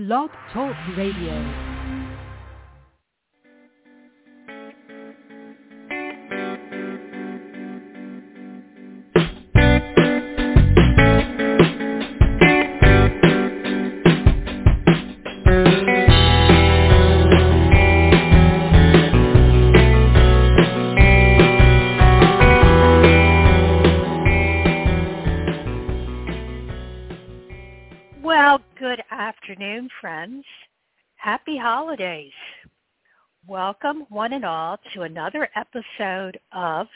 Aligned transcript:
Blog 0.00 0.30
Talk 0.50 0.74
Radio. 0.96 1.69
Friends. 30.00 30.44
Happy 31.16 31.58
holidays. 31.58 32.32
Welcome, 33.46 34.06
one 34.08 34.32
and 34.32 34.46
all, 34.46 34.78
to 34.94 35.02
another 35.02 35.50
episode 35.54 36.40
of 36.52 36.86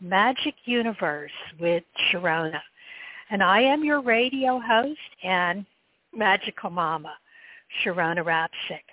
Magic 0.00 0.54
Universe 0.64 1.32
with 1.60 1.82
Sharonah. 2.10 2.62
And 3.30 3.42
I 3.42 3.60
am 3.60 3.84
your 3.84 4.00
radio 4.00 4.60
host 4.60 4.98
and 5.22 5.66
magical 6.14 6.70
mama, 6.70 7.12
Sharonah 7.84 8.24
Rapseik. 8.24 8.84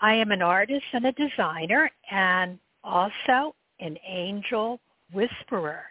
I 0.00 0.14
am 0.14 0.30
an 0.30 0.40
artist 0.40 0.86
and 0.94 1.04
a 1.04 1.12
designer 1.12 1.90
and 2.10 2.58
also 2.82 3.54
an 3.78 3.98
angel 4.08 4.80
whisperer. 5.12 5.82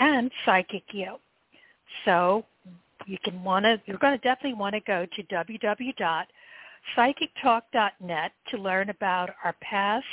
and 0.00 0.32
psychic 0.44 0.82
you. 0.92 1.16
So 2.04 2.44
you 3.06 3.18
can 3.24 3.44
want 3.44 3.64
to, 3.64 3.80
you're 3.86 3.98
going 3.98 4.18
to 4.18 4.24
definitely 4.24 4.58
want 4.58 4.74
to 4.74 4.80
go 4.80 5.06
to 5.14 5.22
www 5.24 6.24
psychictalk.net 6.96 8.32
to 8.50 8.56
learn 8.58 8.90
about 8.90 9.30
our 9.44 9.54
past 9.60 10.06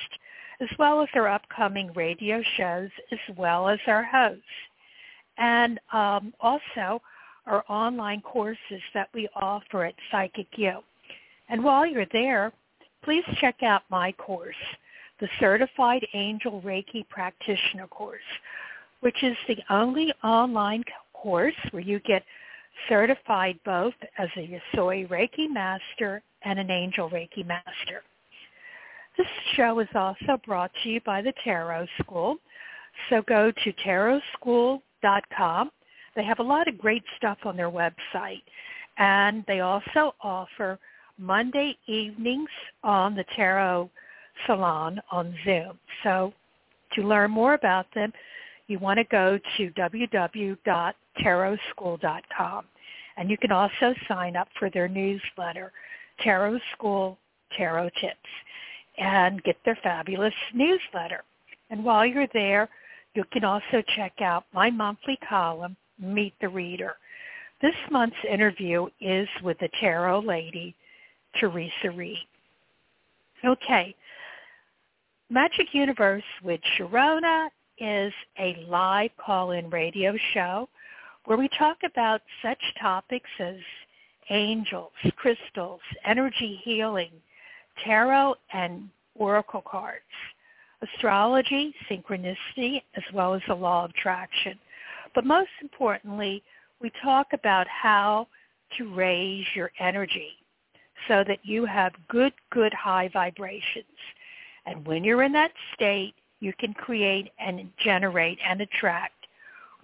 as 0.61 0.69
well 0.79 1.01
as 1.01 1.09
our 1.15 1.27
upcoming 1.27 1.91
radio 1.93 2.41
shows 2.55 2.89
as 3.11 3.19
well 3.37 3.67
as 3.67 3.79
our 3.87 4.03
hosts. 4.03 4.43
And 5.37 5.79
um, 5.91 6.33
also 6.39 7.01
our 7.45 7.63
online 7.67 8.21
courses 8.21 8.81
that 8.93 9.09
we 9.13 9.27
offer 9.35 9.85
at 9.85 9.95
Psychic 10.11 10.47
U. 10.55 10.79
And 11.49 11.63
while 11.63 11.85
you're 11.85 12.07
there, 12.11 12.51
please 13.03 13.23
check 13.39 13.61
out 13.61 13.83
my 13.89 14.11
course, 14.13 14.55
the 15.19 15.27
Certified 15.39 16.05
Angel 16.13 16.61
Reiki 16.61 17.07
Practitioner 17.07 17.87
course, 17.87 18.21
which 19.01 19.23
is 19.23 19.37
the 19.47 19.57
only 19.69 20.11
online 20.23 20.83
course 21.13 21.55
where 21.71 21.83
you 21.83 21.99
get 21.99 22.23
certified 22.89 23.59
both 23.63 23.93
as 24.17 24.29
a 24.35 24.59
Usui 24.75 25.07
Reiki 25.07 25.49
Master 25.49 26.21
and 26.45 26.59
an 26.59 26.71
Angel 26.71 27.09
Reiki 27.09 27.45
Master. 27.45 28.03
This 29.17 29.27
show 29.55 29.79
is 29.79 29.87
also 29.95 30.39
brought 30.45 30.71
to 30.83 30.89
you 30.89 31.01
by 31.05 31.21
the 31.21 31.33
Tarot 31.43 31.87
School. 32.01 32.37
So 33.09 33.21
go 33.27 33.51
to 33.51 33.73
tarotschool.com. 33.85 35.71
They 36.15 36.23
have 36.23 36.39
a 36.39 36.43
lot 36.43 36.67
of 36.67 36.77
great 36.77 37.03
stuff 37.17 37.39
on 37.43 37.57
their 37.57 37.71
website. 37.71 38.43
And 38.97 39.43
they 39.47 39.59
also 39.59 40.15
offer 40.21 40.79
Monday 41.17 41.77
evenings 41.87 42.49
on 42.83 43.15
the 43.15 43.25
Tarot 43.35 43.89
Salon 44.45 45.01
on 45.11 45.35
Zoom. 45.43 45.77
So 46.03 46.33
to 46.93 47.03
learn 47.03 47.31
more 47.31 47.53
about 47.53 47.87
them, 47.93 48.13
you 48.67 48.79
want 48.79 48.97
to 48.97 49.03
go 49.05 49.39
to 49.57 49.69
www.tarotschool.com. 49.71 52.65
And 53.17 53.29
you 53.29 53.37
can 53.37 53.51
also 53.51 53.93
sign 54.07 54.35
up 54.35 54.49
for 54.59 54.69
their 54.69 54.89
newsletter, 54.89 55.71
Tarot 56.21 56.59
School 56.73 57.17
Tarot 57.57 57.89
Tips, 58.01 58.29
and 58.97 59.43
get 59.43 59.57
their 59.65 59.77
fabulous 59.83 60.33
newsletter. 60.53 61.23
And 61.69 61.83
while 61.83 62.05
you're 62.05 62.27
there, 62.33 62.69
you 63.13 63.23
can 63.31 63.43
also 63.43 63.81
check 63.95 64.13
out 64.21 64.45
my 64.53 64.69
monthly 64.69 65.17
column, 65.27 65.75
Meet 65.99 66.33
the 66.41 66.49
Reader. 66.49 66.95
This 67.61 67.75
month's 67.89 68.15
interview 68.29 68.87
is 68.99 69.27
with 69.41 69.57
the 69.59 69.69
tarot 69.79 70.19
lady, 70.21 70.75
Theresa 71.39 71.91
Reed. 71.93 72.17
Okay, 73.43 73.95
Magic 75.29 75.67
Universe 75.73 76.23
with 76.43 76.59
Sharonah 76.77 77.47
is 77.79 78.13
a 78.39 78.65
live 78.67 79.11
call-in 79.17 79.69
radio 79.69 80.15
show 80.33 80.69
where 81.25 81.37
we 81.37 81.49
talk 81.57 81.77
about 81.83 82.21
such 82.41 82.59
topics 82.79 83.29
as 83.39 83.55
angels, 84.29 84.91
crystals, 85.15 85.81
energy 86.05 86.59
healing, 86.63 87.11
tarot 87.83 88.35
and 88.53 88.89
oracle 89.15 89.63
cards, 89.65 90.03
astrology, 90.81 91.73
synchronicity, 91.89 92.81
as 92.95 93.03
well 93.13 93.33
as 93.33 93.41
the 93.47 93.53
law 93.53 93.85
of 93.85 93.91
attraction. 93.91 94.57
But 95.13 95.25
most 95.25 95.49
importantly, 95.61 96.43
we 96.81 96.91
talk 97.01 97.27
about 97.33 97.67
how 97.67 98.27
to 98.77 98.93
raise 98.93 99.45
your 99.55 99.71
energy 99.79 100.31
so 101.07 101.23
that 101.27 101.39
you 101.43 101.65
have 101.65 101.93
good, 102.07 102.33
good 102.51 102.73
high 102.73 103.09
vibrations. 103.13 103.85
And 104.65 104.85
when 104.85 105.03
you're 105.03 105.23
in 105.23 105.31
that 105.33 105.51
state, 105.73 106.13
you 106.39 106.53
can 106.59 106.73
create 106.73 107.31
and 107.39 107.69
generate 107.83 108.39
and 108.45 108.61
attract 108.61 109.13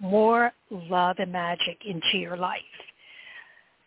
more 0.00 0.52
love 0.70 1.16
and 1.18 1.32
magic 1.32 1.78
into 1.86 2.18
your 2.18 2.36
life. 2.36 2.60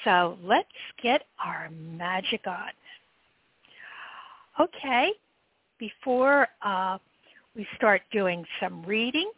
So 0.04 0.38
let's 0.42 0.68
get 1.02 1.22
our 1.44 1.70
magic 1.70 2.46
on. 2.46 2.70
Okay, 4.58 5.10
before 5.78 6.48
uh, 6.62 6.98
we 7.56 7.66
start 7.76 8.02
doing 8.12 8.44
some 8.60 8.84
readings. 8.84 9.32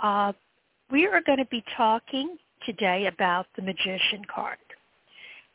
Uh, 0.00 0.32
we 0.90 1.06
are 1.06 1.20
going 1.20 1.38
to 1.38 1.46
be 1.46 1.62
talking 1.76 2.36
today 2.64 3.06
about 3.06 3.46
the 3.56 3.62
Magician 3.62 4.24
card. 4.32 4.56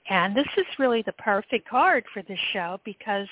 And 0.10 0.36
this 0.36 0.48
is 0.58 0.66
really 0.78 1.02
the 1.02 1.14
perfect 1.14 1.68
card 1.68 2.04
for 2.14 2.22
this 2.22 2.40
show 2.54 2.80
because, 2.86 3.28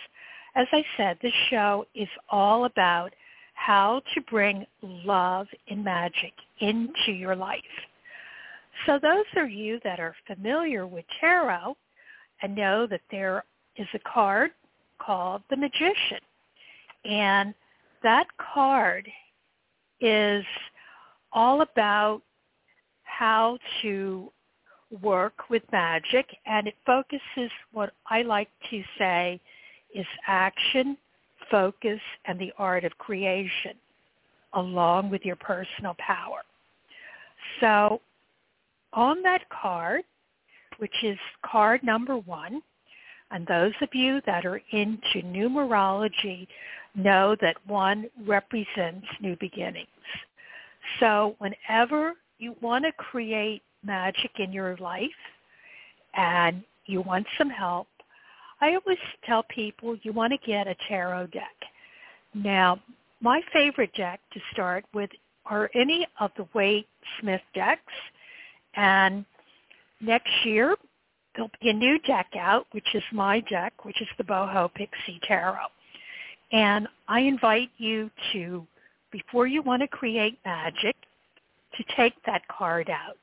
as 0.56 0.66
I 0.72 0.84
said, 0.98 1.18
this 1.22 1.34
show 1.52 1.86
is 1.94 2.08
all 2.30 2.66
about 2.66 3.14
how 3.54 4.02
to 4.16 4.22
bring 4.22 4.66
love 4.82 5.48
and 5.70 5.84
magic 5.84 6.34
into 6.60 7.12
your 7.12 7.36
life. 7.36 7.62
So 8.88 8.98
those 9.00 9.26
of 9.38 9.52
you 9.52 9.80
that 9.84 10.00
are 10.00 10.16
familiar 10.26 10.88
with 10.88 11.06
tarot 11.22 11.78
and 12.42 12.56
know 12.56 12.88
that 12.88 13.02
there 13.12 13.44
is 13.78 13.88
a 13.94 14.00
card 14.00 14.50
called 14.98 15.44
the 15.52 15.58
Magician. 15.58 16.20
And 17.06 17.54
that 18.04 18.28
card 18.54 19.10
is 20.02 20.46
all 21.32 21.62
about 21.62 22.22
how 23.04 23.58
to 23.82 24.32
work 25.02 25.50
with 25.50 25.64
magic 25.72 26.26
and 26.46 26.68
it 26.68 26.76
focuses 26.86 27.52
what 27.72 27.94
I 28.08 28.22
like 28.22 28.50
to 28.70 28.84
say 28.98 29.40
is 29.96 30.06
action, 30.28 30.98
focus, 31.50 32.00
and 32.26 32.40
the 32.40 32.52
art 32.58 32.84
of 32.84 32.98
creation 32.98 33.74
along 34.54 35.10
with 35.10 35.24
your 35.24 35.36
personal 35.36 35.96
power. 35.98 36.42
So 37.60 38.02
on 38.94 39.24
that 39.24 39.50
card, 39.50 40.04
which 40.78 41.04
is 41.04 41.18
card 41.44 41.84
number 41.84 42.18
one, 42.18 42.62
and 43.32 43.48
those 43.48 43.74
of 43.82 43.90
you 43.94 44.22
that 44.28 44.46
are 44.46 44.62
into 44.72 45.22
numerology 45.26 46.48
know 46.96 47.36
that 47.42 47.56
one 47.68 48.10
represents 48.26 49.08
new 49.20 49.36
beginnings. 49.40 49.88
So 51.00 51.36
whenever 51.40 52.14
you 52.40 52.56
want 52.62 52.86
to 52.86 52.92
create 52.94 53.62
magic 53.84 54.32
in 54.38 54.52
your 54.52 54.78
life 54.78 55.10
and 56.16 56.64
you 56.86 57.02
want 57.02 57.26
some 57.38 57.50
help, 57.50 57.88
I 58.62 58.76
always 58.76 59.00
tell 59.26 59.44
people 59.44 59.98
you 60.04 60.14
want 60.14 60.32
to 60.34 60.48
get 60.48 60.68
a 60.68 60.76
tarot 60.88 61.28
deck. 61.28 61.56
Now, 62.34 62.80
my 63.22 63.42
favorite 63.52 63.94
deck 63.96 64.20
to 64.34 64.40
start 64.52 64.86
with 64.94 65.10
are 65.46 65.70
any 65.76 66.08
of 66.20 66.32
the 66.38 66.48
Waite 66.54 66.88
Smith 67.20 67.42
decks. 67.54 67.82
And 68.76 69.26
next 70.02 70.32
year, 70.46 70.76
there'll 71.36 71.52
be 71.62 71.70
a 71.70 71.74
new 71.74 72.00
deck 72.00 72.28
out, 72.38 72.68
which 72.72 72.88
is 72.94 73.04
my 73.12 73.40
deck, 73.42 73.86
which 73.86 74.02
is 74.02 74.08
the 74.18 74.24
Boho 74.24 74.74
Pixie 74.74 75.20
Tarot. 75.28 75.68
And 76.54 76.88
I 77.08 77.22
invite 77.22 77.72
you 77.78 78.12
to, 78.32 78.66
before 79.12 79.48
you 79.48 79.64
want 79.64 79.82
to 79.82 79.88
create 79.88 80.38
magic, 80.46 80.96
to 81.76 81.84
take 81.98 82.14
that 82.28 82.48
card 82.48 82.90
out. 82.92 83.18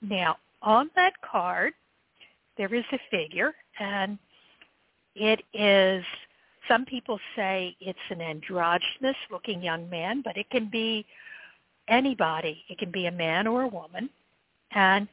Now, 0.00 0.36
on 0.62 0.88
that 0.94 1.14
card, 1.28 1.72
there 2.56 2.72
is 2.72 2.84
a 2.92 2.98
figure, 3.10 3.52
and 3.80 4.16
it 5.16 5.42
is, 5.52 6.04
some 6.68 6.84
people 6.84 7.18
say 7.34 7.76
it's 7.80 7.98
an 8.10 8.20
androgynous 8.20 9.16
looking 9.30 9.60
young 9.60 9.90
man, 9.90 10.22
but 10.24 10.36
it 10.36 10.48
can 10.50 10.70
be 10.70 11.04
anybody. 11.88 12.62
It 12.68 12.78
can 12.78 12.92
be 12.92 13.06
a 13.06 13.12
man 13.12 13.48
or 13.48 13.62
a 13.62 13.68
woman. 13.68 14.08
And 14.70 15.08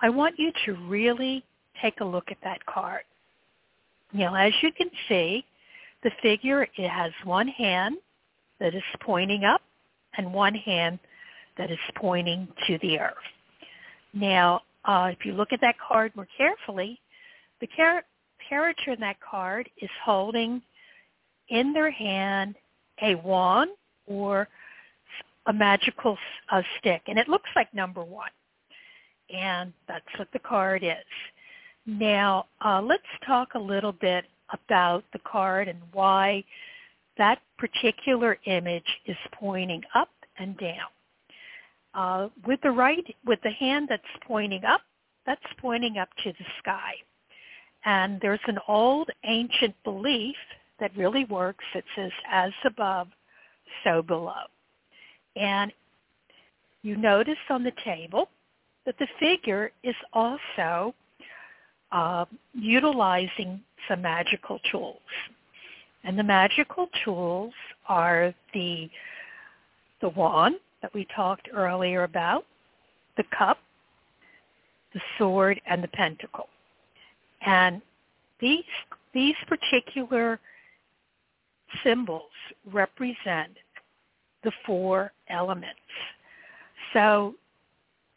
I 0.00 0.08
want 0.08 0.38
you 0.38 0.52
to 0.64 0.72
really 0.86 1.44
take 1.82 2.00
a 2.00 2.04
look 2.04 2.30
at 2.30 2.38
that 2.42 2.64
card. 2.64 3.02
You 4.12 4.20
know, 4.20 4.34
as 4.34 4.52
you 4.62 4.72
can 4.72 4.90
see, 5.08 5.44
the 6.02 6.10
figure 6.22 6.62
it 6.76 6.88
has 6.88 7.12
one 7.24 7.48
hand 7.48 7.96
that 8.60 8.74
is 8.74 8.82
pointing 9.00 9.44
up 9.44 9.62
and 10.16 10.32
one 10.32 10.54
hand 10.54 10.98
that 11.58 11.70
is 11.70 11.78
pointing 11.96 12.48
to 12.66 12.78
the 12.82 12.98
earth. 12.98 13.14
Now, 14.12 14.62
uh, 14.84 15.10
if 15.12 15.24
you 15.24 15.32
look 15.32 15.52
at 15.52 15.60
that 15.60 15.76
card 15.78 16.14
more 16.14 16.28
carefully, 16.36 17.00
the 17.60 17.68
char- 17.76 18.04
character 18.48 18.92
in 18.92 19.00
that 19.00 19.16
card 19.20 19.68
is 19.80 19.90
holding 20.04 20.62
in 21.48 21.72
their 21.72 21.90
hand 21.90 22.54
a 23.02 23.14
wand 23.16 23.70
or 24.06 24.48
a 25.46 25.52
magical 25.52 26.16
uh, 26.50 26.62
stick, 26.78 27.02
and 27.06 27.18
it 27.18 27.28
looks 27.28 27.50
like 27.54 27.72
number 27.74 28.02
one. 28.02 28.30
And 29.32 29.72
that's 29.88 30.06
what 30.18 30.28
the 30.32 30.38
card 30.38 30.82
is. 30.84 30.92
Now, 31.86 32.46
uh, 32.64 32.80
let's 32.80 33.02
talk 33.26 33.54
a 33.54 33.58
little 33.58 33.92
bit 33.92 34.24
about 34.52 35.04
the 35.12 35.18
card 35.20 35.68
and 35.68 35.78
why 35.92 36.44
that 37.18 37.40
particular 37.58 38.38
image 38.44 39.00
is 39.06 39.16
pointing 39.32 39.82
up 39.94 40.10
and 40.38 40.56
down. 40.58 40.88
Uh, 41.94 42.28
with 42.46 42.60
the 42.62 42.70
right, 42.70 43.04
with 43.24 43.40
the 43.42 43.50
hand 43.50 43.86
that's 43.88 44.02
pointing 44.26 44.64
up, 44.64 44.82
that's 45.24 45.40
pointing 45.58 45.96
up 45.98 46.08
to 46.22 46.32
the 46.32 46.44
sky. 46.58 46.92
And 47.84 48.20
there's 48.20 48.40
an 48.46 48.58
old 48.68 49.08
ancient 49.24 49.74
belief 49.82 50.36
that 50.78 50.94
really 50.96 51.24
works 51.24 51.64
that 51.74 51.84
says, 51.94 52.10
as 52.30 52.52
above, 52.64 53.08
so 53.82 54.02
below. 54.02 54.44
And 55.36 55.72
you 56.82 56.96
notice 56.96 57.36
on 57.48 57.64
the 57.64 57.72
table 57.84 58.28
that 58.84 58.96
the 58.98 59.08
figure 59.18 59.72
is 59.82 59.94
also 60.12 60.94
uh, 61.92 62.24
utilizing 62.52 63.60
some 63.88 64.02
magical 64.02 64.60
tools. 64.70 65.00
And 66.04 66.18
the 66.18 66.22
magical 66.22 66.88
tools 67.04 67.52
are 67.88 68.34
the, 68.54 68.88
the 70.00 70.08
wand 70.10 70.56
that 70.82 70.94
we 70.94 71.06
talked 71.14 71.48
earlier 71.52 72.04
about, 72.04 72.44
the 73.16 73.24
cup, 73.36 73.58
the 74.94 75.00
sword, 75.18 75.60
and 75.66 75.82
the 75.82 75.88
pentacle. 75.88 76.48
And 77.44 77.82
these, 78.40 78.64
these 79.14 79.34
particular 79.48 80.38
symbols 81.82 82.22
represent 82.72 83.52
the 84.44 84.52
four 84.64 85.12
elements. 85.28 85.80
So 86.92 87.34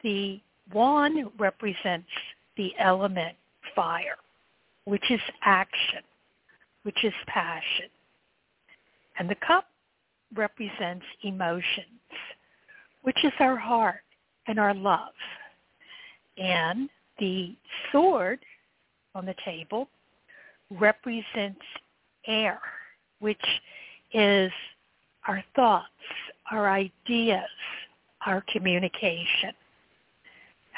the 0.03 0.39
wand 0.73 1.27
represents 1.37 2.07
the 2.55 2.71
element 2.77 3.35
fire, 3.75 4.17
which 4.89 5.11
is 5.11 5.21
action, 5.43 6.01
which 6.81 7.03
is 7.03 7.13
passion. 7.27 7.89
And 9.19 9.29
the 9.29 9.35
cup 9.35 9.65
represents 10.35 11.05
emotions, 11.23 12.09
which 13.03 13.23
is 13.23 13.33
our 13.39 13.55
heart 13.55 14.01
and 14.47 14.59
our 14.59 14.73
love. 14.73 15.13
And 16.37 16.89
the 17.19 17.55
sword 17.91 18.39
on 19.13 19.25
the 19.25 19.35
table 19.45 19.89
represents 20.71 21.61
air, 22.25 22.59
which 23.19 23.37
is 24.13 24.51
our 25.27 25.43
thoughts, 25.55 25.87
our 26.51 26.67
ideas, 26.67 27.43
our 28.25 28.43
communication. 28.51 29.53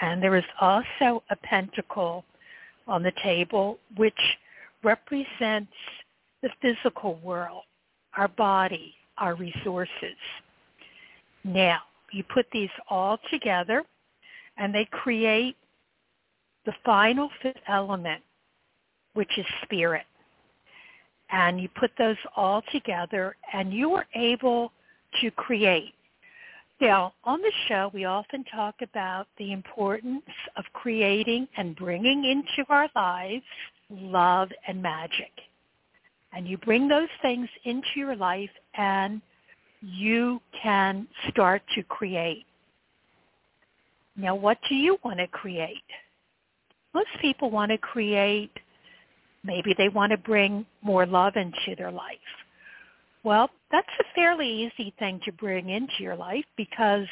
And 0.02 0.22
there 0.22 0.36
is 0.36 0.44
also 0.60 1.24
a 1.30 1.36
pentacle 1.44 2.26
on 2.92 3.02
the 3.02 3.14
table 3.24 3.80
which 3.96 4.14
represents 4.84 5.72
the 6.44 6.50
physical 6.62 7.16
world, 7.24 7.64
our 8.18 8.28
body, 8.28 8.94
our 9.18 9.36
resources. 9.36 10.18
Now, 11.46 11.80
you 12.12 12.24
put 12.34 12.46
these 12.52 12.70
all 12.90 13.18
together 13.32 13.84
and 14.58 14.76
they 14.76 14.88
create 14.92 15.56
the 16.66 16.74
final 16.86 17.30
fifth 17.42 17.56
element, 17.68 18.22
which 19.14 19.38
is 19.38 19.46
spirit. 19.64 20.06
And 21.32 21.62
you 21.62 21.70
put 21.80 21.92
those 21.98 22.18
all 22.36 22.62
together 22.74 23.38
and 23.54 23.74
you 23.74 23.94
are 23.94 24.06
able 24.16 24.74
to 25.22 25.32
create. 25.32 25.94
Now, 26.82 27.14
on 27.26 27.40
the 27.42 27.52
show, 27.68 27.92
we 27.94 28.06
often 28.06 28.44
talk 28.46 28.74
about 28.82 29.28
the 29.38 29.52
importance 29.52 30.24
of 30.58 30.66
creating 30.74 31.48
and 31.56 31.76
bringing 31.76 32.26
into 32.26 32.68
our 32.70 32.90
lives 32.96 33.44
love 33.92 34.50
and 34.68 34.82
magic. 34.82 35.32
And 36.34 36.48
you 36.48 36.58
bring 36.58 36.88
those 36.88 37.10
things 37.22 37.48
into 37.66 37.88
your 37.98 38.16
life 38.16 38.50
and 38.74 39.22
you 39.82 40.42
can 40.64 41.08
start 41.30 41.62
to 41.76 41.84
create. 41.84 42.46
Now, 44.16 44.34
what 44.34 44.58
do 44.68 44.74
you 44.74 44.98
want 45.04 45.20
to 45.20 45.28
create? 45.28 45.84
Most 46.96 47.10
people 47.22 47.52
want 47.52 47.72
to 47.72 47.78
create, 47.78 48.52
maybe 49.44 49.76
they 49.78 49.90
want 49.90 50.14
to 50.14 50.18
bring 50.18 50.66
more 50.82 51.06
love 51.06 51.34
into 51.36 51.76
their 51.78 51.92
life. 51.92 52.18
Well, 53.24 53.50
that's 53.72 53.88
a 54.00 54.16
fairly 54.16 54.48
easy 54.48 54.94
thing 54.98 55.20
to 55.26 55.32
bring 55.32 55.70
into 55.70 55.94
your 56.00 56.16
life 56.16 56.46
because 56.58 57.08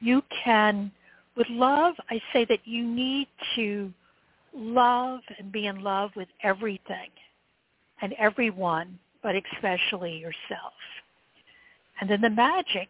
you 0.00 0.22
can, 0.44 0.90
with 1.36 1.48
love, 1.48 1.94
I 2.10 2.20
say 2.32 2.44
that 2.46 2.60
you 2.64 2.84
need 2.84 3.28
to 3.54 3.92
love 4.52 5.20
and 5.38 5.52
be 5.52 5.66
in 5.66 5.80
love 5.82 6.10
with 6.16 6.28
everything 6.42 7.10
and 8.02 8.14
everyone, 8.18 8.98
but 9.22 9.34
especially 9.36 10.16
yourself. 10.18 10.74
And 12.00 12.10
then 12.10 12.20
the 12.20 12.30
magic 12.30 12.88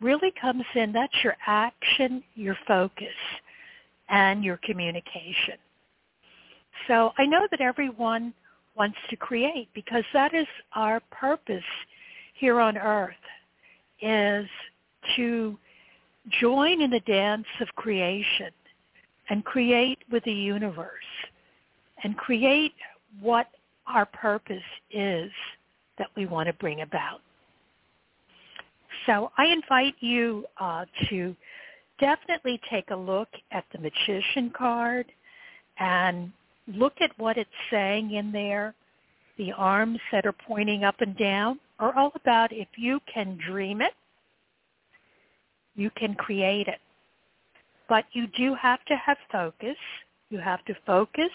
really 0.00 0.32
comes 0.40 0.64
in. 0.74 0.92
That's 0.92 1.12
your 1.22 1.36
action, 1.46 2.22
your 2.34 2.56
focus, 2.66 3.08
and 4.08 4.44
your 4.44 4.58
communication. 4.58 5.58
So 6.88 7.12
I 7.18 7.26
know 7.26 7.46
that 7.50 7.60
everyone 7.60 8.32
wants 8.76 8.96
to 9.10 9.16
create 9.16 9.68
because 9.74 10.04
that 10.12 10.34
is 10.34 10.46
our 10.74 11.00
purpose 11.10 11.62
here 12.34 12.60
on 12.60 12.76
earth 12.76 13.14
is 14.00 14.46
to 15.16 15.56
join 16.40 16.80
in 16.80 16.90
the 16.90 17.00
dance 17.00 17.46
of 17.60 17.68
creation 17.76 18.50
and 19.30 19.44
create 19.44 19.98
with 20.10 20.24
the 20.24 20.32
universe 20.32 20.90
and 22.02 22.16
create 22.16 22.74
what 23.20 23.48
our 23.86 24.06
purpose 24.06 24.62
is 24.90 25.30
that 25.98 26.08
we 26.16 26.26
want 26.26 26.46
to 26.46 26.52
bring 26.54 26.82
about. 26.82 27.20
So 29.06 29.30
I 29.36 29.46
invite 29.46 29.94
you 30.00 30.44
uh, 30.60 30.84
to 31.08 31.34
definitely 32.00 32.60
take 32.70 32.90
a 32.90 32.96
look 32.96 33.28
at 33.50 33.64
the 33.72 33.78
magician 33.78 34.52
card 34.56 35.06
and 35.78 36.32
look 36.66 36.94
at 37.00 37.18
what 37.18 37.36
it's 37.36 37.50
saying 37.70 38.12
in 38.12 38.32
there. 38.32 38.74
The 39.38 39.52
arms 39.52 39.98
that 40.12 40.26
are 40.26 40.32
pointing 40.32 40.84
up 40.84 41.00
and 41.00 41.16
down 41.16 41.58
are 41.78 41.96
all 41.98 42.12
about 42.14 42.52
if 42.52 42.68
you 42.76 43.00
can 43.12 43.38
dream 43.48 43.80
it, 43.80 43.94
you 45.74 45.90
can 45.96 46.14
create 46.14 46.68
it. 46.68 46.80
But 47.88 48.04
you 48.12 48.26
do 48.38 48.54
have 48.54 48.84
to 48.86 48.96
have 48.96 49.16
focus. 49.30 49.76
You 50.30 50.38
have 50.38 50.64
to 50.66 50.74
focus 50.86 51.30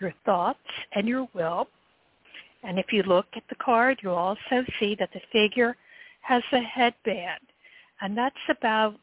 your 0.00 0.12
thoughts 0.24 0.58
and 0.92 1.08
your 1.08 1.28
will. 1.34 1.68
And 2.62 2.78
if 2.78 2.92
you 2.92 3.02
look 3.04 3.26
at 3.36 3.44
the 3.48 3.54
card, 3.56 3.98
you'll 4.02 4.14
also 4.14 4.64
see 4.78 4.96
that 4.98 5.10
the 5.12 5.20
figure 5.32 5.76
has 6.22 6.42
a 6.52 6.60
headband. 6.60 7.40
And 8.00 8.16
that's 8.16 8.34
about 8.48 8.96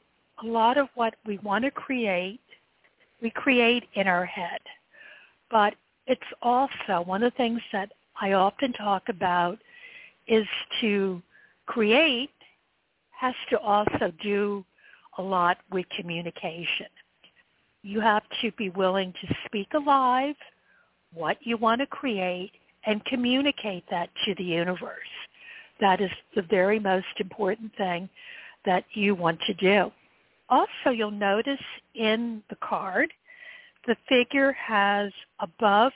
a 0.43 0.45
lot 0.45 0.77
of 0.77 0.87
what 0.95 1.15
we 1.25 1.37
want 1.39 1.63
to 1.63 1.71
create, 1.71 2.39
we 3.21 3.29
create 3.29 3.83
in 3.95 4.07
our 4.07 4.25
head. 4.25 4.59
But 5.53 5.75
it's 6.07 6.21
also 6.41 7.03
one 7.05 7.23
of 7.23 7.31
the 7.31 7.37
things 7.37 7.61
that 7.71 7.91
I 8.19 8.33
often 8.33 8.73
talk 8.73 9.03
about 9.07 9.59
is 10.27 10.47
to 10.81 11.21
create 11.67 12.31
has 13.11 13.35
to 13.51 13.59
also 13.59 14.11
do 14.21 14.65
a 15.19 15.21
lot 15.21 15.59
with 15.71 15.85
communication. 15.95 16.87
You 17.83 17.99
have 18.01 18.23
to 18.41 18.51
be 18.53 18.69
willing 18.69 19.13
to 19.21 19.35
speak 19.45 19.67
alive 19.75 20.35
what 21.13 21.37
you 21.41 21.57
want 21.57 21.81
to 21.81 21.87
create 21.87 22.51
and 22.87 23.05
communicate 23.05 23.83
that 23.91 24.09
to 24.25 24.33
the 24.35 24.43
universe. 24.43 25.13
That 25.79 26.01
is 26.01 26.09
the 26.35 26.41
very 26.41 26.79
most 26.79 27.19
important 27.19 27.71
thing 27.77 28.09
that 28.65 28.85
you 28.93 29.13
want 29.13 29.39
to 29.45 29.53
do. 29.53 29.91
Also, 30.49 30.89
you'll 30.91 31.11
notice 31.11 31.61
in 31.93 32.41
the 32.49 32.55
card, 32.55 33.13
the 33.85 33.95
figure 34.07 34.53
has 34.53 35.11
above 35.39 35.91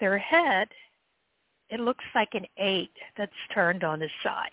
their 0.00 0.18
head, 0.18 0.68
it 1.70 1.80
looks 1.80 2.04
like 2.14 2.34
an 2.34 2.46
eight 2.56 2.92
that's 3.16 3.32
turned 3.54 3.84
on 3.84 4.00
the 4.00 4.08
side. 4.22 4.50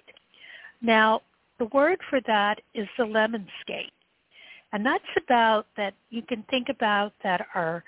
Now, 0.82 1.22
the 1.60 1.66
word 1.66 2.00
for 2.10 2.20
that 2.28 2.60
is 2.74 2.88
the 2.98 3.06
lemon 3.06 3.48
skate. 3.62 3.94
And 4.74 4.86
that's 4.86 5.04
about 5.18 5.68
that 5.78 5.94
you 6.10 6.22
can 6.22 6.44
think 6.50 6.68
about 6.70 7.14
that 7.24 7.48
our 7.56 7.84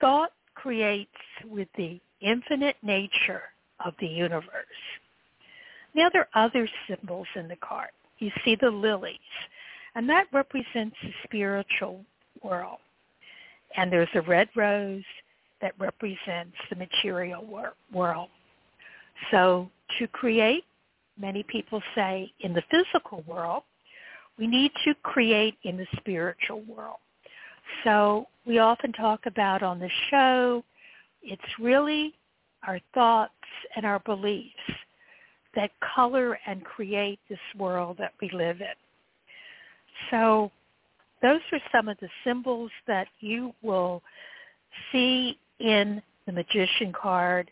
thought 0.00 0.32
creates 0.54 1.10
with 1.48 1.68
the 1.76 2.00
infinite 2.20 2.76
nature 2.82 3.42
of 3.84 3.94
the 4.00 4.06
universe. 4.06 4.48
Now 5.94 6.08
there 6.12 6.28
are 6.34 6.44
other 6.46 6.68
symbols 6.88 7.28
in 7.36 7.48
the 7.48 7.56
card. 7.56 7.90
You 8.18 8.30
see 8.44 8.56
the 8.60 8.70
lilies, 8.70 9.18
and 9.94 10.08
that 10.08 10.26
represents 10.32 10.96
the 11.02 11.12
spiritual 11.24 12.04
world. 12.42 12.78
And 13.76 13.92
there's 13.92 14.08
a 14.14 14.22
red 14.22 14.48
rose 14.54 15.04
that 15.60 15.72
represents 15.78 16.56
the 16.68 16.76
material 16.76 17.44
wor- 17.44 17.74
world. 17.92 18.28
So 19.30 19.70
to 19.98 20.08
create, 20.08 20.64
many 21.18 21.42
people 21.44 21.82
say 21.94 22.32
in 22.40 22.52
the 22.52 22.62
physical 22.70 23.22
world, 23.26 23.62
we 24.38 24.46
need 24.46 24.72
to 24.84 24.94
create 25.02 25.56
in 25.62 25.76
the 25.76 25.86
spiritual 25.96 26.62
world. 26.62 26.98
So 27.84 28.26
we 28.46 28.58
often 28.58 28.92
talk 28.92 29.26
about 29.26 29.62
on 29.62 29.78
the 29.78 29.90
show, 30.10 30.64
it's 31.22 31.42
really 31.60 32.14
our 32.66 32.80
thoughts 32.94 33.32
and 33.76 33.86
our 33.86 34.00
beliefs 34.00 34.50
that 35.54 35.70
color 35.94 36.38
and 36.46 36.64
create 36.64 37.20
this 37.28 37.38
world 37.58 37.96
that 37.98 38.14
we 38.20 38.30
live 38.30 38.60
in. 38.60 38.66
So 40.10 40.50
those 41.22 41.40
are 41.52 41.60
some 41.70 41.88
of 41.88 41.96
the 42.00 42.08
symbols 42.24 42.70
that 42.86 43.06
you 43.20 43.54
will 43.62 44.02
see 44.90 45.38
in 45.60 46.02
the 46.26 46.32
magician 46.32 46.92
card 46.92 47.50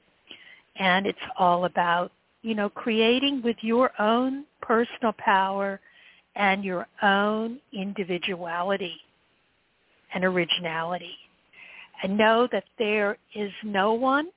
and 0.77 1.07
it's 1.07 1.19
all 1.39 1.65
about, 1.67 2.11
you 2.43 2.55
know, 2.55 2.69
creating 2.69 3.43
with 3.43 3.57
your 3.61 3.91
own 4.00 4.45
personal 4.62 5.12
power 5.19 5.81
and 6.37 6.65
your 6.65 6.87
own 7.03 7.59
individuality 7.73 8.97
and 10.15 10.25
originality. 10.25 11.17
And 12.03 12.17
know 12.17 12.49
that 12.50 12.65
there 12.79 13.19
is 13.35 13.50
no 13.62 13.93
one 13.93 14.29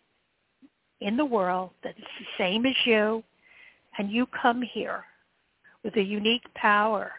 in 0.99 1.15
the 1.15 1.25
world 1.25 1.71
that 1.83 1.95
is 1.97 2.03
the 2.19 2.43
same 2.43 2.65
as 2.65 2.75
you 2.85 3.23
and 3.97 4.11
you 4.11 4.27
come 4.41 4.61
here 4.61 5.05
with 5.83 5.95
a 5.95 6.01
unique 6.01 6.43
power 6.55 7.11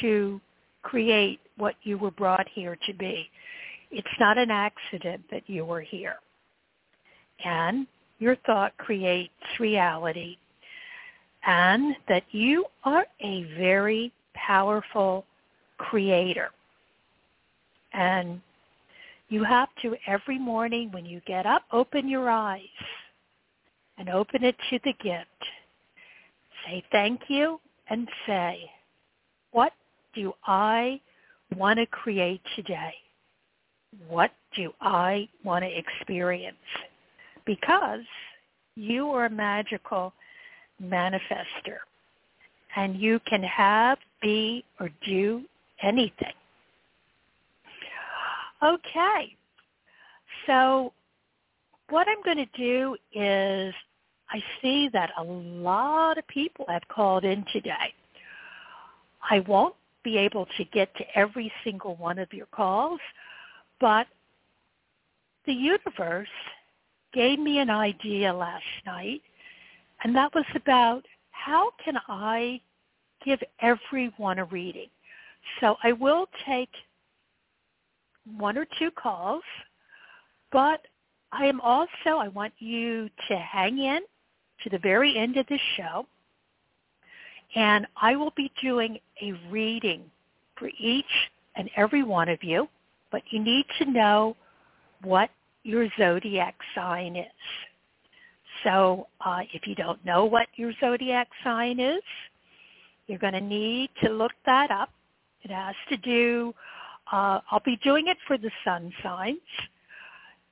to 0.00 0.40
create 0.86 1.40
what 1.56 1.74
you 1.82 1.98
were 1.98 2.12
brought 2.12 2.46
here 2.54 2.78
to 2.86 2.94
be. 2.94 3.28
It's 3.90 4.16
not 4.20 4.38
an 4.38 4.50
accident 4.52 5.22
that 5.32 5.42
you 5.48 5.64
were 5.64 5.80
here. 5.80 6.16
and 7.44 7.86
your 8.18 8.36
thought 8.46 8.76
creates 8.78 9.32
reality 9.60 10.38
and 11.46 11.94
that 12.08 12.22
you 12.30 12.64
are 12.84 13.04
a 13.22 13.44
very 13.58 14.12
powerful 14.34 15.24
creator. 15.78 16.48
And 17.92 18.40
you 19.28 19.44
have 19.44 19.68
to 19.82 19.96
every 20.06 20.38
morning 20.38 20.90
when 20.92 21.04
you 21.04 21.20
get 21.26 21.46
up, 21.46 21.62
open 21.72 22.08
your 22.08 22.30
eyes 22.30 22.62
and 23.98 24.08
open 24.08 24.44
it 24.44 24.56
to 24.70 24.78
the 24.84 24.94
gift. 25.02 25.26
Say 26.66 26.82
thank 26.90 27.20
you 27.28 27.60
and 27.90 28.08
say, 28.26 28.70
what 29.52 29.72
do 30.16 30.32
I 30.46 31.00
want 31.56 31.78
to 31.78 31.86
create 31.86 32.40
today? 32.56 32.94
What 34.08 34.32
do 34.56 34.72
I 34.80 35.28
want 35.44 35.64
to 35.64 35.78
experience? 35.78 36.56
Because 37.44 38.00
you 38.74 39.08
are 39.10 39.26
a 39.26 39.30
magical 39.30 40.12
manifester 40.82 41.78
and 42.74 42.96
you 42.96 43.20
can 43.26 43.42
have, 43.42 43.98
be, 44.20 44.64
or 44.80 44.90
do 45.06 45.42
anything. 45.82 46.34
Okay. 48.62 49.36
So 50.46 50.92
what 51.88 52.06
I'm 52.08 52.22
going 52.22 52.46
to 52.46 52.58
do 52.58 52.96
is 53.12 53.74
I 54.30 54.42
see 54.60 54.88
that 54.92 55.10
a 55.18 55.22
lot 55.22 56.18
of 56.18 56.26
people 56.28 56.66
have 56.68 56.82
called 56.88 57.24
in 57.24 57.44
today. 57.52 57.94
I 59.30 59.40
won't 59.40 59.74
be 60.06 60.16
able 60.16 60.46
to 60.56 60.64
get 60.66 60.94
to 60.94 61.04
every 61.18 61.52
single 61.64 61.96
one 61.96 62.16
of 62.16 62.32
your 62.32 62.46
calls, 62.46 63.00
but 63.80 64.06
the 65.46 65.52
universe 65.52 66.28
gave 67.12 67.40
me 67.40 67.58
an 67.58 67.70
idea 67.70 68.32
last 68.32 68.62
night, 68.86 69.20
and 70.04 70.14
that 70.14 70.32
was 70.32 70.44
about 70.54 71.04
how 71.32 71.72
can 71.84 71.96
I 72.06 72.60
give 73.24 73.40
everyone 73.60 74.38
a 74.38 74.44
reading. 74.44 74.90
So 75.60 75.74
I 75.82 75.90
will 75.90 76.28
take 76.46 76.70
one 78.36 78.56
or 78.56 78.66
two 78.78 78.92
calls, 78.92 79.42
but 80.52 80.86
I 81.32 81.46
am 81.46 81.60
also, 81.60 82.10
I 82.18 82.28
want 82.28 82.52
you 82.60 83.10
to 83.28 83.36
hang 83.36 83.78
in 83.78 84.02
to 84.62 84.70
the 84.70 84.78
very 84.78 85.18
end 85.18 85.36
of 85.36 85.48
the 85.48 85.58
show, 85.76 86.06
and 87.54 87.86
I 88.00 88.16
will 88.16 88.32
be 88.36 88.50
doing 88.62 88.98
a 89.22 89.32
reading 89.50 90.02
for 90.58 90.68
each 90.78 91.04
and 91.54 91.70
every 91.76 92.02
one 92.02 92.28
of 92.28 92.42
you, 92.42 92.68
but 93.10 93.22
you 93.30 93.42
need 93.42 93.66
to 93.78 93.90
know 93.90 94.36
what 95.02 95.30
your 95.62 95.88
zodiac 95.98 96.54
sign 96.74 97.16
is. 97.16 97.26
So 98.64 99.06
uh, 99.24 99.40
if 99.52 99.66
you 99.66 99.74
don't 99.74 100.02
know 100.04 100.24
what 100.24 100.48
your 100.56 100.72
zodiac 100.80 101.28
sign 101.44 101.78
is, 101.78 102.02
you're 103.06 103.18
going 103.18 103.34
to 103.34 103.40
need 103.40 103.90
to 104.02 104.10
look 104.10 104.32
that 104.44 104.70
up. 104.70 104.90
It 105.42 105.50
has 105.50 105.74
to 105.90 105.96
do, 105.98 106.54
uh, 107.12 107.40
I'll 107.50 107.62
be 107.64 107.76
doing 107.84 108.08
it 108.08 108.16
for 108.26 108.36
the 108.36 108.50
sun 108.64 108.92
signs. 109.02 109.38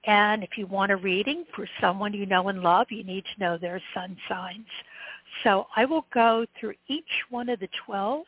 And 0.07 0.45
if 0.45 0.51
you 0.57 0.67
want 0.67 0.93
a 0.93 0.97
reading 0.97 1.45
for 1.55 1.67
someone 1.81 2.13
you 2.13 2.27
know 2.27 2.49
and 2.49 2.63
love, 2.63 2.89
you 2.91 3.05
need 3.05 3.25
to 3.25 3.41
know 3.41 3.59
their 3.59 3.81
sun 3.95 4.17
signs. 4.29 4.67
So 5.43 5.67
I 5.77 5.85
will 5.85 6.07
go 6.13 6.47
through 6.59 6.75
each 6.89 7.05
one 7.31 7.49
of 7.49 7.61
the 7.61 7.69
12 7.87 8.25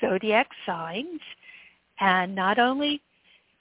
zodiac 0.00 0.48
signs 0.66 1.20
and 2.00 2.34
not 2.34 2.58
only 2.58 3.00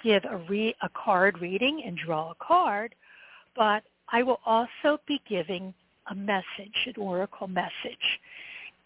give 0.03 0.23
a, 0.25 0.37
re- 0.49 0.75
a 0.81 0.89
card 0.89 1.39
reading 1.41 1.83
and 1.85 1.97
draw 1.97 2.31
a 2.31 2.45
card, 2.45 2.95
but 3.55 3.83
I 4.11 4.23
will 4.23 4.39
also 4.45 4.99
be 5.07 5.21
giving 5.27 5.73
a 6.09 6.15
message, 6.15 6.85
an 6.85 6.93
oracle 6.97 7.47
message. 7.47 7.71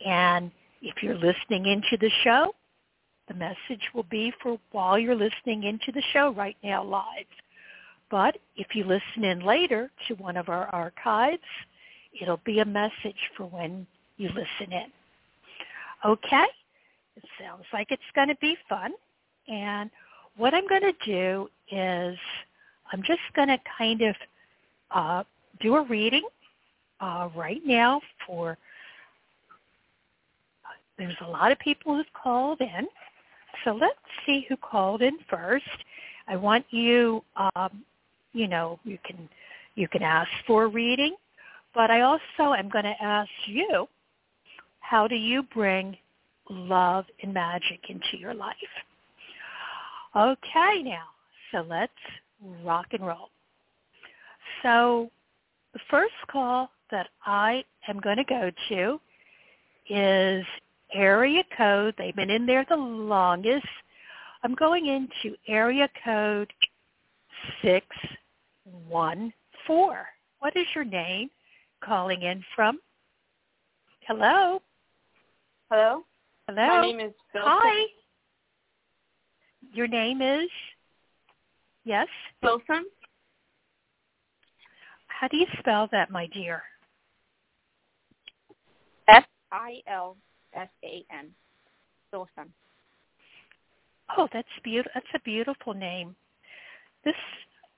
And 0.05 0.51
if 0.81 1.01
you're 1.01 1.15
listening 1.15 1.65
into 1.67 1.97
the 1.99 2.11
show, 2.23 2.53
the 3.27 3.33
message 3.33 3.89
will 3.93 4.05
be 4.09 4.31
for 4.41 4.59
while 4.71 4.99
you're 4.99 5.15
listening 5.15 5.63
into 5.63 5.91
the 5.91 6.03
show 6.13 6.31
right 6.33 6.57
now 6.63 6.83
live. 6.83 7.25
But 8.11 8.37
if 8.55 8.75
you 8.75 8.83
listen 8.83 9.23
in 9.23 9.39
later 9.39 9.89
to 10.07 10.15
one 10.15 10.37
of 10.37 10.49
our 10.49 10.67
archives, 10.67 11.41
it'll 12.21 12.41
be 12.45 12.59
a 12.59 12.65
message 12.65 13.29
for 13.35 13.45
when 13.45 13.85
you 14.17 14.29
listen 14.29 14.71
in. 14.71 14.91
Okay? 16.05 16.45
It 17.15 17.23
sounds 17.39 17.63
like 17.73 17.87
it's 17.91 18.01
going 18.13 18.27
to 18.27 18.37
be 18.41 18.57
fun. 18.67 18.91
And 19.47 19.89
what 20.37 20.53
I'm 20.53 20.67
going 20.67 20.81
to 20.81 20.93
do 21.05 21.49
is 21.71 22.17
I'm 22.91 23.03
just 23.03 23.21
going 23.35 23.47
to 23.47 23.59
kind 23.77 24.01
of 24.01 24.15
uh, 24.91 25.23
do 25.59 25.75
a 25.75 25.83
reading 25.83 26.23
uh, 26.99 27.29
right 27.35 27.61
now 27.65 28.01
for, 28.25 28.57
there's 30.97 31.15
a 31.21 31.27
lot 31.27 31.51
of 31.51 31.59
people 31.59 31.95
who've 31.95 32.05
called 32.13 32.61
in. 32.61 32.87
So 33.63 33.73
let's 33.73 33.95
see 34.25 34.45
who 34.47 34.57
called 34.57 35.01
in 35.01 35.17
first. 35.29 35.65
I 36.27 36.35
want 36.35 36.65
you, 36.69 37.23
um, 37.55 37.83
you 38.33 38.47
know, 38.47 38.79
you 38.83 38.97
can, 39.05 39.29
you 39.75 39.87
can 39.87 40.03
ask 40.03 40.29
for 40.45 40.63
a 40.63 40.67
reading, 40.67 41.15
but 41.75 41.91
I 41.91 42.01
also 42.01 42.53
am 42.57 42.69
going 42.69 42.85
to 42.85 43.03
ask 43.03 43.29
you, 43.45 43.87
how 44.79 45.07
do 45.07 45.15
you 45.15 45.43
bring 45.53 45.97
love 46.49 47.05
and 47.21 47.33
magic 47.33 47.81
into 47.89 48.17
your 48.17 48.33
life? 48.33 48.55
Okay 50.15 50.81
now, 50.83 51.03
so 51.51 51.65
let's 51.69 51.91
rock 52.63 52.87
and 52.93 53.05
roll. 53.05 53.29
So 54.63 55.11
the 55.73 55.79
first 55.91 56.13
call 56.31 56.69
that 56.91 57.09
I 57.25 57.65
am 57.89 57.99
going 57.99 58.17
to 58.17 58.23
go 58.23 58.49
to 58.69 58.99
is 59.89 60.45
area 60.93 61.43
code. 61.57 61.95
They've 61.97 62.15
been 62.15 62.29
in 62.29 62.45
there 62.45 62.65
the 62.69 62.77
longest. 62.77 63.67
I'm 64.43 64.55
going 64.55 64.85
into 64.85 65.35
area 65.47 65.89
code 66.03 66.53
614. 67.61 69.33
What 70.39 70.55
is 70.55 70.65
your 70.73 70.85
name 70.85 71.29
calling 71.83 72.21
in 72.23 72.43
from? 72.55 72.79
Hello? 74.07 74.61
Hello? 75.69 76.03
Hello? 76.47 76.67
My 76.67 76.81
name 76.81 76.99
is. 76.99 77.13
Hi. 77.33 77.85
Your 79.73 79.87
name 79.87 80.21
is? 80.21 80.49
Yes? 81.83 82.07
Wilson. 82.41 82.85
How 85.07 85.27
do 85.27 85.37
you 85.37 85.47
spell 85.59 85.87
that, 85.91 86.11
my 86.11 86.27
dear? 86.27 86.61
F-I-L-S-A-N. 89.07 90.15
Wilson. 92.11 92.53
Oh, 94.17 94.27
that's 94.31 94.47
beautiful. 94.63 94.91
That's 94.93 95.07
a 95.15 95.19
beautiful 95.19 95.73
name. 95.73 96.15
This 97.03 97.15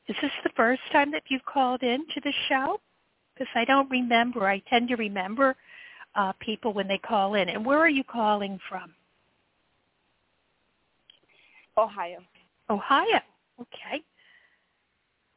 is 0.08 0.16
this 0.22 0.32
the 0.44 0.50
first 0.56 0.82
time 0.92 1.12
that 1.12 1.24
you've 1.30 1.46
called 1.46 1.84
in 1.84 2.06
to 2.14 2.22
the 2.22 2.34
show? 2.50 2.80
Because 3.38 3.52
I 3.56 3.66
don't 3.66 3.90
remember. 3.90 4.48
I 4.48 4.60
tend 4.70 4.88
to 4.90 4.96
remember 4.96 5.56
uh, 6.16 6.34
people 6.40 6.74
when 6.74 6.88
they 6.88 6.98
call 6.98 7.36
in. 7.36 7.50
And 7.50 7.66
where 7.66 7.80
are 7.80 7.90
you 7.90 8.04
calling 8.04 8.60
from? 8.68 8.94
Ohio. 11.78 12.20
Ohio. 12.70 13.22
Okay. 13.62 14.04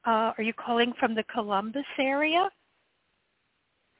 Uh, 0.06 0.32
are 0.36 0.42
you 0.42 0.54
calling 0.54 0.94
from 0.98 1.14
the 1.14 1.24
Columbus 1.24 1.84
area? 1.98 2.48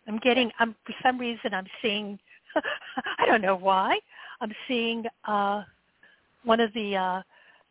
I'm 0.08 0.18
getting. 0.18 0.50
I'm 0.58 0.74
for 0.86 0.94
some 1.02 1.18
reason 1.18 1.52
I'm 1.52 1.66
seeing. 1.82 2.18
I 3.18 3.26
don't 3.26 3.42
know 3.42 3.56
why. 3.56 3.98
I'm 4.40 4.52
seeing 4.66 5.04
uh, 5.26 5.62
one 6.44 6.60
of 6.60 6.72
the 6.72 6.96
uh, 6.96 7.22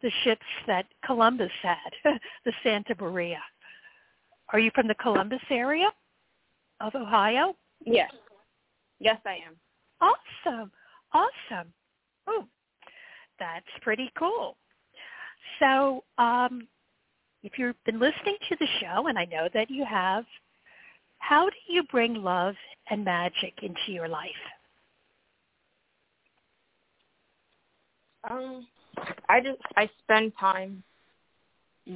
the 0.04 0.12
ships 0.24 0.46
that 0.68 0.86
Columbus 1.04 1.52
had, 1.64 1.92
the 2.46 2.54
Santa 2.64 2.96
Maria. 3.00 3.42
Are 4.54 4.60
you 4.60 4.70
from 4.76 4.88
the 4.88 4.96
Columbus 4.96 5.42
area 5.50 5.90
of 6.80 6.96
Ohio? 6.96 7.56
Yes. 7.86 8.12
Yes, 9.00 9.20
I 9.26 9.38
am. 9.48 9.56
Awesome. 10.02 10.72
Awesome. 11.14 11.74
Oh, 12.28 12.46
that's 13.40 13.66
pretty 13.82 14.12
cool. 14.18 14.58
So 15.60 16.04
um, 16.18 16.68
if 17.44 17.58
you've 17.58 17.82
been 17.86 18.00
listening 18.00 18.38
to 18.50 18.56
the 18.60 18.68
show, 18.80 19.08
and 19.08 19.18
I 19.18 19.26
know 19.26 19.48
that 19.54 19.70
you 19.70 19.86
have, 19.86 20.26
how 21.20 21.50
do 21.50 21.74
you 21.74 21.84
bring 21.84 22.16
love 22.16 22.56
and 22.90 23.04
magic 23.04 23.54
into 23.62 23.92
your 23.92 24.08
life? 24.08 24.30
Um, 28.30 28.68
I 29.30 29.40
just 29.40 29.60
I 29.78 29.90
spend 30.04 30.34
time 30.40 30.84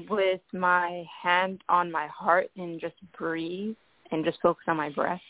with 0.09 0.41
my 0.53 1.03
hand 1.21 1.61
on 1.69 1.91
my 1.91 2.07
heart 2.07 2.49
and 2.57 2.79
just 2.79 2.95
breathe 3.17 3.75
and 4.13 4.23
just 4.23 4.39
focus 4.41 4.63
on 4.67 4.77
my 4.77 4.89
breath. 4.89 5.21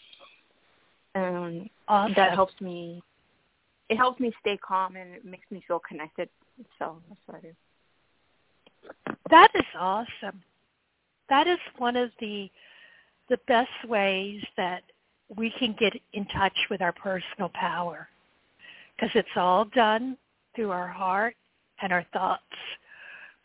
And 1.16 1.70
awesome. 1.88 2.14
that 2.16 2.34
helps 2.34 2.54
me. 2.60 3.02
It 3.90 3.98
helps 3.98 4.20
me 4.20 4.32
stay 4.42 4.58
calm 4.58 4.96
and 4.96 5.14
it 5.14 5.26
makes 5.26 5.46
me 5.52 5.64
feel 5.68 5.80
connected. 5.88 6.30
So 6.80 6.98
that's 7.08 7.22
what 7.26 7.38
I 7.38 7.42
do. 7.42 7.54
That 9.30 9.50
is 9.56 9.66
awesome. 9.80 10.42
That 11.30 11.48
is 11.48 11.60
one 11.78 11.96
of 11.96 12.12
the 12.20 12.50
the 13.30 13.38
best 13.48 13.88
ways 13.88 14.44
that 14.58 14.84
we 15.38 15.52
can 15.58 15.76
get 15.80 15.94
in 16.12 16.26
touch 16.26 16.58
with 16.70 16.82
our 16.82 16.92
personal 16.92 17.50
power 17.54 18.10
because 18.96 19.10
it's 19.16 19.30
all 19.38 19.66
done 19.66 20.18
through 20.56 20.72
our 20.72 20.90
heart 20.90 21.36
and 21.82 21.94
our 21.94 22.06
thoughts. 22.12 22.44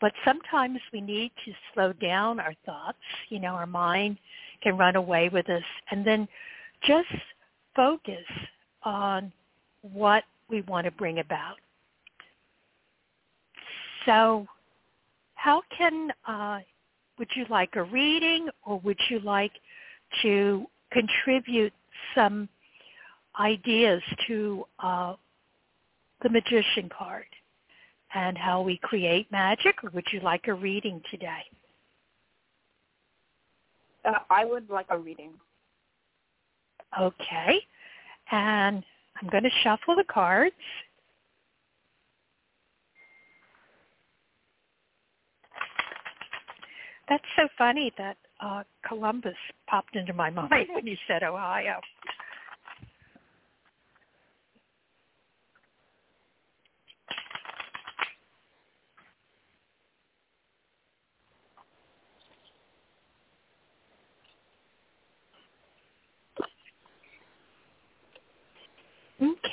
But 0.01 0.11
sometimes 0.25 0.79
we 0.93 1.01
need 1.01 1.31
to 1.45 1.53
slow 1.73 1.93
down 1.93 2.39
our 2.39 2.53
thoughts. 2.65 2.97
You 3.29 3.39
know, 3.39 3.53
our 3.53 3.65
mind 3.65 4.17
can 4.61 4.77
run 4.77 4.95
away 4.95 5.29
with 5.29 5.49
us 5.49 5.63
and 5.91 6.05
then 6.05 6.27
just 6.83 7.07
focus 7.75 8.25
on 8.83 9.31
what 9.81 10.23
we 10.49 10.61
want 10.61 10.85
to 10.85 10.91
bring 10.91 11.19
about. 11.19 11.55
So 14.05 14.47
how 15.35 15.61
can, 15.77 16.09
uh, 16.27 16.59
would 17.17 17.29
you 17.35 17.45
like 17.49 17.75
a 17.75 17.83
reading 17.83 18.49
or 18.65 18.79
would 18.79 18.99
you 19.09 19.19
like 19.19 19.51
to 20.21 20.65
contribute 20.91 21.73
some 22.15 22.49
ideas 23.39 24.01
to 24.27 24.65
uh, 24.79 25.13
the 26.21 26.29
magician 26.29 26.89
card 26.89 27.25
and 28.13 28.37
how 28.37 28.61
we 28.61 28.77
create 28.77 29.31
magic, 29.31 29.83
or 29.83 29.91
would 29.91 30.05
you 30.11 30.19
like 30.21 30.47
a 30.47 30.53
reading 30.53 31.01
today? 31.11 31.43
Uh, 34.09 34.19
I 34.29 34.45
would 34.45 34.69
like 34.69 34.87
a 34.89 34.97
reading. 34.97 35.33
Okay. 36.99 37.59
And 38.31 38.83
I'm 39.21 39.29
going 39.29 39.43
to 39.43 39.49
shuffle 39.63 39.95
the 39.95 40.03
cards. 40.03 40.55
That's 47.07 47.23
so 47.35 47.47
funny 47.57 47.91
that 47.97 48.17
uh, 48.39 48.63
Columbus 48.87 49.35
popped 49.67 49.95
into 49.95 50.13
my 50.13 50.29
mind 50.29 50.67
when 50.73 50.85
you 50.85 50.95
said 51.07 51.23
Ohio. 51.23 51.79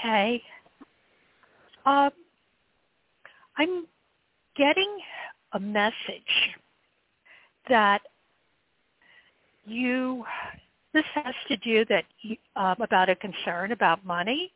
Okay. 0.07 0.41
Um, 1.85 2.11
I'm 3.57 3.87
getting 4.57 4.99
a 5.53 5.59
message 5.59 5.95
that 7.69 8.03
you 9.65 10.25
this 10.95 11.05
has 11.15 11.35
to 11.49 11.57
do 11.59 11.85
that 11.87 12.05
um, 12.55 12.77
about 12.81 13.09
a 13.09 13.17
concern 13.17 13.73
about 13.73 14.05
money. 14.07 14.53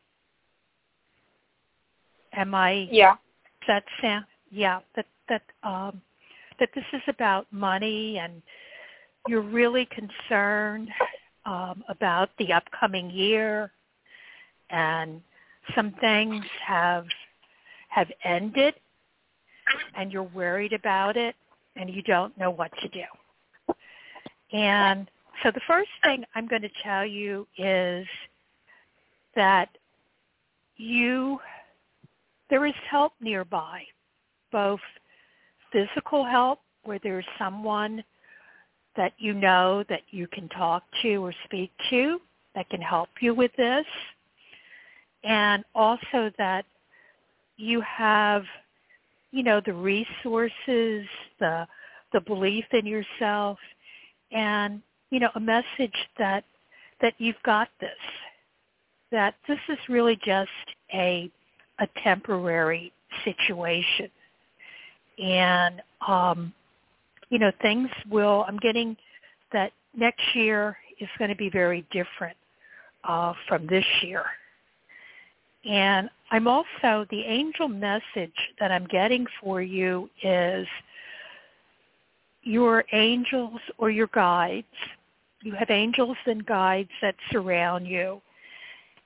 Am 2.33 2.55
I? 2.55 2.87
Yeah. 2.89 3.15
That 3.67 3.83
sound? 4.01 4.25
Yeah. 4.51 4.79
That 4.95 5.05
that 5.27 5.43
um, 5.63 6.01
that 6.59 6.69
this 6.73 6.85
is 6.93 7.01
about 7.09 7.45
money, 7.51 8.19
and 8.19 8.41
you're 9.27 9.41
really 9.41 9.87
concerned 9.87 10.89
um, 11.45 11.83
about 11.89 12.29
the 12.39 12.53
upcoming 12.53 13.09
year, 13.11 13.71
and 14.69 15.21
some 15.75 15.91
things 15.99 16.43
have 16.65 17.05
have 17.89 18.07
ended, 18.23 18.73
and 19.95 20.11
you're 20.11 20.23
worried 20.23 20.73
about 20.73 21.17
it, 21.17 21.35
and 21.75 21.89
you 21.89 22.01
don't 22.03 22.37
know 22.37 22.49
what 22.49 22.71
to 22.81 22.87
do. 22.89 23.75
And 24.53 25.09
so 25.43 25.51
the 25.51 25.61
first 25.67 25.89
thing 26.03 26.23
I'm 26.35 26.47
going 26.47 26.61
to 26.61 26.69
tell 26.83 27.05
you 27.05 27.47
is 27.57 28.05
that 29.35 29.69
you, 30.77 31.39
there 32.49 32.65
is 32.65 32.73
help 32.89 33.13
nearby, 33.21 33.83
both 34.51 34.79
physical 35.71 36.25
help 36.25 36.59
where 36.83 36.99
there's 37.03 37.25
someone 37.37 38.03
that 38.97 39.13
you 39.17 39.33
know 39.33 39.83
that 39.89 40.01
you 40.09 40.27
can 40.27 40.49
talk 40.49 40.83
to 41.01 41.15
or 41.17 41.33
speak 41.45 41.71
to 41.89 42.19
that 42.55 42.69
can 42.69 42.81
help 42.81 43.09
you 43.21 43.33
with 43.33 43.51
this, 43.57 43.85
and 45.23 45.63
also 45.75 46.31
that 46.37 46.65
you 47.57 47.81
have, 47.81 48.43
you 49.31 49.43
know, 49.43 49.61
the 49.65 49.73
resources, 49.73 51.05
the 51.39 51.67
the 52.13 52.21
belief 52.21 52.65
in 52.71 52.85
yourself, 52.85 53.57
and 54.31 54.81
you 55.09 55.19
know 55.19 55.29
a 55.35 55.39
message 55.39 55.95
that 56.17 56.43
that 57.01 57.13
you've 57.17 57.41
got 57.43 57.69
this 57.79 57.89
that 59.11 59.35
this 59.47 59.59
is 59.69 59.77
really 59.89 60.17
just 60.25 60.49
a 60.93 61.29
a 61.79 61.87
temporary 62.03 62.91
situation. 63.23 64.09
And 65.23 65.81
um 66.07 66.53
you 67.31 67.39
know 67.39 67.51
things 67.61 67.89
will 68.09 68.45
i'm 68.47 68.57
getting 68.57 68.95
that 69.51 69.71
next 69.95 70.23
year 70.35 70.77
is 70.99 71.09
going 71.17 71.29
to 71.29 71.35
be 71.35 71.49
very 71.49 71.85
different 71.91 72.37
uh 73.05 73.33
from 73.47 73.65
this 73.67 73.85
year 74.03 74.23
and 75.65 76.09
i'm 76.31 76.47
also 76.47 77.05
the 77.09 77.23
angel 77.25 77.67
message 77.67 78.35
that 78.59 78.71
i'm 78.71 78.85
getting 78.87 79.25
for 79.41 79.61
you 79.61 80.09
is 80.23 80.67
your 82.43 82.85
angels 82.91 83.59
or 83.77 83.89
your 83.89 84.07
guides. 84.13 84.65
You 85.41 85.53
have 85.53 85.69
angels 85.69 86.17
and 86.25 86.45
guides 86.45 86.89
that 87.01 87.15
surround 87.31 87.87
you. 87.87 88.21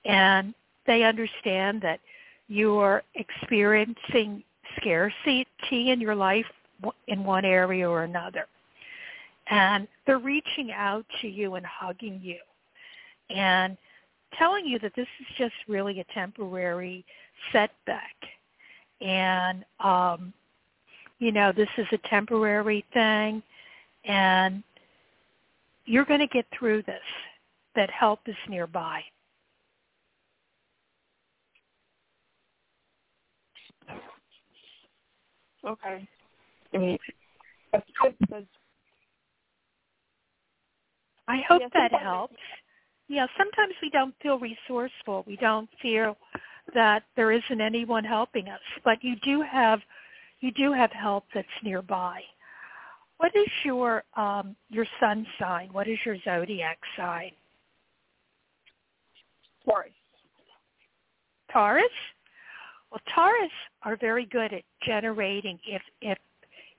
And 0.06 0.54
they 0.86 1.04
understand 1.04 1.82
that 1.82 2.00
you 2.48 2.78
are 2.78 3.04
experiencing 3.16 4.44
scarcity 4.78 5.46
in 5.68 6.00
your 6.00 6.16
life 6.16 6.46
in 7.08 7.24
one 7.24 7.46
area 7.46 7.90
or 7.90 8.04
another. 8.04 8.46
And 9.50 9.88
they're 10.06 10.20
reaching 10.20 10.72
out 10.72 11.06
to 11.22 11.28
you 11.28 11.56
and 11.56 11.66
hugging 11.66 12.20
you 12.22 12.40
and 13.30 13.78
telling 14.38 14.66
you 14.66 14.80
that 14.80 14.94
this 14.96 15.08
is 15.20 15.28
just 15.38 15.54
really 15.68 16.00
a 16.00 16.06
temporary 16.14 17.06
setback. 17.52 18.16
And 19.02 19.66
um, 19.80 20.34
you 21.20 21.32
know, 21.32 21.52
this 21.52 21.70
is 21.78 21.88
a 21.92 21.98
temporary 22.10 22.86
thing 22.94 23.42
and 24.06 24.64
you're 25.86 26.06
going 26.06 26.20
to 26.20 26.28
get 26.28 26.46
through 26.58 26.84
this, 26.84 27.02
that 27.76 27.90
help 27.90 28.20
is 28.26 28.36
nearby. 28.50 29.02
Okay. 35.66 36.08
I 36.74 36.78
mean, 36.78 36.98
that's 37.72 37.86
good. 38.30 38.48
I 41.28 41.42
hope 41.48 41.62
yeah, 41.62 41.68
that 41.74 42.00
helps. 42.00 42.36
Yeah, 43.08 43.28
sometimes 43.38 43.74
we 43.82 43.90
don't 43.90 44.16
feel 44.22 44.40
resourceful. 44.40 45.24
We 45.28 45.36
don't 45.38 45.70
feel 45.82 46.18
that 46.74 47.04
there 47.16 47.32
isn't 47.32 47.62
anyone 47.62 48.04
helping 48.04 48.50
us, 48.50 48.60
but 48.84 49.04
you 49.04 49.16
do 49.24 49.42
have 49.42 49.80
you 50.42 50.52
do 50.52 50.74
have 50.74 50.92
help 50.92 51.26
that's 51.34 51.48
nearby. 51.64 52.22
What 53.18 53.36
is 53.36 53.48
your 53.64 54.04
um, 54.18 54.56
your 54.70 54.86
sun 55.00 55.26
sign? 55.40 55.70
What 55.72 55.88
is 55.88 55.98
your 56.06 56.18
zodiac 56.24 56.80
sign? 56.98 57.32
Taurus. 59.64 59.92
Taurus? 61.52 61.86
Well, 62.92 63.02
Taurus 63.14 63.52
are 63.84 63.98
very 63.98 64.26
good 64.26 64.54
at 64.54 64.64
generating. 64.86 65.60
If 65.68 65.82
if 66.02 66.18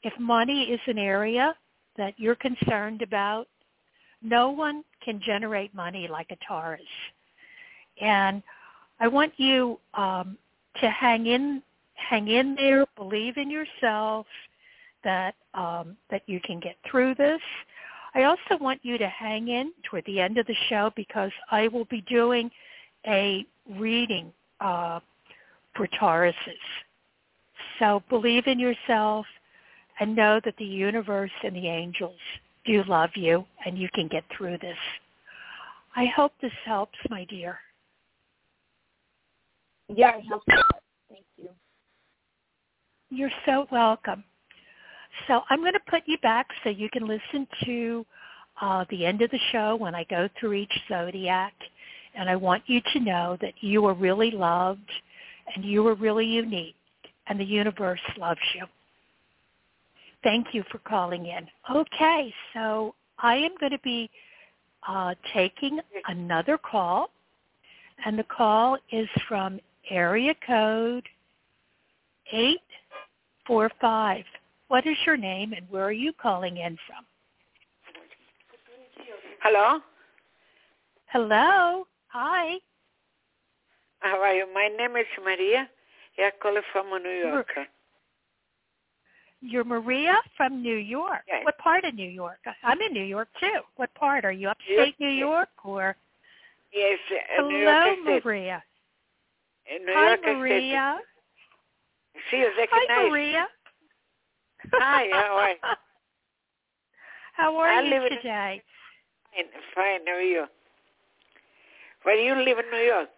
if 0.02 0.12
money 0.18 0.64
is 0.64 0.80
an 0.86 0.98
area 0.98 1.54
that 1.96 2.14
you're 2.18 2.36
concerned 2.36 3.02
about, 3.02 3.46
no 4.22 4.50
one 4.50 4.84
can 5.04 5.20
generate 5.20 5.74
money 5.74 6.08
like 6.08 6.30
a 6.30 6.36
Taurus. 6.46 6.80
And 8.00 8.42
I 9.00 9.08
want 9.08 9.32
you 9.36 9.78
um, 9.94 10.36
to 10.80 10.90
hang 10.90 11.26
in 11.26 11.62
hang 11.94 12.28
in 12.28 12.54
there, 12.54 12.84
believe 12.96 13.38
in 13.38 13.50
yourself 13.50 14.26
that 15.04 15.34
um, 15.54 15.96
that 16.10 16.22
you 16.26 16.40
can 16.40 16.60
get 16.60 16.76
through 16.90 17.14
this. 17.14 17.40
I 18.14 18.24
also 18.24 18.56
want 18.60 18.80
you 18.82 18.96
to 18.98 19.08
hang 19.08 19.48
in 19.48 19.72
toward 19.84 20.04
the 20.06 20.20
end 20.20 20.38
of 20.38 20.46
the 20.46 20.56
show 20.68 20.90
because 20.96 21.30
I 21.50 21.68
will 21.68 21.84
be 21.86 22.00
doing 22.02 22.50
a 23.06 23.46
reading 23.78 24.32
uh, 24.60 25.00
for 25.74 25.86
Tauruses. 26.00 26.34
So 27.78 28.02
believe 28.08 28.46
in 28.46 28.58
yourself 28.58 29.26
and 30.00 30.16
know 30.16 30.40
that 30.44 30.56
the 30.58 30.64
universe 30.64 31.30
and 31.44 31.54
the 31.54 31.68
angels 31.68 32.18
do 32.66 32.82
love 32.84 33.10
you 33.14 33.44
and 33.64 33.78
you 33.78 33.88
can 33.94 34.08
get 34.08 34.24
through 34.36 34.58
this. 34.58 34.76
I 35.94 36.06
hope 36.06 36.32
this 36.42 36.52
helps, 36.64 36.98
my 37.08 37.24
dear. 37.24 37.58
Yeah, 39.88 40.16
it 40.16 40.24
helps. 40.28 40.44
Thank 41.08 41.24
you. 41.36 41.48
You're 43.10 43.30
so 43.46 43.66
welcome. 43.70 44.24
So 45.28 45.42
I'm 45.48 45.60
going 45.60 45.72
to 45.72 45.90
put 45.90 46.02
you 46.06 46.18
back 46.18 46.46
so 46.62 46.70
you 46.70 46.90
can 46.90 47.06
listen 47.06 47.46
to 47.64 48.06
uh, 48.60 48.84
the 48.90 49.06
end 49.06 49.22
of 49.22 49.30
the 49.30 49.38
show 49.52 49.76
when 49.76 49.94
I 49.94 50.04
go 50.04 50.28
through 50.38 50.54
each 50.54 50.72
zodiac, 50.88 51.54
and 52.14 52.28
I 52.28 52.36
want 52.36 52.62
you 52.66 52.80
to 52.92 53.00
know 53.00 53.36
that 53.40 53.54
you 53.60 53.86
are 53.86 53.94
really 53.94 54.30
loved 54.30 54.90
and 55.54 55.64
you 55.64 55.86
are 55.86 55.94
really 55.94 56.26
unique, 56.26 56.74
and 57.28 57.38
the 57.38 57.44
universe 57.44 58.00
loves 58.18 58.40
you. 58.54 58.64
Thank 60.26 60.52
you 60.52 60.64
for 60.72 60.78
calling 60.78 61.26
in. 61.26 61.46
Okay, 61.70 62.34
so 62.52 62.96
I 63.20 63.36
am 63.36 63.52
going 63.60 63.70
to 63.70 63.78
be 63.84 64.10
uh, 64.88 65.14
taking 65.32 65.78
another 66.08 66.58
call, 66.58 67.10
and 68.04 68.18
the 68.18 68.24
call 68.24 68.76
is 68.90 69.08
from 69.28 69.60
area 69.88 70.34
code 70.44 71.08
845. 72.32 74.24
What 74.66 74.84
is 74.84 74.96
your 75.06 75.16
name 75.16 75.52
and 75.52 75.64
where 75.70 75.84
are 75.84 75.92
you 75.92 76.12
calling 76.20 76.56
in 76.56 76.76
from? 76.88 77.06
Hello? 79.44 79.78
Hello. 81.06 81.86
Hi. 82.08 82.58
How 84.00 84.20
are 84.20 84.34
you? 84.34 84.52
My 84.52 84.70
name 84.76 84.96
is 84.96 85.06
Maria. 85.24 85.68
I 86.18 86.30
call 86.42 86.60
from 86.72 87.00
New 87.00 87.10
York. 87.10 87.46
You're 89.40 89.64
Maria 89.64 90.16
from 90.36 90.62
New 90.62 90.76
York. 90.76 91.20
Yes. 91.28 91.44
What 91.44 91.58
part 91.58 91.84
of 91.84 91.94
New 91.94 92.08
York? 92.08 92.38
I'm 92.64 92.80
in 92.80 92.92
New 92.92 93.02
York 93.04 93.28
too. 93.38 93.60
What 93.76 93.92
part? 93.94 94.24
Are 94.24 94.32
you 94.32 94.48
upstate 94.48 94.76
Yes. 94.76 94.92
New 94.98 95.08
York 95.10 95.48
or? 95.64 95.96
Yes, 96.72 96.98
Hello, 97.36 97.48
New 97.50 97.58
York. 97.58 98.24
Maria. 98.24 98.62
New 99.70 99.92
Hi. 99.94 100.16
Maria. 100.24 100.98
See, 102.30 102.38
you 102.38 102.50
recognize. 102.58 102.86
Hi, 102.88 103.08
Maria. 103.08 103.46
Hi, 104.72 105.06
how 105.12 105.36
are 105.36 105.50
you? 105.50 105.56
How 107.36 107.54
are 107.58 107.68
I 107.68 107.82
you 107.82 108.02
in- 108.02 108.08
today? 108.16 108.62
Fine, 109.34 109.44
fine. 109.74 110.00
How 110.06 110.12
are 110.14 110.22
you? 110.22 110.46
Where 112.02 112.16
do 112.16 112.22
you 112.22 112.34
live 112.34 112.58
in 112.58 112.70
New 112.70 112.84
York? 112.86 113.10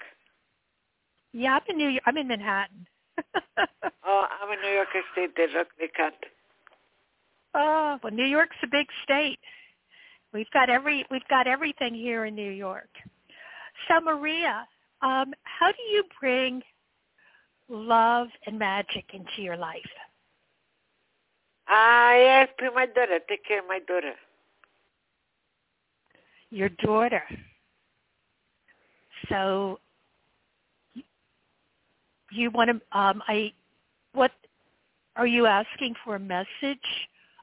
Yeah, 1.32 1.54
I'm 1.54 1.62
in 1.68 1.76
New 1.78 1.88
York. 1.88 2.02
I'm 2.06 2.16
in 2.16 2.26
Manhattan. 2.26 2.86
Oh, 4.04 4.26
I'm 4.40 4.52
in 4.52 4.62
New 4.62 4.74
York 4.74 4.88
State, 5.12 5.36
County. 5.94 6.16
oh, 7.54 7.98
well, 8.02 8.12
New 8.12 8.24
York's 8.24 8.56
a 8.62 8.66
big 8.66 8.86
state. 9.04 9.38
We've 10.32 10.50
got 10.52 10.70
every 10.70 11.04
we've 11.10 11.28
got 11.28 11.46
everything 11.46 11.94
here 11.94 12.24
in 12.24 12.34
New 12.34 12.50
York. 12.50 12.88
So, 13.86 14.00
Maria, 14.00 14.66
um, 15.02 15.34
how 15.44 15.72
do 15.72 15.82
you 15.90 16.04
bring 16.20 16.62
love 17.68 18.28
and 18.46 18.58
magic 18.58 19.04
into 19.12 19.42
your 19.42 19.56
life? 19.56 19.82
I 21.68 22.46
asked 22.48 22.74
my 22.74 22.86
daughter, 22.86 23.20
take 23.28 23.44
care 23.44 23.60
of 23.60 23.68
my 23.68 23.80
daughter. 23.80 24.14
Your 26.50 26.70
daughter. 26.70 27.22
So, 29.28 29.78
you 32.30 32.50
want 32.50 32.70
to? 32.70 32.98
Um, 32.98 33.22
I 33.28 33.52
what 34.12 34.32
are 35.16 35.26
you 35.26 35.46
asking 35.46 35.94
for 36.04 36.16
a 36.16 36.20
message 36.20 36.78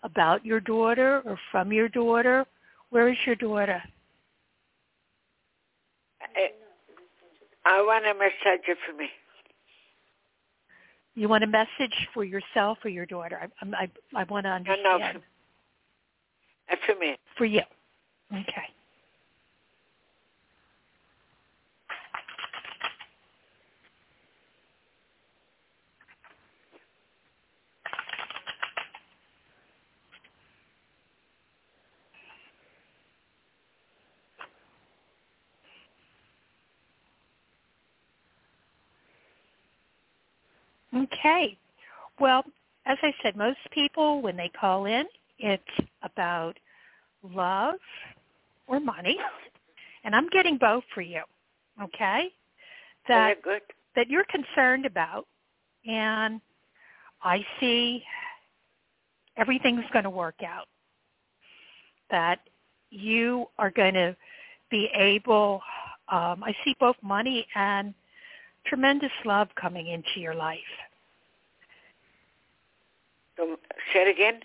about 0.04 0.45
your 0.45 0.60
daughter 0.60 1.21
or 1.26 1.38
from 1.52 1.71
your 1.71 1.89
daughter? 1.89 2.45
Where 2.89 3.10
is 3.10 3.17
your 3.26 3.36
daughter? 3.36 3.82
I, 6.21 6.50
I 7.65 7.82
want 7.82 8.06
a 8.06 8.13
message 8.13 8.78
for 8.86 8.95
me. 8.95 9.08
You 11.15 11.30
want 11.30 11.43
a 11.43 11.48
message 11.48 12.08
for 12.13 12.24
yourself 12.24 12.78
or 12.84 12.89
your 12.89 13.06
daughter? 13.06 13.50
I, 13.62 13.65
I, 13.65 13.91
I 14.15 14.24
want 14.26 14.45
to 14.45 14.50
No, 14.50 14.56
understand. 14.56 14.84
no, 15.00 15.21
uh, 16.71 16.76
for 16.86 17.00
me. 17.00 17.15
For 17.38 17.45
you. 17.45 17.62
Okay. 18.32 18.74
Okay. 41.05 41.57
Well, 42.19 42.43
as 42.85 42.97
I 43.01 43.13
said, 43.21 43.35
most 43.35 43.59
people, 43.71 44.21
when 44.21 44.37
they 44.37 44.49
call 44.59 44.85
in, 44.85 45.05
it's 45.39 45.63
about 46.03 46.53
love 47.23 47.75
or 48.67 48.79
money. 48.79 49.17
And 50.03 50.15
I'm 50.15 50.29
getting 50.29 50.57
both 50.57 50.83
for 50.93 51.01
you, 51.01 51.21
okay? 51.81 52.29
That 53.07 53.37
Very 53.43 53.59
good. 53.59 53.61
that 53.95 54.07
you're 54.07 54.25
concerned 54.25 54.85
about 54.85 55.25
and 55.85 56.41
I 57.23 57.39
see 57.59 58.03
everything's 59.37 59.85
going 59.91 60.03
to 60.03 60.09
work 60.09 60.35
out. 60.45 60.67
That 62.11 62.39
you 62.91 63.47
are 63.57 63.71
going 63.71 63.95
to 63.95 64.15
be 64.69 64.89
able 64.95 65.61
um, 66.09 66.43
I 66.43 66.53
see 66.63 66.75
both 66.79 66.95
money 67.01 67.47
and 67.55 67.93
tremendous 68.67 69.11
love 69.25 69.47
coming 69.59 69.87
into 69.87 70.19
your 70.19 70.35
life. 70.35 70.59
Um, 73.41 73.58
say 73.93 74.02
it 74.02 74.08
again. 74.08 74.41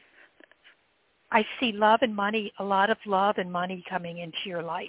I 1.33 1.45
see 1.61 1.73
love 1.73 2.01
and 2.03 2.15
money, 2.15 2.53
a 2.59 2.65
lot 2.65 2.91
of 2.91 2.99
love 3.07 3.39
and 3.39 3.51
money 3.53 3.85
coming 3.89 4.19
into 4.19 4.39
your 4.47 4.63
life. 4.63 4.89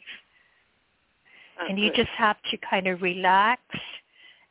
Oh, 1.59 1.67
and 1.69 1.77
you 1.77 1.89
good. 1.89 1.97
just 1.97 2.09
have 2.17 2.37
to 2.49 2.57
kind 2.57 2.87
of 2.87 3.01
relax 3.01 3.61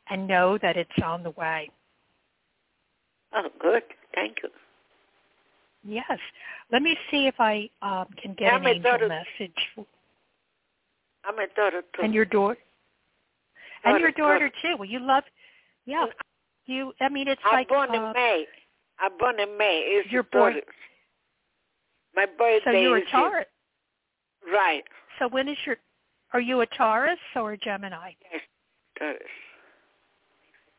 and 0.09 0.25
know 0.27 0.57
that 0.61 0.77
it's 0.77 0.89
on 1.03 1.23
the 1.23 1.31
way. 1.31 1.69
Oh, 3.33 3.49
good. 3.59 3.83
Thank 4.15 4.37
you. 4.43 4.49
Yes. 5.83 6.19
Let 6.71 6.81
me 6.81 6.97
see 7.09 7.27
if 7.27 7.35
I 7.39 7.69
um, 7.81 8.05
can 8.21 8.33
get 8.33 8.45
Yeah, 8.53 8.57
an 8.57 8.67
angel 8.67 8.91
daughter- 8.91 9.07
message. 9.07 9.55
I'm 11.25 11.37
a 11.39 11.47
daughter 11.55 11.81
too. 11.95 12.03
And 12.03 12.13
your 12.13 12.25
daughter. 12.25 12.57
And 13.83 13.99
your 13.99 14.11
Daughter, 14.11 14.47
daughter 14.47 14.51
too. 14.61 14.75
Well, 14.77 14.87
you 14.87 14.99
love. 14.99 15.23
Yeah. 15.85 16.05
You. 16.67 16.93
I 17.01 17.09
mean, 17.09 17.27
it's 17.27 17.41
I'm 17.45 17.53
like. 17.53 17.67
born 17.69 17.89
uh, 17.89 17.93
in 17.95 18.13
May. 18.13 18.45
I'm 19.01 19.17
born 19.17 19.39
in 19.39 19.57
May. 19.57 19.83
It's 19.85 20.11
You're 20.11 20.23
born-. 20.23 20.61
My 22.15 22.25
birthday 22.25 22.61
so 22.65 22.71
you're 22.71 22.97
is 22.97 23.03
a 23.07 23.11
Taurus. 23.11 23.45
right. 24.53 24.83
So 25.19 25.27
when 25.29 25.47
is 25.47 25.57
your? 25.65 25.77
Are 26.33 26.41
you 26.41 26.61
a 26.61 26.65
Taurus 26.67 27.19
or 27.35 27.53
a 27.53 27.57
Gemini? 27.57 28.11
Yes, 28.31 28.41
Taurus. 28.97 29.19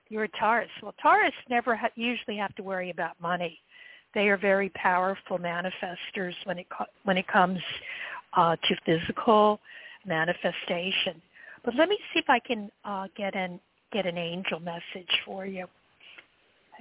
You're 0.09 0.25
a 0.25 0.29
Taurus. 0.29 0.69
Well, 0.83 0.95
Taurus 1.03 1.33
never 1.49 1.75
ha- 1.75 1.91
usually 1.95 2.37
have 2.37 2.55
to 2.57 2.63
worry 2.63 2.91
about 2.91 3.21
money. 3.21 3.59
They 4.15 4.29
are 4.29 4.37
very 4.37 4.69
powerful 4.71 5.39
manifestors 5.39 6.35
when 6.45 6.59
it 6.59 6.67
co- 6.71 6.87
when 7.05 7.17
it 7.17 7.27
comes 7.29 7.61
uh, 8.37 8.57
to 8.57 8.77
physical 8.85 9.59
manifestation. 10.07 11.21
But 11.65 11.75
let 11.77 11.89
me 11.89 11.99
see 12.13 12.21
if 12.21 12.29
I 12.29 12.39
can 12.41 12.71
uh, 12.85 13.09
get 13.17 13.35
an 13.35 13.59
get 13.93 14.07
an 14.07 14.19
angel 14.19 14.61
message 14.61 15.11
for 15.25 15.47
you. 15.47 15.67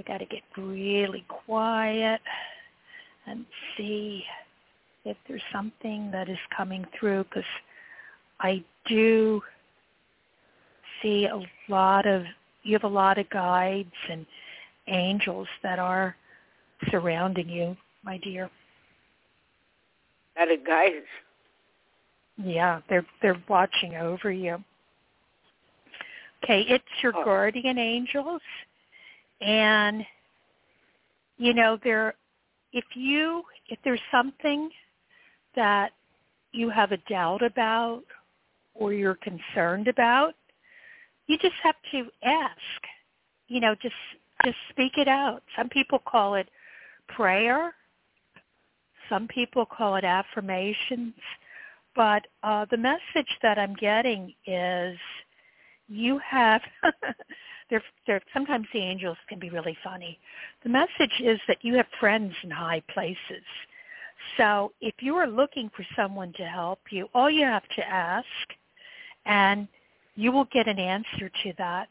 I 0.01 0.11
got 0.11 0.17
to 0.17 0.25
get 0.25 0.41
really 0.57 1.23
quiet 1.27 2.21
and 3.27 3.45
see 3.77 4.23
if 5.05 5.15
there's 5.27 5.41
something 5.53 6.09
that 6.11 6.27
is 6.27 6.37
coming 6.55 6.85
through 6.99 7.25
because 7.25 7.43
I 8.39 8.63
do 8.87 9.41
see 11.01 11.25
a 11.25 11.41
lot 11.71 12.07
of 12.07 12.23
you 12.63 12.73
have 12.73 12.83
a 12.83 12.87
lot 12.93 13.17
of 13.17 13.29
guides 13.29 13.91
and 14.09 14.25
angels 14.87 15.47
that 15.63 15.79
are 15.79 16.15
surrounding 16.89 17.49
you, 17.49 17.75
my 18.03 18.17
dear. 18.17 18.49
That 20.35 20.49
a 20.49 20.57
guys. 20.57 21.03
Yeah, 22.43 22.81
they're 22.89 23.05
they're 23.21 23.41
watching 23.47 23.95
over 23.95 24.31
you. 24.31 24.63
Okay, 26.43 26.61
it's 26.61 26.83
your 27.03 27.13
Oh. 27.15 27.23
guardian 27.23 27.77
angels 27.77 28.41
and 29.41 30.05
you 31.37 31.53
know 31.53 31.77
there 31.83 32.13
if 32.73 32.85
you 32.95 33.43
if 33.67 33.79
there's 33.83 34.01
something 34.11 34.69
that 35.55 35.91
you 36.51 36.69
have 36.69 36.91
a 36.91 36.97
doubt 37.09 37.41
about 37.41 38.03
or 38.73 38.93
you're 38.93 39.15
concerned 39.15 39.87
about, 39.87 40.33
you 41.27 41.37
just 41.37 41.55
have 41.63 41.75
to 41.91 42.05
ask. 42.23 42.81
You 43.47 43.59
know, 43.59 43.75
just 43.81 43.95
just 44.45 44.57
speak 44.69 44.93
it 44.97 45.07
out. 45.07 45.43
Some 45.57 45.69
people 45.69 45.99
call 45.99 46.35
it 46.35 46.49
prayer. 47.09 47.73
Some 49.09 49.27
people 49.27 49.65
call 49.65 49.95
it 49.95 50.03
affirmations. 50.03 51.13
But 51.95 52.27
uh, 52.43 52.65
the 52.71 52.77
message 52.77 53.37
that 53.41 53.59
I'm 53.59 53.75
getting 53.75 54.33
is 54.47 54.97
you 55.89 56.19
have 56.19 56.61
they're, 57.71 57.83
they're, 58.05 58.21
sometimes 58.33 58.67
the 58.73 58.79
angels 58.79 59.17
can 59.27 59.39
be 59.39 59.49
really 59.49 59.75
funny. 59.83 60.19
The 60.61 60.69
message 60.69 61.19
is 61.21 61.39
that 61.47 61.57
you 61.61 61.75
have 61.77 61.87
friends 61.99 62.33
in 62.43 62.51
high 62.51 62.83
places. 62.93 63.43
So 64.37 64.73
if 64.81 64.93
you 64.99 65.15
are 65.15 65.27
looking 65.27 65.71
for 65.75 65.83
someone 65.95 66.33
to 66.33 66.43
help 66.43 66.79
you, 66.91 67.07
all 67.15 67.31
you 67.31 67.45
have 67.45 67.67
to 67.77 67.89
ask, 67.89 68.27
and 69.25 69.67
you 70.15 70.31
will 70.31 70.47
get 70.53 70.67
an 70.67 70.77
answer 70.77 71.31
to 71.43 71.53
that. 71.57 71.87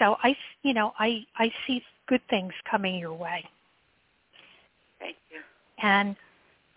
So 0.00 0.16
I, 0.22 0.36
you 0.62 0.74
know, 0.74 0.92
I 0.98 1.24
I 1.36 1.52
see 1.66 1.82
good 2.08 2.20
things 2.28 2.52
coming 2.68 2.98
your 2.98 3.14
way. 3.14 3.44
Thank 4.98 5.16
you. 5.30 5.40
And 5.82 6.16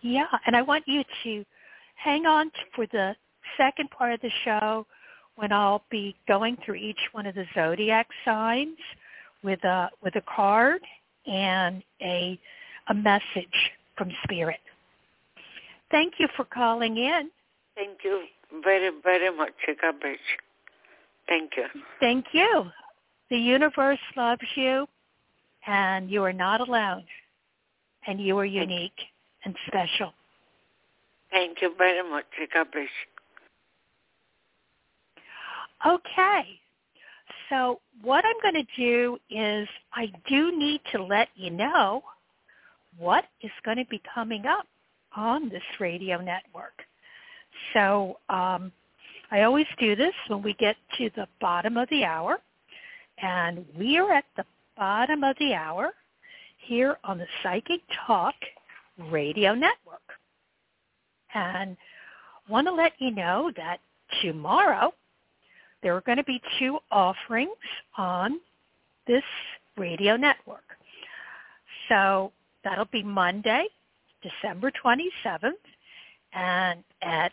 yeah, 0.02 0.28
and 0.46 0.56
I 0.56 0.62
want 0.62 0.84
you 0.88 1.04
to 1.24 1.46
hang 1.96 2.26
on 2.26 2.52
for 2.76 2.86
the 2.88 3.16
second 3.58 3.90
part 3.90 4.14
of 4.14 4.22
the 4.22 4.32
show 4.46 4.86
when 5.40 5.54
I'll 5.54 5.84
be 5.90 6.18
going 6.28 6.58
through 6.66 6.76
each 6.76 7.00
one 7.14 7.26
of 7.26 7.34
the 7.34 7.46
zodiac 7.56 8.08
signs 8.26 8.78
with 9.42 9.64
a 9.64 9.90
with 10.04 10.16
a 10.18 10.22
card 10.22 10.82
and 11.26 11.82
a 12.02 12.38
a 12.90 12.94
message 12.94 13.72
from 13.98 14.12
spirit. 14.24 14.60
Thank 15.92 16.16
you 16.20 16.28
for 16.36 16.44
calling 16.44 16.98
in. 16.98 17.30
Thank 17.76 18.00
you 18.04 18.24
very, 18.64 18.90
very 19.02 19.36
much, 19.36 19.54
God. 19.82 19.96
Thank 21.30 21.52
you. 21.56 21.66
Thank 22.02 22.26
you. 22.34 22.66
The 23.30 23.38
universe 23.38 24.00
loves 24.18 24.42
you 24.56 24.88
and 25.66 26.10
you 26.10 26.24
are 26.24 26.34
not 26.34 26.60
alone 26.60 27.04
and 28.08 28.20
you 28.20 28.38
are 28.40 28.46
unique 28.46 29.00
and 29.46 29.56
special. 29.68 30.12
Thank 31.32 31.62
you 31.62 31.74
very 31.78 32.08
much, 32.10 32.26
you. 32.40 32.48
Okay. 35.86 36.60
So 37.50 37.80
what 38.02 38.24
I'm 38.26 38.42
going 38.42 38.66
to 38.66 38.82
do 38.82 39.18
is 39.30 39.68
I 39.94 40.12
do 40.28 40.58
need 40.58 40.82
to 40.92 41.04
let 41.04 41.30
you 41.36 41.50
know 41.50 42.04
what 42.98 43.26
is 43.42 43.52
going 43.64 43.78
to 43.78 43.86
be 43.86 44.02
coming 44.14 44.46
up 44.46 44.66
on 45.16 45.50
this 45.50 45.64
radio 45.80 46.22
network. 46.22 46.84
So 47.74 48.18
um, 48.30 48.72
I 49.32 49.44
always 49.44 49.66
do 49.80 49.96
this 49.96 50.14
when 50.28 50.42
we 50.42 50.54
get 50.56 50.76
to 50.98 51.10
the 51.16 51.28
bottom 51.42 51.78
of 51.78 51.90
the 51.90 52.04
hour. 52.04 52.40
And 53.22 53.66
we 53.78 53.98
are 53.98 54.12
at 54.14 54.26
the 54.38 54.46
bottom 54.78 55.24
of 55.24 55.36
the 55.40 55.54
hour 55.54 55.92
here 56.58 56.98
on 57.04 57.18
the 57.18 57.28
Psychic 57.44 57.82
Talk 58.08 58.36
radio 59.12 59.54
network. 59.54 60.00
And 61.34 61.76
want 62.50 62.68
to 62.68 62.74
let 62.74 62.94
you 63.00 63.12
know 63.12 63.52
that 63.58 63.80
tomorrow 64.22 64.94
there 65.82 65.96
are 65.96 66.02
going 66.02 66.18
to 66.18 66.24
be 66.24 66.42
two 66.58 66.80
offerings 66.92 67.52
on 67.98 68.40
this 69.08 69.24
radio 69.78 70.16
network. 70.16 70.64
So 71.88 72.32
that'll 72.64 72.86
be 72.86 73.04
Monday, 73.04 73.66
December 74.22 74.72
27th, 74.84 75.54
and 76.34 76.84
at 77.02 77.32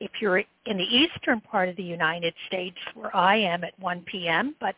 if 0.00 0.10
you're 0.20 0.38
in 0.38 0.78
the 0.78 0.84
eastern 0.84 1.40
part 1.40 1.68
of 1.68 1.76
the 1.76 1.82
United 1.82 2.32
States 2.46 2.76
where 2.94 3.14
I 3.14 3.36
am 3.36 3.64
at 3.64 3.78
1 3.80 4.02
p.m., 4.02 4.54
but 4.60 4.76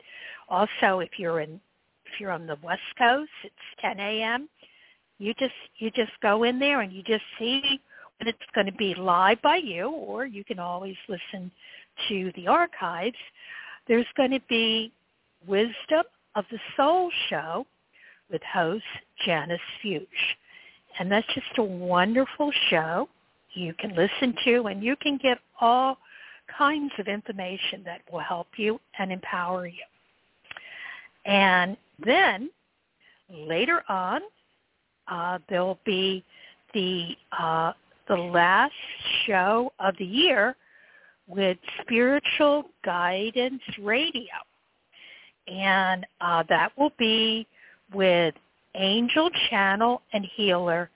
also 0.49 1.01
if 1.01 1.11
you're 1.19 1.41
in 1.41 1.61
if 2.07 2.19
you're 2.19 2.33
on 2.33 2.47
the 2.47 2.57
West 2.63 2.81
Coast, 2.99 3.31
it's 3.45 3.55
10 3.81 4.01
a.m. 4.01 4.49
You 5.19 5.35
just 5.35 5.55
you 5.77 5.91
just 5.91 6.13
go 6.23 6.45
in 6.45 6.59
there 6.59 6.81
and 6.81 6.93
you 6.93 7.03
just 7.03 7.23
see 7.39 7.81
when 8.19 8.29
it's 8.29 8.39
going 8.55 8.67
to 8.67 8.73
be 8.73 8.95
live 8.95 9.41
by 9.43 9.57
you, 9.57 9.91
or 9.91 10.27
you 10.27 10.43
can 10.43 10.59
always 10.59 10.97
listen 11.09 11.51
to 12.09 12.33
the 12.37 12.47
archives. 12.47 13.17
There's 13.89 14.07
going 14.17 14.31
to 14.33 14.41
be 14.49 14.93
Wisdom 15.47 16.05
of 16.35 16.45
the 16.51 16.59
Soul 16.77 17.11
show 17.29 17.67
with 18.31 18.43
host 18.43 18.85
Janice 19.25 19.61
Fuge. 19.83 20.07
And 20.99 21.11
that's 21.11 21.27
just 21.35 21.59
a 21.59 21.63
wonderful 21.63 22.53
show 22.69 23.09
you 23.55 23.75
can 23.75 23.95
listen 23.97 24.35
to 24.45 24.67
and 24.67 24.83
you 24.83 24.97
can 24.97 25.19
get 25.19 25.39
all 25.61 25.99
kinds 26.57 26.93
of 26.99 27.09
information 27.09 27.83
that 27.85 28.01
will 28.11 28.21
help 28.21 28.49
you 28.57 28.81
and 28.99 29.13
empower 29.13 29.67
you. 29.67 29.83
And 31.25 31.77
then 32.05 32.51
later 33.29 33.83
on, 33.89 34.21
uh, 35.09 35.39
there'll 35.49 35.79
be 35.85 36.25
the 36.75 37.17
uh, 37.37 37.73
the 38.09 38.17
last 38.17 38.73
show 39.27 39.73
of 39.79 39.95
the 39.99 40.05
year 40.05 40.57
with 41.31 41.59
Spiritual 41.81 42.65
Guidance 42.85 43.63
Radio, 43.81 44.25
and 45.47 46.07
uh, 46.21 46.43
that 46.49 46.73
will 46.77 46.93
be 46.99 47.47
with 47.95 48.35
Angel 48.75 49.31
Channel 49.49 50.03
and 50.13 50.27
Healer 50.37 50.91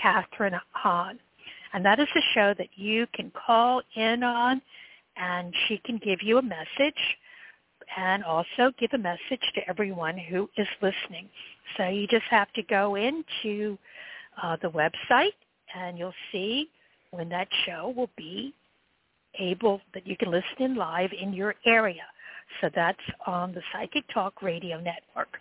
Catherine 0.00 0.58
Hahn. 0.72 1.18
And 1.72 1.84
that 1.84 2.00
is 2.00 2.08
a 2.16 2.20
show 2.34 2.54
that 2.58 2.68
you 2.74 3.06
can 3.14 3.30
call 3.46 3.82
in 3.94 4.22
on 4.22 4.60
and 5.16 5.54
she 5.68 5.78
can 5.84 5.98
give 5.98 6.22
you 6.22 6.38
a 6.38 6.42
message 6.42 7.16
and 7.96 8.24
also 8.24 8.72
give 8.78 8.90
a 8.92 8.98
message 8.98 9.42
to 9.54 9.68
everyone 9.68 10.16
who 10.16 10.48
is 10.56 10.66
listening. 10.80 11.28
So 11.76 11.88
you 11.88 12.06
just 12.06 12.26
have 12.30 12.52
to 12.54 12.62
go 12.62 12.96
into 12.96 13.78
uh, 14.42 14.56
the 14.62 14.70
website 14.70 15.34
and 15.74 15.98
you'll 15.98 16.14
see 16.32 16.68
when 17.10 17.28
that 17.28 17.48
show 17.66 17.92
will 17.96 18.10
be 18.16 18.54
able 19.38 19.80
that 19.94 20.06
you 20.06 20.16
can 20.16 20.30
listen 20.30 20.56
in 20.58 20.74
live 20.74 21.10
in 21.18 21.32
your 21.32 21.54
area. 21.64 22.04
So 22.60 22.70
that's 22.74 22.98
on 23.26 23.52
the 23.52 23.62
Psychic 23.72 24.04
Talk 24.12 24.42
Radio 24.42 24.80
Network. 24.80 25.38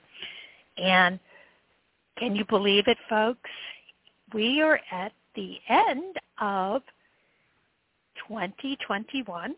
And 0.78 1.20
can 2.18 2.36
you 2.36 2.46
believe 2.46 2.88
it, 2.88 2.98
folks? 3.10 3.50
We 4.34 4.62
are 4.62 4.80
at 4.92 5.12
the 5.36 5.58
end 5.68 6.18
of 6.40 6.82
2021. 8.28 9.56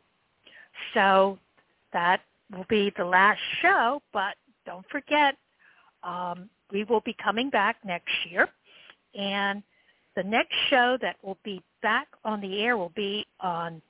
So 0.93 1.37
that 1.93 2.21
will 2.55 2.65
be 2.69 2.91
the 2.97 3.05
last 3.05 3.39
show, 3.61 4.01
but 4.13 4.35
don't 4.65 4.85
forget, 4.89 5.35
um, 6.03 6.49
we 6.71 6.83
will 6.83 7.01
be 7.01 7.15
coming 7.21 7.49
back 7.49 7.77
next 7.85 8.13
year. 8.29 8.47
And 9.17 9.61
the 10.15 10.23
next 10.23 10.55
show 10.69 10.97
that 11.01 11.17
will 11.23 11.37
be 11.43 11.61
back 11.81 12.07
on 12.23 12.41
the 12.41 12.61
air 12.61 12.77
will 12.77 12.93
be 12.95 13.25
on 13.39 13.81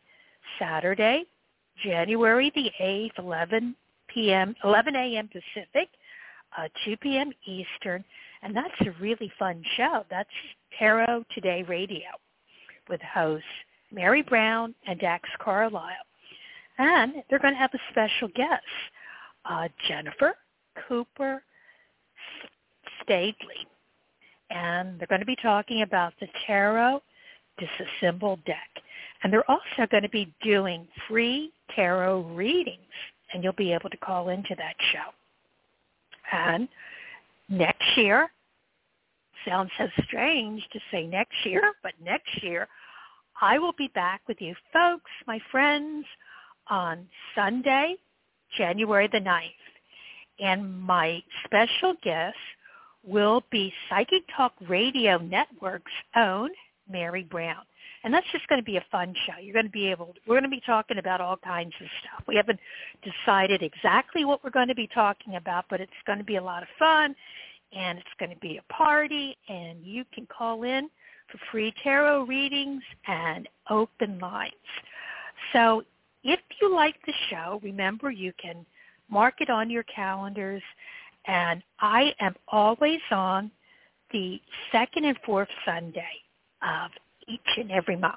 Saturday, 0.59 1.25
January 1.83 2.51
the 2.55 2.71
8th, 2.81 3.19
11 3.19 3.75
p.m., 4.07 4.55
11 4.63 4.95
a.m. 4.95 5.29
Pacific, 5.29 5.89
uh, 6.57 6.67
2 6.85 6.97
p.m. 6.97 7.31
Eastern. 7.45 8.03
And 8.43 8.55
that's 8.55 8.73
a 8.81 8.91
really 8.99 9.31
fun 9.37 9.63
show. 9.77 10.03
That's 10.09 10.29
Tarot 10.77 11.23
Today 11.33 11.63
Radio 11.67 12.09
with 12.89 13.01
hosts 13.01 13.45
Mary 13.91 14.21
Brown 14.21 14.73
and 14.87 14.99
Dax 14.99 15.29
Carlisle. 15.39 16.05
And 16.77 17.15
they're 17.29 17.39
going 17.39 17.53
to 17.53 17.59
have 17.59 17.73
a 17.73 17.79
special 17.91 18.29
guest, 18.29 18.63
uh, 19.45 19.67
Jennifer 19.87 20.35
Cooper 20.87 21.43
Stadley. 23.03 23.67
And 24.49 24.99
they're 24.99 25.07
going 25.07 25.21
to 25.21 25.25
be 25.25 25.37
talking 25.41 25.83
about 25.83 26.13
the 26.19 26.27
Tarot 26.47 27.01
Disassembled 27.59 28.43
Deck. 28.45 28.69
And 29.23 29.31
they're 29.31 29.49
also 29.49 29.87
going 29.89 30.03
to 30.03 30.09
be 30.09 30.33
doing 30.41 30.87
free 31.07 31.51
tarot 31.75 32.21
readings, 32.33 32.79
and 33.33 33.43
you'll 33.43 33.53
be 33.53 33.73
able 33.73 33.89
to 33.89 33.97
call 33.97 34.29
into 34.29 34.55
that 34.57 34.75
show. 34.91 35.11
And 36.31 36.67
next 37.49 37.97
year, 37.97 38.29
sounds 39.47 39.71
so 39.77 39.87
strange 40.05 40.63
to 40.71 40.79
say 40.91 41.05
next 41.05 41.45
year, 41.45 41.73
but 41.83 41.93
next 42.03 42.43
year 42.43 42.67
I 43.41 43.57
will 43.57 43.73
be 43.73 43.87
back 43.89 44.21
with 44.27 44.39
you 44.39 44.55
folks, 44.71 45.09
my 45.25 45.39
friends, 45.51 46.05
on 46.69 47.07
Sunday, 47.33 47.95
January 48.55 49.09
the 49.11 49.19
9th. 49.19 49.49
And 50.39 50.79
my 50.79 51.23
special 51.45 51.95
guest 52.03 52.37
will 53.03 53.43
be 53.51 53.73
Psychic 53.89 54.23
Talk 54.35 54.53
Radio 54.69 55.17
Network's 55.17 55.91
own 56.15 56.51
Mary 56.89 57.23
Brown. 57.23 57.63
And 58.03 58.13
that's 58.13 58.25
just 58.31 58.47
going 58.47 58.59
to 58.59 58.65
be 58.65 58.77
a 58.77 58.85
fun 58.91 59.13
show. 59.25 59.39
You're 59.41 59.53
going 59.53 59.65
to 59.65 59.71
be 59.71 59.87
able, 59.87 60.13
we're 60.25 60.35
going 60.35 60.43
to 60.43 60.49
be 60.49 60.61
talking 60.65 60.97
about 60.97 61.21
all 61.21 61.37
kinds 61.37 61.73
of 61.79 61.87
stuff. 62.01 62.23
We 62.27 62.35
haven't 62.35 62.59
decided 63.03 63.61
exactly 63.61 64.25
what 64.25 64.43
we're 64.43 64.49
going 64.49 64.69
to 64.69 64.75
be 64.75 64.89
talking 64.93 65.35
about, 65.35 65.65
but 65.69 65.81
it's 65.81 65.91
going 66.05 66.17
to 66.17 66.25
be 66.25 66.37
a 66.37 66.43
lot 66.43 66.63
of 66.63 66.69
fun 66.79 67.15
and 67.73 67.99
it's 67.99 68.07
going 68.19 68.31
to 68.31 68.39
be 68.39 68.57
a 68.57 68.73
party 68.73 69.37
and 69.47 69.79
you 69.83 70.03
can 70.13 70.27
call 70.27 70.63
in 70.63 70.89
for 71.31 71.39
free 71.51 71.73
tarot 71.83 72.23
readings 72.23 72.81
and 73.07 73.47
open 73.69 74.19
lines. 74.19 74.53
So 75.53 75.83
if 76.23 76.39
you 76.59 76.73
like 76.73 76.95
the 77.05 77.13
show, 77.29 77.59
remember 77.63 78.11
you 78.11 78.33
can 78.41 78.65
mark 79.09 79.35
it 79.39 79.49
on 79.49 79.69
your 79.69 79.83
calendars 79.83 80.63
and 81.27 81.61
I 81.79 82.13
am 82.19 82.35
always 82.47 83.01
on 83.11 83.51
the 84.11 84.41
second 84.71 85.05
and 85.05 85.17
fourth 85.25 85.47
Sunday 85.65 86.03
of 86.63 86.91
each 87.31 87.57
and 87.57 87.71
every 87.71 87.95
month. 87.95 88.15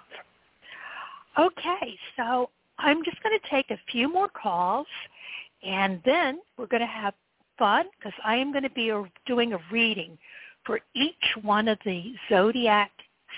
Okay, 1.39 1.99
so 2.17 2.51
I'm 2.79 3.05
just 3.05 3.23
going 3.23 3.39
to 3.39 3.51
take 3.51 3.71
a 3.71 3.79
few 3.91 4.12
more 4.12 4.29
calls 4.29 4.87
and 5.62 6.01
then 6.05 6.41
we're 6.57 6.67
going 6.67 6.81
to 6.81 6.87
have 6.87 7.15
fun 7.59 7.87
because 7.99 8.12
I 8.25 8.37
am 8.37 8.53
going 8.53 8.65
to 8.65 8.71
be 8.71 8.93
doing 9.27 9.53
a 9.53 9.59
reading 9.71 10.19
for 10.65 10.81
each 10.95 11.15
one 11.43 11.69
of 11.69 11.79
the 11.85 12.15
zodiac 12.29 12.91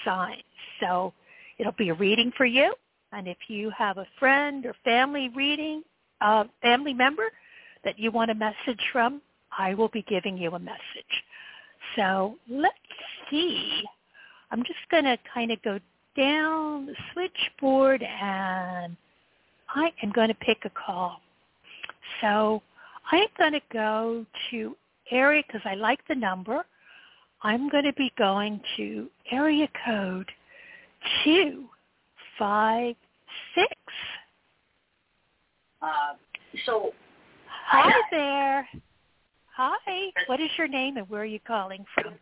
signs. 0.04 0.42
So 0.80 1.12
it'll 1.58 1.72
be 1.72 1.90
a 1.90 1.94
reading 1.94 2.32
for 2.36 2.46
you. 2.46 2.74
And 3.12 3.28
if 3.28 3.38
you 3.48 3.70
have 3.76 3.98
a 3.98 4.06
friend 4.18 4.66
or 4.66 4.74
family 4.84 5.30
reading, 5.34 5.82
uh, 6.20 6.44
family 6.62 6.92
member 6.92 7.28
that 7.84 7.98
you 7.98 8.10
want 8.10 8.30
a 8.30 8.34
message 8.34 8.80
from, 8.92 9.22
I 9.56 9.74
will 9.74 9.88
be 9.88 10.02
giving 10.02 10.36
you 10.36 10.54
a 10.54 10.58
message. 10.58 10.80
So 11.94 12.36
let's 12.48 12.74
see. 13.30 13.84
I'm 14.50 14.62
just 14.62 14.78
going 14.90 15.04
to 15.04 15.18
kind 15.32 15.50
of 15.50 15.62
go 15.62 15.78
down 16.16 16.86
the 16.86 16.94
switchboard 17.12 18.02
and 18.02 18.96
I 19.74 19.92
am 20.02 20.12
going 20.12 20.28
to 20.28 20.34
pick 20.34 20.58
a 20.64 20.70
call. 20.70 21.20
So 22.20 22.62
I'm 23.10 23.28
going 23.36 23.52
to 23.52 23.60
go 23.72 24.24
to 24.50 24.76
area 25.10 25.42
because 25.46 25.62
I 25.64 25.74
like 25.74 26.00
the 26.08 26.14
number. 26.14 26.64
I'm 27.42 27.68
going 27.68 27.84
to 27.84 27.92
be 27.92 28.12
going 28.16 28.60
to 28.76 29.08
area 29.30 29.68
code 29.84 30.30
256. 31.24 33.66
Uh, 35.82 36.14
so, 36.64 36.92
Hi 37.66 37.92
there. 38.10 38.68
Hi. 39.56 40.10
What 40.26 40.40
is 40.40 40.50
your 40.56 40.68
name 40.68 40.96
and 40.96 41.08
where 41.08 41.22
are 41.22 41.24
you 41.24 41.40
calling 41.46 41.84
from? 41.94 42.14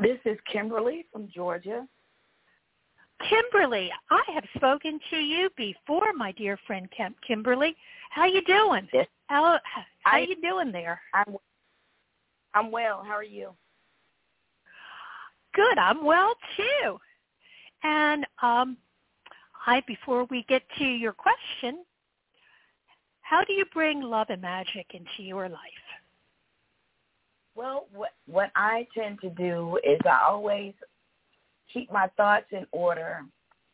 This 0.00 0.18
is 0.24 0.38
Kimberly 0.50 1.04
from 1.12 1.28
Georgia. 1.28 1.86
Kimberly, 3.28 3.90
I 4.10 4.22
have 4.32 4.44
spoken 4.56 4.98
to 5.10 5.16
you 5.16 5.50
before, 5.56 6.12
my 6.14 6.32
dear 6.32 6.58
friend 6.66 6.88
Kim- 6.96 7.14
Kimberly. 7.26 7.76
How 8.08 8.24
you 8.24 8.42
doing? 8.44 8.88
Yes. 8.94 9.06
How 9.26 9.58
how 10.04 10.16
I- 10.16 10.20
you 10.20 10.40
doing 10.40 10.72
there? 10.72 11.00
I'm 11.12 11.36
I'm 12.54 12.70
well. 12.70 13.02
How 13.04 13.12
are 13.12 13.22
you? 13.22 13.50
Good. 15.54 15.78
I'm 15.78 16.02
well 16.04 16.34
too. 16.56 16.98
And 17.82 18.26
um, 18.42 18.78
I 19.66 19.82
before 19.86 20.24
we 20.30 20.44
get 20.48 20.62
to 20.78 20.84
your 20.84 21.12
question, 21.12 21.84
how 23.20 23.44
do 23.44 23.52
you 23.52 23.66
bring 23.66 24.00
love 24.00 24.28
and 24.30 24.40
magic 24.40 24.86
into 24.94 25.22
your 25.22 25.48
life? 25.48 25.79
Well, 27.54 27.86
what 27.92 28.10
what 28.26 28.50
I 28.54 28.86
tend 28.94 29.20
to 29.22 29.30
do 29.30 29.78
is 29.84 30.00
I 30.04 30.20
always 30.28 30.72
keep 31.72 31.90
my 31.92 32.08
thoughts 32.16 32.46
in 32.52 32.66
order 32.72 33.24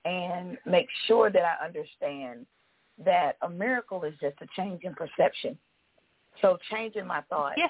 and 0.04 0.58
make 0.66 0.88
sure 1.06 1.30
that 1.30 1.42
I 1.42 1.64
understand 1.64 2.46
that 3.04 3.36
a 3.42 3.48
miracle 3.48 4.04
is 4.04 4.14
just 4.20 4.36
a 4.40 4.46
change 4.56 4.82
in 4.84 4.94
perception. 4.94 5.58
So 6.40 6.58
changing 6.70 7.06
my 7.06 7.22
thoughts 7.22 7.56
Yeah. 7.58 7.68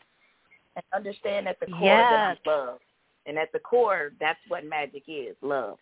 and 0.77 0.85
understand 0.95 1.49
at 1.49 1.59
the 1.61 1.67
core 1.67 1.81
that 1.81 2.21
I'm 2.21 2.39
love. 2.45 2.81
And 3.27 3.39
at 3.39 3.51
the 3.53 3.59
core, 3.59 4.13
that's 4.21 4.39
what 4.49 4.65
magic 4.65 5.05
is, 5.09 5.37
love. 5.43 5.79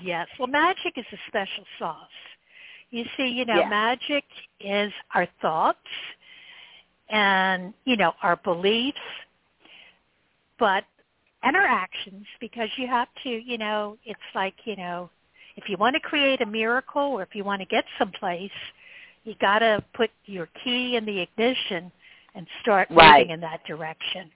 Yes. 0.00 0.28
Well, 0.38 0.48
magic 0.48 0.98
is 0.98 1.06
a 1.12 1.16
special 1.28 1.64
sauce. 1.78 2.10
You 2.90 3.04
see, 3.16 3.28
you 3.28 3.44
know, 3.44 3.60
Yeah. 3.60 3.68
magic 3.68 4.24
is 4.60 4.92
our 5.14 5.26
thoughts 5.40 5.88
and, 7.10 7.72
you 7.84 7.96
know, 7.96 8.12
our 8.22 8.36
beliefs, 8.36 8.98
but 10.58 10.84
and 11.42 11.56
our 11.56 11.66
actions 11.66 12.26
because 12.40 12.68
you 12.76 12.86
have 12.88 13.08
to, 13.22 13.28
you 13.30 13.58
know, 13.58 13.96
it's 14.04 14.18
like, 14.34 14.54
you 14.64 14.76
know, 14.76 15.08
if 15.56 15.68
you 15.68 15.76
want 15.76 15.94
to 15.94 16.00
create 16.00 16.40
a 16.40 16.46
miracle 16.46 17.02
or 17.02 17.22
if 17.22 17.34
you 17.34 17.44
want 17.44 17.60
to 17.60 17.66
get 17.66 17.84
someplace, 17.98 18.50
you 19.24 19.34
got 19.40 19.60
to 19.60 19.82
put 19.94 20.10
your 20.26 20.48
key 20.64 20.96
in 20.96 21.04
the 21.04 21.20
ignition 21.20 21.90
and 22.34 22.46
start 22.62 22.88
Right. 22.90 23.18
moving 23.20 23.30
in 23.32 23.40
that 23.40 23.64
direction. 23.64 24.30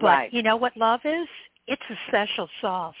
But 0.00 0.06
Right. 0.08 0.32
you 0.32 0.42
know 0.42 0.56
what 0.56 0.76
love 0.76 1.00
is? 1.04 1.28
It's 1.66 1.82
a 1.90 1.96
special 2.08 2.48
sauce. 2.60 2.94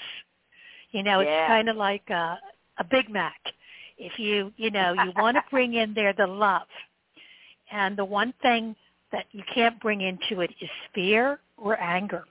You 0.90 1.02
know, 1.02 1.20
Yeah. 1.20 1.42
it's 1.42 1.48
kind 1.48 1.68
of 1.68 1.76
like 1.76 2.08
a, 2.10 2.38
a 2.78 2.84
Big 2.84 3.08
Mac. 3.08 3.40
If 3.98 4.18
you, 4.18 4.52
you 4.56 4.70
know, 4.70 4.92
you 4.92 5.12
want 5.16 5.36
to 5.36 5.42
bring 5.50 5.74
in 5.74 5.94
there 5.94 6.12
the 6.12 6.26
love. 6.26 6.68
And 7.72 7.96
the 7.96 8.04
one 8.04 8.32
thing 8.42 8.76
that 9.10 9.24
you 9.32 9.42
can't 9.52 9.80
bring 9.80 10.02
into 10.02 10.42
it 10.42 10.50
is 10.60 10.70
fear 10.94 11.40
or 11.56 11.80
anger. 11.80 12.24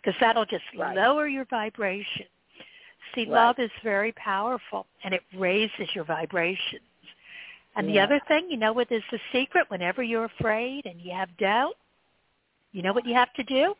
Because 0.00 0.18
that'll 0.20 0.46
just 0.46 0.64
Right. 0.74 0.96
lower 0.96 1.28
your 1.28 1.44
vibration. 1.44 2.26
See, 3.14 3.22
Right. 3.22 3.28
love 3.28 3.58
is 3.58 3.70
very 3.82 4.12
powerful 4.12 4.86
and 5.02 5.14
it 5.14 5.22
raises 5.32 5.94
your 5.94 6.04
vibrations. 6.04 6.82
And 7.76 7.88
the 7.88 8.00
other 8.00 8.18
thing, 8.20 8.50
you 8.50 8.56
know 8.56 8.72
what 8.72 8.90
is 8.90 9.04
the 9.10 9.20
secret? 9.30 9.70
Whenever 9.70 10.02
you're 10.02 10.24
afraid 10.24 10.84
and 10.86 11.00
you 11.00 11.12
have 11.12 11.34
doubt, 11.36 11.76
you 12.72 12.82
know 12.82 12.92
what 12.92 13.06
you 13.06 13.14
have 13.14 13.32
to 13.34 13.44
do? 13.44 13.76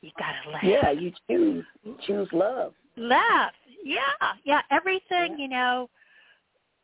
You 0.00 0.10
gotta 0.18 0.50
laugh. 0.50 0.64
Yeah, 0.64 0.90
you 0.90 1.12
choose 1.28 1.64
you 1.84 1.96
choose 2.00 2.32
love. 2.32 2.74
Laugh. 2.96 3.54
Yeah, 3.84 4.34
yeah. 4.42 4.62
Everything, 4.70 5.38
you 5.38 5.48
know. 5.48 5.88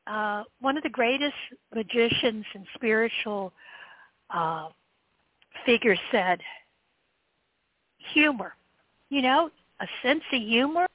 Uh, 0.09 0.43
one 0.61 0.77
of 0.77 0.83
the 0.83 0.89
greatest 0.89 1.35
magicians 1.75 2.45
and 2.55 2.67
spiritual 2.75 3.53
uh, 4.31 4.69
figures 5.67 5.99
said, 6.11 6.41
humor. 8.13 8.55
You 9.11 9.23
know, 9.23 9.51
a 9.81 9.87
sense 10.03 10.23
of 10.33 10.41
humor 10.41 10.87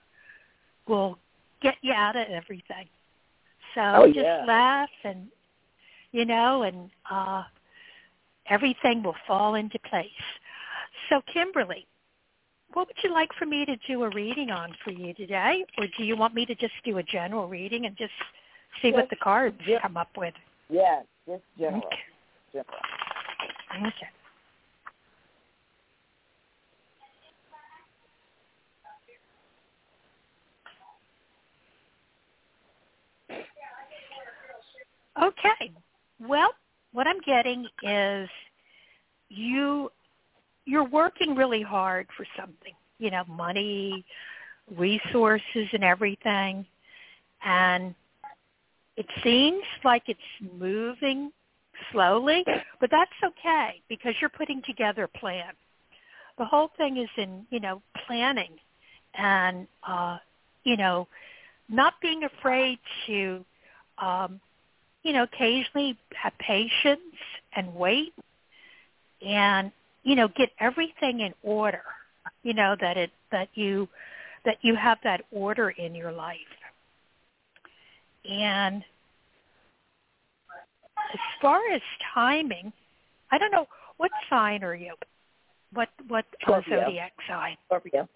will 0.87 1.17
get 1.61 1.75
you 1.81 1.93
out 1.93 2.15
of 2.15 2.27
everything. 2.29 2.87
So 3.75 3.81
Oh, 3.81 4.05
just 4.07 4.17
yeah. 4.17 4.45
laugh 4.45 4.89
and, 5.03 5.27
you 6.11 6.25
know, 6.25 6.63
and 6.63 6.89
uh, 7.09 7.43
everything 8.49 9.03
will 9.03 9.15
fall 9.27 9.55
into 9.55 9.79
place. 9.89 10.07
So 11.09 11.21
Kimberly, 11.31 11.87
what 12.73 12.87
would 12.87 12.97
you 13.03 13.11
like 13.11 13.29
for 13.37 13.45
me 13.45 13.65
to 13.65 13.75
do 13.87 14.03
a 14.03 14.09
reading 14.09 14.49
on 14.49 14.75
for 14.83 14.91
you 14.91 15.13
today? 15.13 15.63
Or 15.77 15.85
do 15.97 16.03
you 16.03 16.17
want 16.17 16.33
me 16.33 16.45
to 16.45 16.55
just 16.55 16.73
do 16.83 16.97
a 16.97 17.03
general 17.03 17.47
reading 17.47 17.85
and 17.85 17.95
just 17.97 18.11
see 18.81 18.91
what 18.91 19.09
the 19.09 19.15
cards 19.17 19.57
gen- 19.65 19.79
come 19.81 19.97
up 19.97 20.09
with? 20.17 20.33
Yeah, 20.69 21.01
just 21.27 21.43
general. 21.57 21.83
Okay. 21.85 21.97
general. 22.51 23.87
Okay. 23.87 24.09
Okay. 35.21 35.71
Well, 36.19 36.53
what 36.91 37.07
I'm 37.07 37.19
getting 37.25 37.67
is 37.83 38.29
you 39.29 39.91
you're 40.65 40.87
working 40.87 41.35
really 41.35 41.61
hard 41.61 42.07
for 42.15 42.25
something. 42.37 42.73
You 42.99 43.11
know, 43.11 43.23
money, 43.27 44.05
resources 44.77 45.67
and 45.73 45.83
everything. 45.83 46.65
And 47.43 47.93
it 48.97 49.05
seems 49.23 49.63
like 49.83 50.03
it's 50.07 50.19
moving 50.57 51.31
slowly, 51.91 52.43
but 52.79 52.89
that's 52.91 53.11
okay 53.23 53.81
because 53.89 54.13
you're 54.21 54.29
putting 54.29 54.61
together 54.63 55.03
a 55.03 55.17
plan. 55.19 55.51
The 56.37 56.45
whole 56.45 56.69
thing 56.77 56.97
is 56.97 57.09
in, 57.17 57.45
you 57.49 57.59
know, 57.59 57.81
planning 58.07 58.51
and 59.15 59.67
uh, 59.87 60.17
you 60.63 60.77
know, 60.77 61.07
not 61.69 61.93
being 62.01 62.23
afraid 62.23 62.79
to 63.07 63.45
um, 63.99 64.39
you 65.03 65.13
know, 65.13 65.23
occasionally 65.23 65.97
have 66.15 66.33
patience 66.39 67.01
and 67.55 67.75
wait 67.75 68.13
and, 69.25 69.71
you 70.03 70.15
know, 70.15 70.27
get 70.29 70.49
everything 70.59 71.19
in 71.19 71.33
order. 71.43 71.83
You 72.43 72.53
know, 72.53 72.75
that 72.79 72.97
it 72.97 73.11
that 73.31 73.49
you 73.53 73.87
that 74.45 74.57
you 74.61 74.75
have 74.75 74.97
that 75.03 75.21
order 75.31 75.69
in 75.69 75.95
your 75.95 76.11
life. 76.11 76.37
And 78.29 78.83
as 81.13 81.19
far 81.41 81.59
as 81.73 81.81
timing, 82.13 82.71
I 83.31 83.37
don't 83.37 83.51
know 83.51 83.67
what 83.97 84.11
sign 84.29 84.63
are 84.63 84.75
you? 84.75 84.93
What 85.73 85.89
what 86.07 86.25
uh, 86.25 86.43
Scorpio. 86.43 86.85
zodiac 86.85 87.13
sign? 87.27 87.57
Scorpio. 87.67 88.09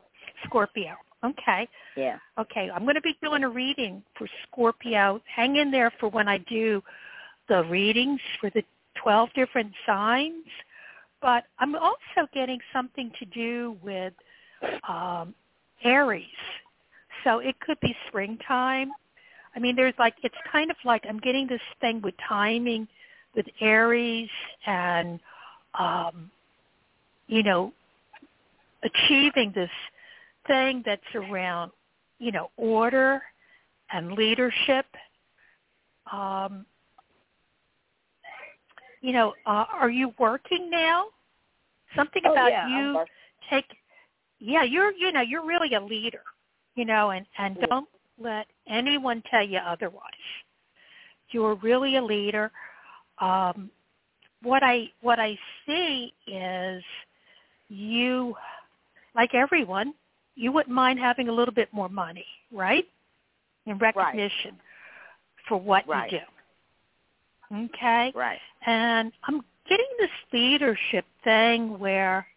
Scorpio. 0.46 0.96
Okay. 1.24 1.68
Yeah. 1.96 2.18
Okay, 2.40 2.70
I'm 2.74 2.84
going 2.84 2.96
to 2.96 3.02
be 3.02 3.18
doing 3.24 3.44
a 3.44 3.50
reading 3.50 4.04
for 4.18 4.28
Scorpio. 4.44 5.22
Hang 5.34 5.56
in 5.56 5.72
there 5.72 5.92
for 6.00 6.10
when 6.10 6.28
I 6.28 6.38
do 6.38 6.84
the 7.50 7.64
readings 7.66 8.20
for 8.40 8.50
the 8.52 8.64
12 9.02 9.30
different 9.36 9.72
signs. 9.86 10.46
But 11.22 11.46
I'm 11.60 11.76
also 11.76 12.28
getting 12.34 12.60
something 12.72 13.12
to 13.18 13.26
do 13.26 13.78
with 13.82 14.14
um, 14.88 15.34
Aries. 15.84 16.26
So 17.24 17.40
it 17.40 17.60
could 17.60 17.80
be 17.80 17.96
springtime. 18.08 18.92
I 19.58 19.60
mean, 19.60 19.76
there's 19.76 19.96
like, 19.98 20.14
it's 20.22 20.36
kind 20.52 20.70
of 20.70 20.78
like 20.86 21.04
I'm 21.10 21.20
getting 21.20 21.48
this 21.48 21.62
thing 21.82 22.00
with 22.04 22.14
timing 22.30 22.88
with 23.36 23.48
Aries 23.60 24.30
and, 24.68 25.20
um, 25.78 26.30
you 27.26 27.42
know, 27.42 27.74
achieving 28.84 29.52
this 29.56 29.72
thing 30.46 30.84
that's 30.86 31.02
around, 31.16 31.72
you 32.20 32.32
know, 32.32 32.52
order 32.56 33.20
and 33.92 34.12
leadership. 34.12 34.86
Um, 36.12 36.64
you 39.02 39.12
know, 39.12 39.34
uh, 39.48 39.66
are 39.74 39.90
you 39.90 40.14
working 40.20 40.70
now? 40.70 41.06
Something 41.96 42.22
oh, 42.26 42.34
about 42.34 42.52
yeah, 42.52 42.68
you 42.68 43.06
take 43.50 43.66
yeah, 44.40 44.64
you're 44.64 44.92
you 44.92 45.12
know, 45.12 45.22
you're 45.22 45.46
really 45.46 45.74
a 45.74 45.82
leader, 45.82 46.22
you 46.76 46.86
know, 46.86 47.10
and 47.10 47.26
and 47.40 47.58
don't 47.68 47.88
let 48.22 48.48
anyone 48.68 49.24
tell 49.30 49.46
you 49.46 49.60
otherwise. 49.60 50.04
You're 51.32 51.56
really 51.56 51.98
a 51.98 52.04
leader. 52.04 52.52
Um 53.20 53.72
what 54.44 54.64
I 54.64 54.90
what 55.02 55.20
I 55.20 55.38
see 55.66 56.14
is 56.28 56.84
you 57.70 58.36
like 59.16 59.34
everyone, 59.34 59.94
you 60.36 60.52
wouldn't 60.52 60.74
mind 60.74 61.00
having 61.00 61.28
a 61.28 61.32
little 61.32 61.54
bit 61.54 61.70
more 61.72 61.90
money, 61.90 62.26
right? 62.52 62.86
In 63.66 63.78
recognition 63.78 64.52
right. 64.52 64.62
for 65.48 65.60
what 65.60 65.88
right. 65.88 66.12
you 66.12 66.20
do. 66.20 66.24
Okay? 67.56 68.12
Right. 68.16 68.40
And 68.66 69.12
I'm 69.24 69.44
getting 69.68 69.88
this 70.00 70.10
leadership 70.32 71.06
thing 71.24 71.80
where 71.80 72.28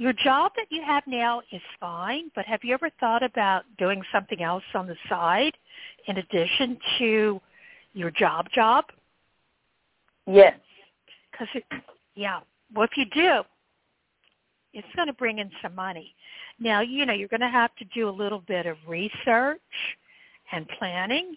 your 0.00 0.14
job 0.14 0.52
that 0.56 0.64
you 0.70 0.82
have 0.82 1.02
now 1.06 1.42
is 1.52 1.60
fine, 1.78 2.30
but 2.34 2.46
have 2.46 2.60
you 2.64 2.72
ever 2.72 2.88
thought 2.98 3.22
about 3.22 3.64
doing 3.76 4.00
something 4.10 4.42
else 4.42 4.64
on 4.74 4.86
the 4.86 4.96
side 5.10 5.52
in 6.06 6.16
addition 6.16 6.78
to 6.98 7.38
your 7.92 8.10
job 8.10 8.46
job? 8.50 8.86
Yes. 10.26 10.58
Because, 11.30 11.48
it, 11.54 11.64
yeah, 12.14 12.40
well, 12.74 12.88
if 12.90 12.96
you 12.96 13.04
do, 13.12 13.42
it's 14.72 14.88
going 14.96 15.08
to 15.08 15.12
bring 15.12 15.38
in 15.38 15.50
some 15.60 15.74
money. 15.74 16.14
Now, 16.58 16.80
you 16.80 17.04
know, 17.04 17.12
you're 17.12 17.28
going 17.28 17.40
to 17.40 17.48
have 17.50 17.76
to 17.76 17.84
do 17.94 18.08
a 18.08 18.10
little 18.10 18.42
bit 18.48 18.64
of 18.64 18.78
research 18.88 19.60
and 20.50 20.66
planning, 20.78 21.34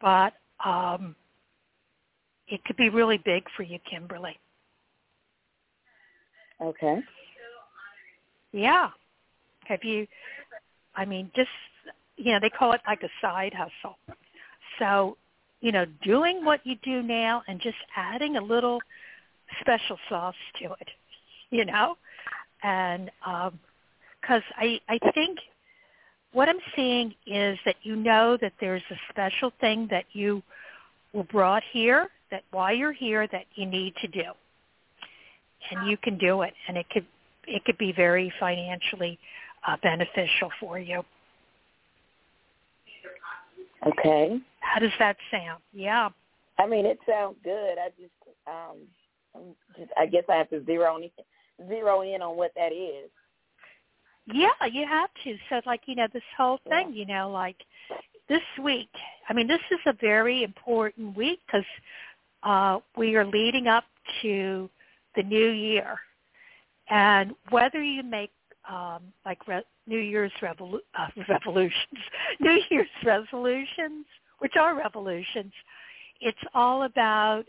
but 0.00 0.32
um, 0.64 1.16
it 2.46 2.64
could 2.64 2.76
be 2.76 2.88
really 2.88 3.18
big 3.18 3.42
for 3.56 3.64
you, 3.64 3.80
Kimberly. 3.90 4.38
Okay. 6.60 7.00
Yeah. 8.52 8.90
Have 9.64 9.84
you, 9.84 10.06
I 10.94 11.04
mean, 11.04 11.30
just, 11.34 11.50
you 12.16 12.32
know, 12.32 12.38
they 12.40 12.50
call 12.50 12.72
it 12.72 12.80
like 12.86 13.02
a 13.02 13.10
side 13.20 13.52
hustle. 13.54 13.98
So, 14.78 15.16
you 15.60 15.72
know, 15.72 15.84
doing 16.02 16.44
what 16.44 16.60
you 16.64 16.76
do 16.82 17.02
now 17.02 17.42
and 17.48 17.60
just 17.60 17.76
adding 17.96 18.36
a 18.36 18.42
little 18.42 18.80
special 19.60 19.98
sauce 20.08 20.34
to 20.60 20.72
it, 20.80 20.88
you 21.50 21.64
know? 21.64 21.96
And 22.62 23.10
because 23.20 24.42
um, 24.42 24.56
I, 24.56 24.80
I 24.88 24.98
think 25.12 25.38
what 26.32 26.48
I'm 26.48 26.60
seeing 26.74 27.14
is 27.26 27.58
that 27.64 27.76
you 27.82 27.96
know 27.96 28.36
that 28.40 28.52
there's 28.60 28.82
a 28.90 28.96
special 29.10 29.52
thing 29.60 29.88
that 29.90 30.04
you 30.12 30.42
were 31.12 31.24
brought 31.24 31.62
here, 31.72 32.10
that 32.30 32.42
while 32.50 32.74
you're 32.74 32.92
here 32.92 33.26
that 33.28 33.46
you 33.54 33.66
need 33.66 33.94
to 34.02 34.08
do. 34.08 34.32
And 35.70 35.88
you 35.88 35.96
can 35.96 36.18
do 36.18 36.42
it. 36.42 36.54
And 36.68 36.76
it 36.76 36.86
could 36.90 37.06
it 37.46 37.64
could 37.64 37.78
be 37.78 37.92
very 37.92 38.32
financially 38.40 39.18
uh, 39.66 39.76
beneficial 39.82 40.50
for 40.60 40.78
you. 40.78 41.02
Okay. 43.86 44.38
How 44.60 44.80
does 44.80 44.92
that 44.98 45.16
sound? 45.30 45.62
Yeah. 45.72 46.08
I 46.58 46.66
mean, 46.66 46.86
it 46.86 46.98
sounds 47.08 47.36
good. 47.44 47.78
I 47.78 47.90
just, 48.00 48.12
um, 48.46 49.46
just, 49.78 49.90
I 49.96 50.06
guess 50.06 50.24
I 50.28 50.36
have 50.36 50.50
to 50.50 50.64
zero 50.64 50.96
in, 50.96 51.10
zero 51.68 52.00
in 52.02 52.22
on 52.22 52.36
what 52.36 52.52
that 52.56 52.72
is. 52.72 53.10
Yeah, 54.26 54.48
you 54.72 54.86
have 54.88 55.10
to. 55.22 55.36
So, 55.48 55.60
like, 55.66 55.82
you 55.86 55.94
know, 55.94 56.08
this 56.12 56.22
whole 56.36 56.58
thing, 56.68 56.92
yeah. 56.92 56.98
you 56.98 57.06
know, 57.06 57.30
like 57.30 57.56
this 58.28 58.42
week. 58.62 58.88
I 59.28 59.34
mean, 59.34 59.46
this 59.46 59.60
is 59.70 59.78
a 59.86 59.92
very 59.92 60.42
important 60.42 61.16
week 61.16 61.40
because 61.46 61.66
uh, 62.42 62.80
we 62.96 63.14
are 63.14 63.24
leading 63.24 63.68
up 63.68 63.84
to 64.22 64.68
the 65.16 65.22
new 65.22 65.50
year, 65.50 65.98
and 66.88 67.34
whether 67.50 67.82
you 67.82 68.02
make 68.02 68.30
um, 68.68 69.02
like 69.24 69.46
re- 69.46 69.62
New 69.86 69.98
Year's 69.98 70.32
revolu- 70.42 70.80
uh, 70.98 71.08
revolutions, 71.28 72.00
New 72.40 72.60
Year's 72.70 72.88
resolutions, 73.04 74.06
which 74.38 74.56
are 74.56 74.76
revolutions, 74.76 75.52
it's 76.20 76.38
all 76.54 76.84
about, 76.84 77.44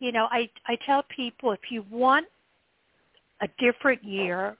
you 0.00 0.12
know, 0.12 0.28
I, 0.30 0.48
I 0.66 0.76
tell 0.86 1.04
people 1.14 1.52
if 1.52 1.70
you 1.70 1.84
want 1.90 2.26
a 3.40 3.48
different 3.58 4.02
year 4.04 4.56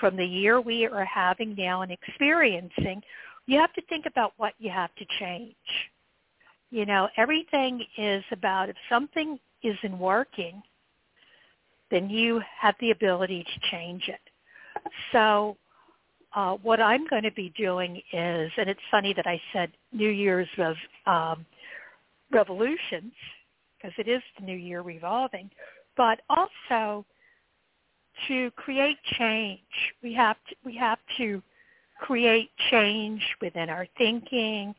from 0.00 0.16
the 0.16 0.24
year 0.24 0.60
we 0.60 0.86
are 0.86 1.04
having 1.04 1.54
now 1.56 1.82
and 1.82 1.92
experiencing, 1.92 3.02
you 3.46 3.58
have 3.58 3.72
to 3.74 3.82
think 3.82 4.06
about 4.06 4.32
what 4.36 4.54
you 4.58 4.70
have 4.70 4.94
to 4.96 5.04
change. 5.18 5.54
You 6.70 6.86
know, 6.86 7.08
everything 7.16 7.82
is 7.96 8.22
about 8.30 8.68
if 8.68 8.76
something 8.88 9.38
isn't 9.62 9.98
working, 9.98 10.62
then 11.90 12.10
you 12.10 12.40
have 12.60 12.74
the 12.80 12.90
ability 12.90 13.44
to 13.44 13.70
change 13.70 14.08
it. 14.08 14.20
So 15.12 15.56
uh, 16.34 16.54
what 16.62 16.80
I'm 16.80 17.06
going 17.08 17.22
to 17.22 17.32
be 17.32 17.52
doing 17.56 17.96
is, 18.12 18.50
and 18.56 18.68
it's 18.68 18.80
funny 18.90 19.14
that 19.14 19.26
I 19.26 19.40
said 19.52 19.70
New 19.92 20.10
Year's 20.10 20.48
of 20.58 20.76
um, 21.06 21.46
revolutions 22.30 23.12
because 23.76 23.94
it 23.98 24.08
is 24.08 24.22
the 24.38 24.44
New 24.44 24.56
Year 24.56 24.82
revolving, 24.82 25.50
but 25.96 26.20
also 26.28 27.04
to 28.26 28.50
create 28.52 28.98
change, 29.18 29.60
we 30.02 30.12
have 30.14 30.36
to, 30.48 30.56
we 30.64 30.76
have 30.76 30.98
to 31.16 31.42
create 32.00 32.50
change 32.70 33.22
within 33.40 33.70
our 33.70 33.86
thinking 33.96 34.74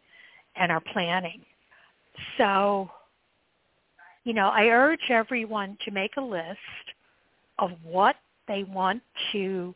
and 0.56 0.72
our 0.72 0.82
planning. 0.94 1.42
So, 2.38 2.90
you 4.26 4.34
know, 4.34 4.50
I 4.50 4.66
urge 4.68 5.10
everyone 5.10 5.78
to 5.86 5.92
make 5.92 6.18
a 6.18 6.22
list 6.22 6.58
of 7.60 7.72
what 7.84 8.16
they 8.48 8.64
want 8.64 9.04
to 9.32 9.76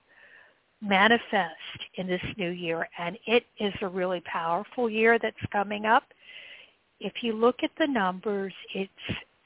manifest 0.82 1.54
in 1.96 2.08
this 2.08 2.22
new 2.38 2.50
year. 2.50 2.90
And 2.98 3.18
it 3.26 3.46
is 3.60 3.74
a 3.82 3.88
really 3.88 4.22
powerful 4.22 4.90
year 4.90 5.20
that's 5.20 5.38
coming 5.52 5.86
up. 5.86 6.04
If 7.00 7.14
you 7.22 7.34
look 7.34 7.58
at 7.64 7.72
the 7.80 7.88
numbers, 7.88 8.54
it's 8.74 8.92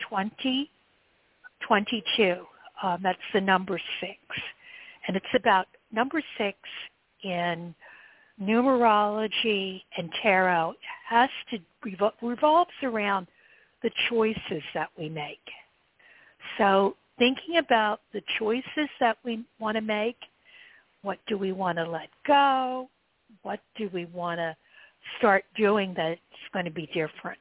2022. 0.10 2.46
Um, 2.84 3.00
that's 3.02 3.18
the 3.34 3.42
number 3.42 3.82
six. 4.00 4.20
And 5.08 5.18
it's 5.18 5.26
about 5.36 5.68
number 5.92 6.22
six 6.38 6.58
in 7.24 7.74
numerology 8.42 9.82
and 9.98 10.12
tarot 10.22 10.76
has 11.08 11.30
to 11.50 11.58
revol- 11.86 12.14
revolves 12.22 12.72
around 12.84 13.28
the 13.84 13.92
choices 14.10 14.64
that 14.74 14.90
we 14.98 15.10
make. 15.10 15.40
So 16.58 16.96
thinking 17.18 17.58
about 17.58 18.02
the 18.14 18.22
choices 18.40 18.90
that 19.00 19.18
we 19.24 19.46
want 19.60 19.76
to 19.76 19.82
make, 19.82 20.18
what 21.02 21.20
do 21.28 21.38
we 21.38 21.52
want 21.52 21.78
to 21.78 21.90
let 21.90 22.10
go? 22.26 22.90
What 23.44 23.60
do 23.76 23.90
we 23.94 24.06
want 24.06 24.40
to 24.40 24.56
start 25.18 25.46
doing 25.56 25.94
that's 25.96 26.20
going 26.54 26.66
to 26.66 26.72
be 26.72 26.88
different? 26.88 27.40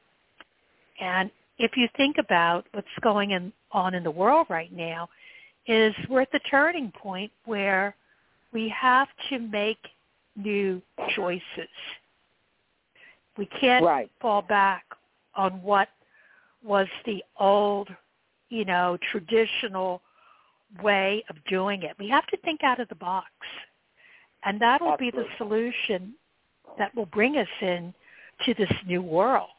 And 0.99 1.29
if 1.59 1.71
you 1.75 1.87
think 1.97 2.17
about 2.17 2.65
what's 2.73 2.87
going 3.01 3.31
in, 3.31 3.51
on 3.71 3.93
in 3.93 4.03
the 4.03 4.11
world 4.11 4.47
right 4.49 4.71
now, 4.71 5.09
is 5.67 5.93
we're 6.09 6.21
at 6.21 6.31
the 6.31 6.39
turning 6.49 6.91
point 6.91 7.31
where 7.45 7.95
we 8.53 8.69
have 8.69 9.07
to 9.29 9.39
make 9.39 9.79
new 10.35 10.81
choices. 11.15 11.41
We 13.37 13.47
can't 13.59 13.85
right. 13.85 14.09
fall 14.21 14.41
back 14.41 14.85
on 15.35 15.61
what 15.61 15.89
was 16.63 16.87
the 17.05 17.23
old, 17.39 17.89
you 18.49 18.65
know, 18.65 18.97
traditional 19.11 20.01
way 20.81 21.23
of 21.29 21.35
doing 21.45 21.83
it. 21.83 21.95
We 21.99 22.09
have 22.09 22.27
to 22.27 22.37
think 22.37 22.63
out 22.63 22.79
of 22.79 22.89
the 22.89 22.95
box. 22.95 23.31
And 24.43 24.61
that 24.61 24.81
will 24.81 24.97
be 24.97 25.11
the 25.11 25.25
solution 25.37 26.13
that 26.77 26.95
will 26.95 27.07
bring 27.07 27.37
us 27.37 27.47
in 27.61 27.93
to 28.45 28.53
this 28.53 28.71
new 28.85 29.01
world. 29.01 29.49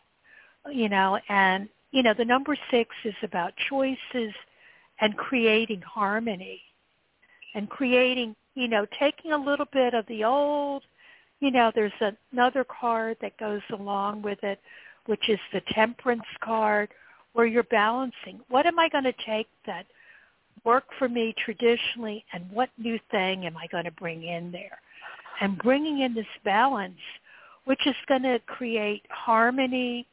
You 0.71 0.89
know, 0.89 1.19
and 1.29 1.69
you 1.91 2.03
know, 2.03 2.15
the 2.17 2.25
number 2.25 2.57
6 2.71 2.97
is 3.05 3.15
about 3.23 3.55
choices 3.69 4.35
and 5.01 5.17
creating 5.17 5.81
harmony 5.81 6.61
and 7.55 7.69
creating, 7.71 8.37
you 8.55 8.69
know, 8.69 8.87
taking 8.99 9.33
a 9.33 9.39
little 9.39 9.67
bit 9.73 9.95
of 9.95 10.07
the 10.07 10.25
old, 10.25 10.83
you 11.41 11.51
know, 11.51 11.73
there's 11.75 11.93
another 12.33 12.65
card 12.65 13.17
that 13.23 13.39
goes 13.39 13.63
along 13.73 14.23
with 14.23 14.43
it, 14.43 14.61
which 15.07 15.29
is 15.29 15.39
the 15.53 15.63
temperance 15.73 16.23
card, 16.43 16.91
where 17.39 17.47
you're 17.47 17.63
balancing. 17.63 18.41
What 18.49 18.67
am 18.67 18.81
I 18.81 18.89
going 18.89 19.05
to 19.05 19.15
take 19.25 19.47
that 19.65 19.87
work 20.65 20.83
for 20.99 21.09
me 21.09 21.33
traditionally 21.45 22.25
and 22.33 22.51
what 22.51 22.69
new 22.77 22.99
thing 23.13 23.47
am 23.47 23.57
I 23.57 23.69
going 23.69 23.85
to 23.85 23.93
bring 23.93 24.25
in 24.25 24.51
there? 24.51 24.77
And 25.41 25.57
bringing 25.59 26.01
in 26.01 26.15
this 26.15 26.27
balance, 26.45 26.99
which 27.65 27.87
is 27.87 27.95
going 28.09 28.25
to 28.25 28.41
create 28.49 29.05
harmony 29.09 30.05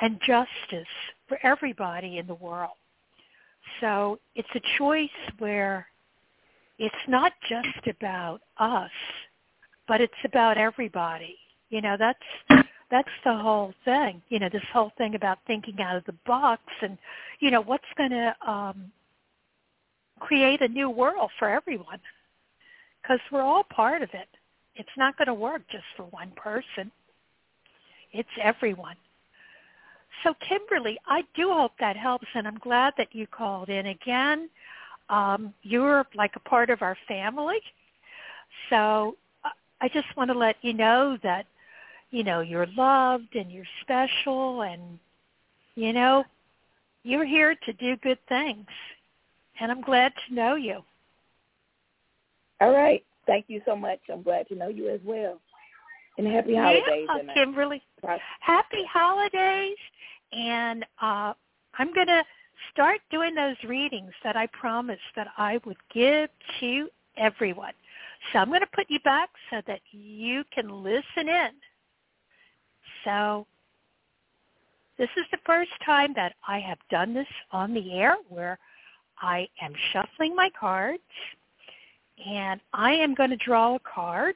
and 0.00 0.20
justice 0.24 0.86
for 1.26 1.36
everybody 1.42 2.18
in 2.18 2.28
the 2.28 2.36
world. 2.36 2.76
So 3.80 4.20
it's 4.36 4.48
a 4.54 4.78
choice 4.78 5.08
where 5.40 5.88
it's 6.78 6.94
not 7.08 7.32
just 7.48 7.88
about 7.88 8.40
us, 8.58 8.90
but 9.88 10.00
it's 10.00 10.14
about 10.24 10.58
everybody. 10.58 11.38
You 11.70 11.80
know, 11.80 11.96
that's 11.98 12.64
that's 12.92 13.08
the 13.24 13.36
whole 13.36 13.74
thing. 13.84 14.22
You 14.28 14.38
know, 14.38 14.48
this 14.52 14.62
whole 14.72 14.92
thing 14.96 15.16
about 15.16 15.38
thinking 15.48 15.80
out 15.80 15.96
of 15.96 16.04
the 16.04 16.14
box 16.26 16.62
and 16.82 16.96
you 17.40 17.50
know, 17.50 17.62
what's 17.62 17.84
going 17.96 18.10
to 18.10 18.36
um 18.46 18.92
create 20.20 20.60
a 20.60 20.68
new 20.68 20.88
world 20.88 21.30
for 21.40 21.48
everyone 21.48 21.98
because 23.02 23.18
we're 23.32 23.42
all 23.42 23.64
part 23.64 24.02
of 24.02 24.10
it. 24.12 24.28
It's 24.76 24.96
not 24.96 25.16
going 25.18 25.26
to 25.26 25.34
work 25.34 25.62
just 25.70 25.84
for 25.96 26.04
one 26.04 26.30
person. 26.36 26.92
It's 28.12 28.28
everyone. 28.40 28.96
So 30.22 30.34
Kimberly, 30.48 30.98
I 31.06 31.22
do 31.34 31.50
hope 31.50 31.72
that 31.80 31.96
helps, 31.96 32.26
and 32.34 32.46
I'm 32.46 32.58
glad 32.58 32.94
that 32.96 33.08
you 33.12 33.26
called 33.26 33.68
in 33.68 33.86
again. 33.86 34.48
Um, 35.08 35.52
you're 35.62 36.06
like 36.14 36.32
a 36.36 36.48
part 36.48 36.70
of 36.70 36.82
our 36.82 36.96
family. 37.08 37.60
So 38.70 39.16
uh, 39.44 39.48
I 39.80 39.88
just 39.88 40.06
want 40.16 40.30
to 40.30 40.38
let 40.38 40.56
you 40.62 40.74
know 40.74 41.18
that, 41.22 41.46
you 42.12 42.22
know, 42.22 42.40
you're 42.40 42.68
loved 42.76 43.34
and 43.34 43.50
you're 43.50 43.64
special 43.80 44.62
and, 44.62 44.98
you 45.74 45.92
know, 45.92 46.22
you're 47.02 47.24
here 47.24 47.56
to 47.64 47.72
do 47.72 47.96
good 47.96 48.18
things. 48.28 48.66
And 49.58 49.72
I'm 49.72 49.80
glad 49.80 50.12
to 50.28 50.34
know 50.34 50.54
you. 50.54 50.82
All 52.60 52.72
right. 52.72 53.02
Thank 53.26 53.46
you 53.48 53.62
so 53.66 53.74
much. 53.74 53.98
I'm 54.12 54.22
glad 54.22 54.46
to 54.48 54.54
know 54.54 54.68
you 54.68 54.88
as 54.88 55.00
well. 55.04 55.40
And 56.18 56.26
happy 56.26 56.54
holidays. 56.54 57.08
Yeah, 57.08 57.34
Kimberly. 57.34 57.82
Happy 58.40 58.84
holidays. 58.92 59.78
And 60.32 60.84
uh, 61.00 61.32
I'm 61.78 61.94
going 61.94 62.08
to 62.08 62.22
start 62.72 63.00
doing 63.10 63.34
those 63.34 63.56
readings 63.66 64.12
that 64.22 64.36
I 64.36 64.46
promised 64.48 65.00
that 65.16 65.28
I 65.38 65.60
would 65.64 65.78
give 65.92 66.28
to 66.60 66.88
everyone. 67.16 67.72
So 68.32 68.38
I'm 68.38 68.48
going 68.48 68.60
to 68.60 68.66
put 68.74 68.86
you 68.88 69.00
back 69.00 69.30
so 69.50 69.62
that 69.66 69.80
you 69.90 70.44
can 70.54 70.82
listen 70.82 71.28
in. 71.28 71.50
So 73.04 73.46
this 74.98 75.08
is 75.16 75.24
the 75.30 75.38
first 75.44 75.70
time 75.84 76.12
that 76.14 76.34
I 76.46 76.58
have 76.60 76.78
done 76.90 77.14
this 77.14 77.26
on 77.50 77.74
the 77.74 77.92
air 77.92 78.16
where 78.28 78.58
I 79.20 79.48
am 79.60 79.72
shuffling 79.92 80.34
my 80.34 80.50
cards 80.58 81.02
and 82.24 82.60
I 82.72 82.92
am 82.92 83.14
going 83.14 83.30
to 83.30 83.36
draw 83.36 83.76
a 83.76 83.80
card 83.80 84.34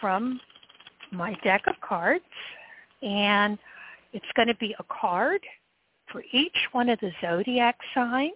from 0.00 0.40
my 1.12 1.34
deck 1.44 1.62
of 1.66 1.74
cards 1.80 2.24
and 3.02 3.58
it's 4.12 4.26
going 4.34 4.48
to 4.48 4.56
be 4.56 4.74
a 4.78 4.84
card 4.84 5.40
for 6.10 6.22
each 6.32 6.56
one 6.72 6.88
of 6.88 6.98
the 7.00 7.10
zodiac 7.20 7.76
signs. 7.94 8.32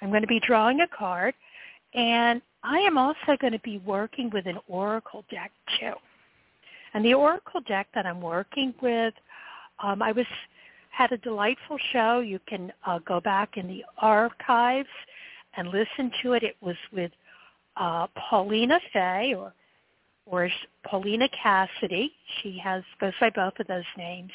I'm 0.00 0.10
going 0.10 0.22
to 0.22 0.28
be 0.28 0.40
drawing 0.46 0.80
a 0.80 0.88
card 0.96 1.34
and 1.94 2.42
I 2.62 2.78
am 2.78 2.98
also 2.98 3.36
going 3.40 3.52
to 3.52 3.60
be 3.60 3.78
working 3.78 4.30
with 4.30 4.46
an 4.46 4.58
oracle 4.68 5.24
deck 5.30 5.52
too. 5.78 5.92
And 6.94 7.04
the 7.04 7.14
oracle 7.14 7.60
deck 7.60 7.88
that 7.94 8.06
I'm 8.06 8.20
working 8.20 8.72
with, 8.80 9.14
um, 9.82 10.00
I 10.00 10.12
was 10.12 10.26
had 10.90 11.10
a 11.10 11.18
delightful 11.18 11.76
show. 11.92 12.20
You 12.20 12.38
can 12.46 12.72
uh, 12.86 13.00
go 13.00 13.20
back 13.20 13.56
in 13.56 13.66
the 13.66 13.84
archives 13.98 14.88
and 15.56 15.68
listen 15.68 16.10
to 16.22 16.34
it. 16.34 16.44
It 16.44 16.56
was 16.60 16.76
with 16.92 17.10
uh, 17.76 18.06
Paulina 18.16 18.78
Fay 18.92 19.34
or 19.36 19.52
or 20.26 20.48
Paulina 20.88 21.28
Cassidy. 21.42 22.12
She 22.40 22.58
has 22.62 22.82
goes 23.00 23.12
by 23.20 23.30
both 23.30 23.54
of 23.58 23.66
those 23.66 23.84
names. 23.98 24.30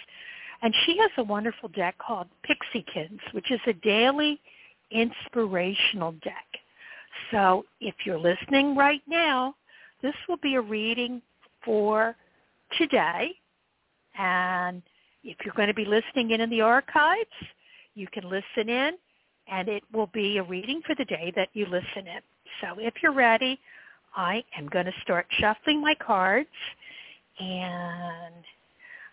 And 0.61 0.75
she 0.85 0.97
has 0.97 1.09
a 1.17 1.23
wonderful 1.23 1.69
deck 1.69 1.97
called 1.97 2.27
Pixiekins, 2.47 3.19
which 3.31 3.49
is 3.49 3.61
a 3.65 3.73
daily 3.73 4.39
inspirational 4.91 6.11
deck. 6.23 6.45
So 7.31 7.65
if 7.79 7.95
you're 8.05 8.19
listening 8.19 8.75
right 8.75 9.01
now, 9.07 9.55
this 10.01 10.13
will 10.27 10.37
be 10.37 10.55
a 10.55 10.61
reading 10.61 11.21
for 11.63 12.15
today. 12.77 13.31
And 14.17 14.81
if 15.23 15.37
you're 15.43 15.53
going 15.55 15.67
to 15.67 15.73
be 15.73 15.85
listening 15.85 16.31
in 16.31 16.41
in 16.41 16.49
the 16.49 16.61
archives, 16.61 17.29
you 17.95 18.07
can 18.07 18.23
listen 18.23 18.69
in 18.69 18.91
and 19.51 19.67
it 19.67 19.83
will 19.93 20.07
be 20.07 20.37
a 20.37 20.43
reading 20.43 20.81
for 20.85 20.95
the 20.95 21.05
day 21.05 21.33
that 21.35 21.49
you 21.53 21.65
listen 21.65 22.07
in. 22.07 22.21
So 22.61 22.75
if 22.77 22.93
you're 23.01 23.13
ready, 23.13 23.59
I 24.15 24.43
am 24.57 24.67
going 24.67 24.85
to 24.85 24.93
start 25.01 25.25
shuffling 25.39 25.81
my 25.81 25.95
cards 25.95 26.49
and 27.39 28.43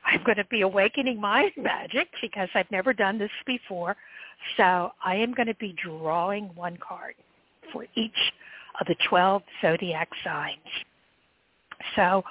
I'm 0.04 0.22
going 0.24 0.36
to 0.36 0.44
be 0.46 0.62
awakening 0.62 1.20
my 1.20 1.50
magic 1.56 2.08
because 2.22 2.48
I've 2.54 2.70
never 2.70 2.92
done 2.92 3.18
this 3.18 3.30
before. 3.46 3.96
So 4.56 4.92
I 5.04 5.16
am 5.16 5.32
going 5.32 5.48
to 5.48 5.54
be 5.54 5.74
drawing 5.82 6.44
one 6.54 6.76
card 6.76 7.14
for 7.72 7.84
each 7.94 8.32
of 8.80 8.86
the 8.86 8.96
12 9.08 9.42
zodiac 9.62 10.08
signs. 10.22 10.58
So 11.94 12.22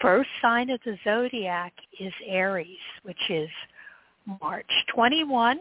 first 0.00 0.28
sign 0.40 0.70
of 0.70 0.80
the 0.84 0.96
zodiac 1.04 1.72
is 1.98 2.12
Aries, 2.26 2.78
which 3.02 3.30
is 3.30 3.48
March 4.40 4.70
21 4.94 5.58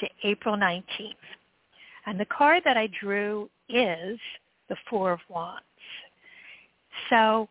to 0.00 0.08
April 0.24 0.56
19th. 0.56 1.14
And 2.06 2.18
the 2.18 2.26
card 2.26 2.62
that 2.64 2.76
I 2.76 2.88
drew 3.00 3.48
is 3.68 4.18
the 4.68 4.76
Four 4.88 5.12
of 5.12 5.20
Wands. 5.28 5.64
So 7.08 7.48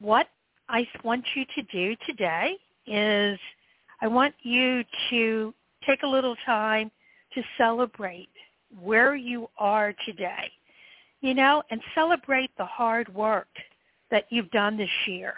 what 0.00 0.28
I 0.68 0.86
want 1.04 1.24
you 1.34 1.44
to 1.54 1.62
do 1.62 1.96
today 2.06 2.56
is 2.86 3.38
I 4.00 4.06
want 4.06 4.34
you 4.42 4.84
to 5.10 5.54
take 5.86 6.02
a 6.02 6.06
little 6.06 6.36
time 6.46 6.90
to 7.34 7.42
celebrate 7.56 8.28
where 8.80 9.14
you 9.14 9.48
are 9.58 9.94
today, 10.04 10.50
you 11.20 11.34
know, 11.34 11.62
and 11.70 11.80
celebrate 11.94 12.50
the 12.58 12.64
hard 12.64 13.12
work 13.14 13.48
that 14.10 14.26
you've 14.30 14.50
done 14.50 14.76
this 14.76 14.90
year. 15.06 15.34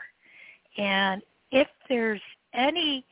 And 0.78 1.22
if 1.50 1.68
there's 1.88 2.20
any, 2.54 3.04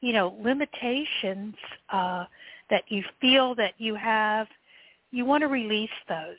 you 0.00 0.12
know, 0.12 0.36
limitations 0.40 1.54
uh, 1.90 2.24
that 2.70 2.84
you 2.88 3.02
feel 3.20 3.54
that 3.54 3.74
you 3.78 3.94
have, 3.94 4.46
you 5.10 5.24
want 5.24 5.42
to 5.42 5.48
release 5.48 5.90
those. 6.08 6.36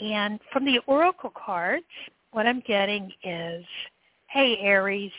And 0.00 0.40
from 0.52 0.64
the 0.64 0.78
oracle 0.86 1.32
cards, 1.34 1.84
what 2.30 2.46
I'm 2.46 2.62
getting 2.66 3.10
is, 3.24 3.64
hey, 4.28 4.58
Aries, 4.60 5.12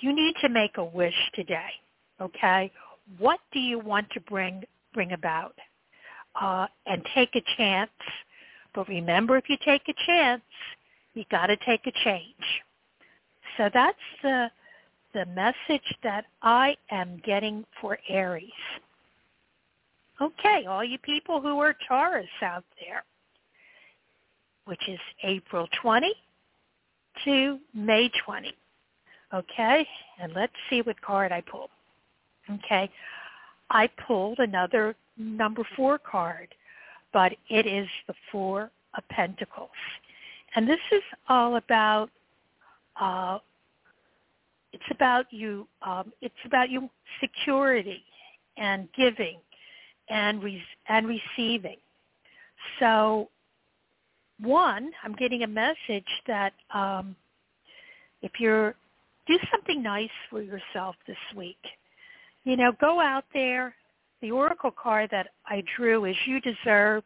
you 0.00 0.12
need 0.14 0.34
to 0.40 0.48
make 0.48 0.78
a 0.78 0.84
wish 0.84 1.14
today, 1.34 1.70
okay? 2.20 2.72
What 3.18 3.40
do 3.52 3.60
you 3.60 3.78
want 3.78 4.08
to 4.10 4.20
bring 4.20 4.64
bring 4.92 5.12
about? 5.12 5.54
Uh, 6.40 6.66
and 6.86 7.04
take 7.14 7.34
a 7.34 7.42
chance. 7.56 7.90
But 8.74 8.88
remember, 8.88 9.36
if 9.36 9.48
you 9.48 9.56
take 9.64 9.82
a 9.88 9.94
chance, 10.06 10.42
you 11.14 11.24
got 11.30 11.46
to 11.46 11.56
take 11.64 11.86
a 11.86 11.92
change. 12.04 12.62
So 13.56 13.70
that's 13.72 13.98
the 14.22 14.50
the 15.14 15.26
message 15.26 15.94
that 16.02 16.24
I 16.42 16.76
am 16.90 17.22
getting 17.24 17.64
for 17.80 17.96
Aries. 18.08 18.50
Okay, 20.20 20.66
all 20.68 20.82
you 20.82 20.98
people 20.98 21.40
who 21.40 21.60
are 21.60 21.74
Taurus 21.88 22.26
out 22.42 22.64
there, 22.80 23.04
which 24.64 24.80
is 24.88 24.98
April 25.22 25.68
20 25.80 26.12
to 27.24 27.58
May 27.74 28.10
20. 28.24 28.52
Okay, 29.32 29.86
and 30.20 30.32
let's 30.34 30.52
see 30.68 30.82
what 30.82 31.00
card 31.00 31.30
I 31.30 31.40
pull. 31.40 31.70
Okay, 32.50 32.90
I 33.70 33.88
pulled 34.06 34.38
another 34.38 34.94
number 35.16 35.62
four 35.76 35.98
card, 35.98 36.48
but 37.12 37.32
it 37.48 37.66
is 37.66 37.88
the 38.06 38.14
Four 38.30 38.70
of 38.96 39.08
Pentacles. 39.08 39.70
And 40.54 40.68
this 40.68 40.80
is 40.92 41.02
all 41.28 41.56
about, 41.56 42.10
uh, 43.00 43.38
it's 44.72 44.84
about 44.90 45.26
you, 45.30 45.66
um, 45.82 46.12
it's 46.20 46.34
about 46.44 46.70
you 46.70 46.88
security 47.20 48.02
and 48.56 48.88
giving 48.96 49.38
and 50.08 50.42
re- 50.42 50.62
and 50.88 51.06
receiving. 51.06 51.76
So, 52.78 53.28
one, 54.40 54.90
I'm 55.02 55.14
getting 55.14 55.42
a 55.42 55.46
message 55.46 56.08
that 56.26 56.52
um, 56.72 57.16
if 58.22 58.32
you're 58.38 58.74
do 59.26 59.38
something 59.50 59.82
nice 59.82 60.10
for 60.28 60.42
yourself 60.42 60.96
this 61.06 61.16
week, 61.34 61.58
you 62.44 62.56
know, 62.56 62.72
go 62.80 63.00
out 63.00 63.24
there. 63.32 63.74
The 64.20 64.30
oracle 64.30 64.70
card 64.70 65.10
that 65.10 65.28
I 65.46 65.62
drew 65.76 66.04
is 66.04 66.16
you 66.26 66.40
deserve 66.40 67.04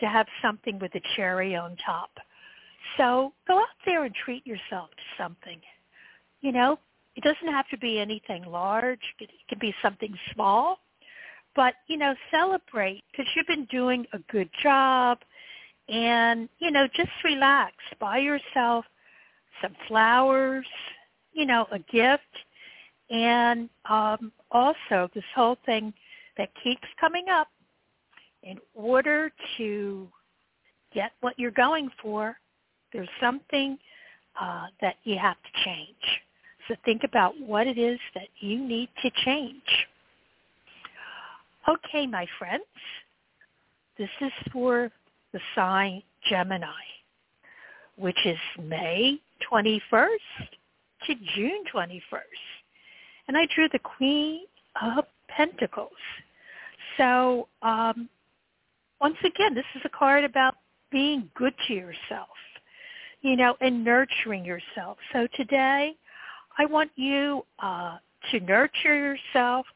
to 0.00 0.06
have 0.06 0.26
something 0.42 0.78
with 0.78 0.94
a 0.94 1.00
cherry 1.16 1.56
on 1.56 1.76
top. 1.84 2.10
So 2.96 3.32
go 3.46 3.58
out 3.58 3.66
there 3.84 4.04
and 4.04 4.14
treat 4.14 4.46
yourself 4.46 4.90
to 4.90 5.22
something. 5.22 5.60
You 6.40 6.52
know, 6.52 6.78
it 7.16 7.24
doesn't 7.24 7.52
have 7.52 7.68
to 7.68 7.78
be 7.78 7.98
anything 7.98 8.44
large. 8.44 9.00
It 9.18 9.30
can 9.48 9.58
be 9.58 9.74
something 9.82 10.14
small. 10.32 10.78
But, 11.56 11.74
you 11.88 11.96
know, 11.96 12.14
celebrate 12.30 13.02
because 13.10 13.26
you've 13.34 13.46
been 13.46 13.66
doing 13.66 14.06
a 14.12 14.18
good 14.30 14.48
job. 14.62 15.18
And, 15.88 16.48
you 16.58 16.70
know, 16.70 16.86
just 16.94 17.10
relax. 17.24 17.74
Buy 17.98 18.18
yourself 18.18 18.84
some 19.62 19.74
flowers, 19.88 20.66
you 21.32 21.46
know, 21.46 21.66
a 21.72 21.78
gift. 21.78 22.22
And 23.10 23.68
um, 23.88 24.32
also 24.50 25.08
this 25.14 25.24
whole 25.34 25.56
thing 25.66 25.92
that 26.36 26.50
keeps 26.62 26.86
coming 27.00 27.28
up, 27.30 27.48
in 28.44 28.58
order 28.74 29.32
to 29.56 30.08
get 30.94 31.10
what 31.20 31.36
you're 31.38 31.50
going 31.50 31.90
for, 32.00 32.36
there's 32.92 33.08
something 33.20 33.78
uh, 34.40 34.66
that 34.80 34.96
you 35.04 35.18
have 35.18 35.36
to 35.36 35.64
change. 35.64 36.22
So 36.66 36.74
think 36.84 37.02
about 37.04 37.34
what 37.40 37.66
it 37.66 37.78
is 37.78 37.98
that 38.14 38.28
you 38.40 38.58
need 38.58 38.88
to 39.02 39.10
change. 39.24 39.86
Okay, 41.68 42.06
my 42.06 42.26
friends. 42.38 42.64
this 43.98 44.08
is 44.20 44.32
for 44.52 44.90
the 45.32 45.40
sign 45.54 46.02
Gemini, 46.28 46.66
which 47.96 48.18
is 48.24 48.38
May 48.62 49.20
21st 49.50 50.08
to 51.06 51.14
June 51.36 51.64
21st. 51.74 52.00
And 53.28 53.36
I 53.36 53.46
drew 53.54 53.68
the 53.68 53.78
Queen 53.80 54.42
of 54.80 55.04
Pentacles. 55.28 55.90
So 56.96 57.48
um, 57.62 58.08
once 59.00 59.16
again, 59.24 59.54
this 59.54 59.64
is 59.74 59.82
a 59.84 59.90
card 59.90 60.24
about 60.24 60.54
being 60.90 61.30
good 61.34 61.54
to 61.66 61.74
yourself, 61.74 62.28
you 63.20 63.36
know, 63.36 63.56
and 63.60 63.84
nurturing 63.84 64.44
yourself. 64.44 64.98
So 65.12 65.26
today, 65.34 65.94
I 66.58 66.66
want 66.66 66.90
you 66.96 67.44
uh, 67.58 67.98
to 68.30 68.40
nurture 68.40 68.94
yourself 68.94 69.66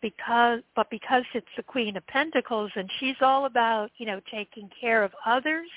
because, 0.00 0.60
but 0.74 0.90
because 0.90 1.24
it's 1.34 1.46
the 1.56 1.62
Queen 1.62 1.96
of 1.96 2.06
Pentacles 2.06 2.70
and 2.74 2.90
she's 2.98 3.16
all 3.20 3.46
about, 3.46 3.90
you 3.96 4.06
know, 4.06 4.20
taking 4.30 4.68
care 4.80 5.02
of 5.04 5.12
others, 5.24 5.68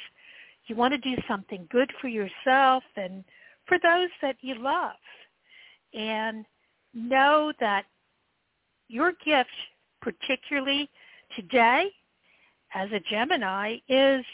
you 0.67 0.75
want 0.75 0.93
to 0.93 0.97
do 0.97 1.21
something 1.27 1.67
good 1.71 1.91
for 2.01 2.07
yourself 2.07 2.83
and 2.95 3.23
for 3.67 3.77
those 3.81 4.09
that 4.21 4.35
you 4.41 4.55
love. 4.55 4.95
And 5.93 6.45
know 6.93 7.53
that 7.59 7.85
your 8.87 9.13
gift, 9.23 9.49
particularly 10.01 10.89
today 11.35 11.89
as 12.73 12.89
a 12.91 12.99
Gemini, 13.09 13.77
is 13.87 14.25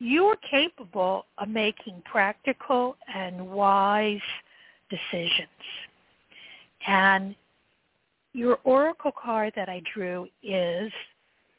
you're 0.00 0.36
capable 0.50 1.26
of 1.38 1.48
making 1.48 2.02
practical 2.10 2.96
and 3.14 3.48
wise 3.50 4.18
decisions. 4.88 5.48
And 6.86 7.36
your 8.32 8.58
oracle 8.64 9.12
card 9.12 9.52
that 9.56 9.68
I 9.68 9.82
drew 9.94 10.26
is 10.42 10.90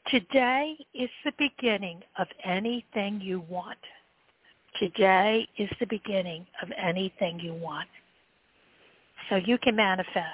today 0.08 0.76
is 0.92 1.08
the 1.24 1.32
beginning 1.38 2.02
of 2.18 2.26
anything 2.44 3.20
you 3.20 3.44
want. 3.48 3.78
Today 4.80 5.46
is 5.56 5.70
the 5.78 5.86
beginning 5.86 6.44
of 6.62 6.68
anything 6.76 7.38
you 7.38 7.54
want. 7.54 7.88
So 9.30 9.36
you 9.36 9.56
can 9.58 9.76
manifest 9.76 10.26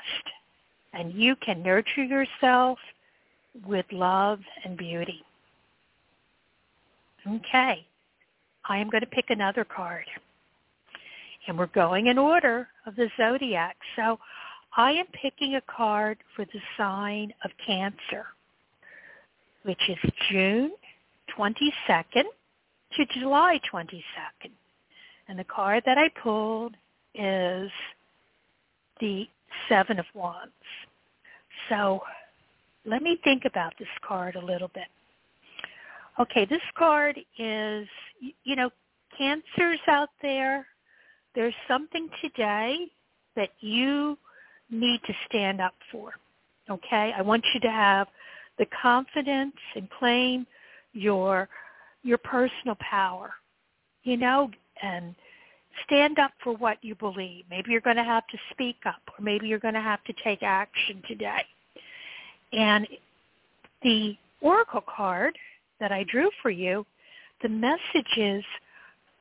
and 0.94 1.12
you 1.12 1.36
can 1.36 1.62
nurture 1.62 2.04
yourself 2.04 2.78
with 3.66 3.84
love 3.92 4.40
and 4.64 4.78
beauty. 4.78 5.22
Okay, 7.26 7.84
I 8.68 8.78
am 8.78 8.90
going 8.90 9.00
to 9.00 9.06
pick 9.06 9.30
another 9.30 9.64
card. 9.64 10.04
And 11.46 11.58
we're 11.58 11.66
going 11.66 12.08
in 12.08 12.18
order 12.18 12.68
of 12.86 12.94
the 12.96 13.08
zodiac. 13.16 13.76
So 13.96 14.18
I 14.76 14.92
am 14.92 15.06
picking 15.12 15.54
a 15.54 15.62
card 15.62 16.18
for 16.36 16.44
the 16.44 16.60
sign 16.76 17.32
of 17.44 17.50
Cancer, 17.66 18.26
which 19.62 19.80
is 19.88 19.98
June 20.30 20.72
22nd 21.36 22.24
to 22.96 23.06
July 23.18 23.60
22nd. 23.72 24.50
And 25.28 25.38
the 25.38 25.44
card 25.44 25.82
that 25.86 25.98
I 25.98 26.10
pulled 26.22 26.74
is 27.14 27.70
the 29.00 29.26
Seven 29.68 29.98
of 29.98 30.06
Wands. 30.14 30.52
So 31.68 32.02
let 32.84 33.02
me 33.02 33.18
think 33.24 33.44
about 33.44 33.74
this 33.78 33.88
card 34.06 34.36
a 34.36 34.44
little 34.44 34.70
bit. 34.74 34.86
Okay, 36.20 36.44
this 36.46 36.62
card 36.76 37.18
is, 37.38 37.86
you 38.44 38.56
know, 38.56 38.70
cancers 39.16 39.78
out 39.86 40.10
there. 40.20 40.66
There's 41.34 41.54
something 41.68 42.08
today 42.20 42.86
that 43.36 43.50
you 43.60 44.18
need 44.70 45.00
to 45.06 45.12
stand 45.28 45.60
up 45.60 45.74
for. 45.92 46.14
Okay, 46.68 47.12
I 47.16 47.22
want 47.22 47.44
you 47.54 47.60
to 47.60 47.70
have 47.70 48.08
the 48.58 48.66
confidence 48.82 49.54
and 49.76 49.88
claim 49.90 50.46
your 50.92 51.48
your 52.02 52.18
personal 52.18 52.76
power. 52.80 53.30
You 54.02 54.16
know, 54.16 54.50
and 54.82 55.14
stand 55.84 56.18
up 56.18 56.32
for 56.42 56.54
what 56.54 56.82
you 56.82 56.94
believe. 56.96 57.44
Maybe 57.50 57.70
you're 57.70 57.80
going 57.80 57.96
to 57.96 58.04
have 58.04 58.26
to 58.28 58.38
speak 58.50 58.76
up, 58.86 59.02
or 59.06 59.22
maybe 59.22 59.46
you're 59.46 59.58
going 59.58 59.74
to 59.74 59.80
have 59.80 60.02
to 60.04 60.14
take 60.24 60.42
action 60.42 61.02
today. 61.06 61.42
And 62.52 62.88
the 63.82 64.16
oracle 64.40 64.82
card 64.96 65.36
that 65.80 65.92
I 65.92 66.04
drew 66.04 66.30
for 66.42 66.50
you, 66.50 66.84
the 67.42 67.48
message 67.48 68.16
is 68.16 68.44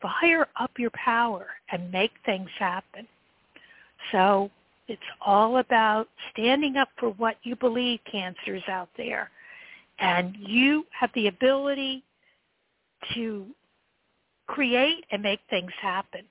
fire 0.01 0.47
up 0.59 0.71
your 0.77 0.91
power 0.91 1.47
and 1.71 1.91
make 1.91 2.11
things 2.25 2.49
happen. 2.57 3.07
So 4.11 4.49
it's 4.87 5.01
all 5.25 5.57
about 5.57 6.07
standing 6.31 6.77
up 6.77 6.89
for 6.97 7.09
what 7.11 7.37
you 7.43 7.55
believe 7.55 7.99
cancers 8.09 8.63
out 8.67 8.89
there. 8.97 9.29
And 9.99 10.35
you 10.39 10.85
have 10.91 11.09
the 11.15 11.27
ability 11.27 12.03
to 13.13 13.45
create 14.45 15.05
and 15.11 15.21
make 15.21 15.39
things 15.49 15.71
happen. 15.81 16.21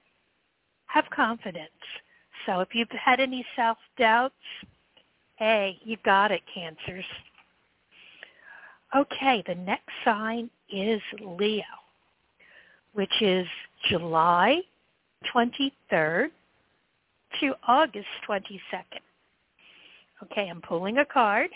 Have 0.87 1.05
confidence. 1.11 1.71
So 2.47 2.61
if 2.61 2.75
you've 2.75 2.89
had 2.91 3.21
any 3.21 3.45
self-doubts, 3.57 4.35
hey, 5.37 5.79
you 5.85 5.97
got 6.05 6.31
it, 6.31 6.43
cancers. 6.53 7.05
Okay, 8.95 9.43
the 9.47 9.55
next 9.55 9.91
sign 10.05 10.49
is 10.73 11.01
Leo, 11.21 11.65
which 12.93 13.21
is 13.21 13.47
July 13.89 14.61
23rd 15.35 16.29
to 17.41 17.55
August 17.67 18.07
22nd. 18.29 19.01
Okay, 20.23 20.49
I'm 20.49 20.63
pulling 20.63 20.99
a 20.99 21.05
card. 21.05 21.51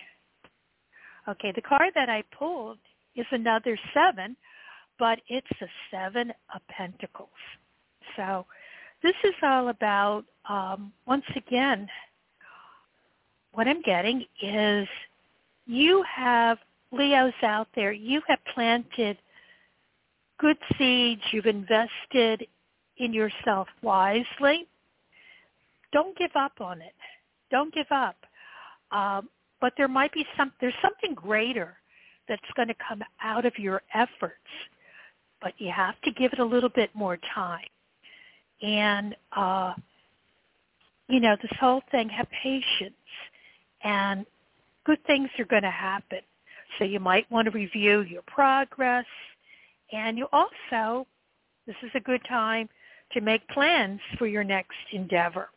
Okay, 1.29 1.53
the 1.55 1.63
card 1.63 1.93
that 1.95 2.09
I 2.11 2.23
pulled 2.37 2.79
is 3.15 3.27
another 3.31 3.79
seven, 3.95 4.37
but 4.99 5.21
it's 5.29 5.51
a 5.61 5.67
seven 5.91 6.33
of 6.55 6.61
pentacles. 6.69 7.29
So 8.17 8.45
this 9.03 9.15
is 9.25 9.35
all 9.43 9.69
about, 9.69 10.25
um, 10.49 10.93
once 11.07 11.25
again, 11.37 11.89
what 13.53 13.67
I'm 13.67 13.83
getting 13.83 14.25
is 14.43 14.89
you 15.67 16.03
have 16.03 16.59
Leos 16.93 17.35
out 17.43 17.69
there, 17.75 17.93
you 17.93 18.21
have 18.27 18.39
planted 18.55 19.17
good 20.39 20.57
seeds, 20.77 21.23
you've 21.33 21.47
invested 21.47 22.47
in 22.97 23.13
yourself 23.13 23.69
wisely, 23.83 24.67
don't 25.93 26.17
give 26.17 26.31
up 26.35 26.61
on 26.61 26.81
it. 26.81 26.95
Don't 27.51 27.73
give 27.75 27.87
up. 27.91 28.17
Um, 28.93 29.29
but 29.61 29.73
there 29.77 29.89
might 29.89 30.13
be 30.13 30.25
some. 30.37 30.53
There's 30.61 30.75
something 30.83 31.15
greater 31.15 31.77
that's 32.29 32.43
going 32.57 32.69
to 32.69 32.75
come 32.87 33.03
out 33.23 33.45
of 33.45 33.59
your 33.59 33.83
efforts, 33.95 34.35
but 35.43 35.53
you 35.59 35.71
have 35.75 36.01
to 36.03 36.13
give 36.13 36.33
it 36.33 36.39
a 36.39 36.45
little 36.45 36.69
bit 36.69 36.91
more 36.95 37.19
time. 37.35 37.67
And 38.63 39.17
uh, 39.37 39.75
you 41.09 41.21
know, 41.21 41.37
this 41.43 41.53
whole 41.61 41.83
thing, 41.91 42.09
have 42.09 42.27
patience, 42.43 42.95
and 43.83 44.25
good 44.85 45.05
things 45.07 45.29
are 45.39 45.45
going 45.45 45.63
to 45.63 45.71
happen. 45.71 46.21
So 46.79 46.85
you 46.85 47.01
might 47.01 47.31
want 47.31 47.47
to 47.47 47.51
review 47.51 48.03
your 48.03 48.23
progress, 48.27 49.07
and 49.93 50.17
you 50.17 50.27
also, 50.33 51.07
this 51.67 51.77
is 51.83 51.91
a 51.95 52.01
good 52.01 52.23
time 52.29 52.69
to 53.13 53.21
make 53.21 53.47
plans 53.49 54.01
for 54.19 54.27
your 54.27 54.45
next 54.45 54.77
endeavor. 54.93 55.49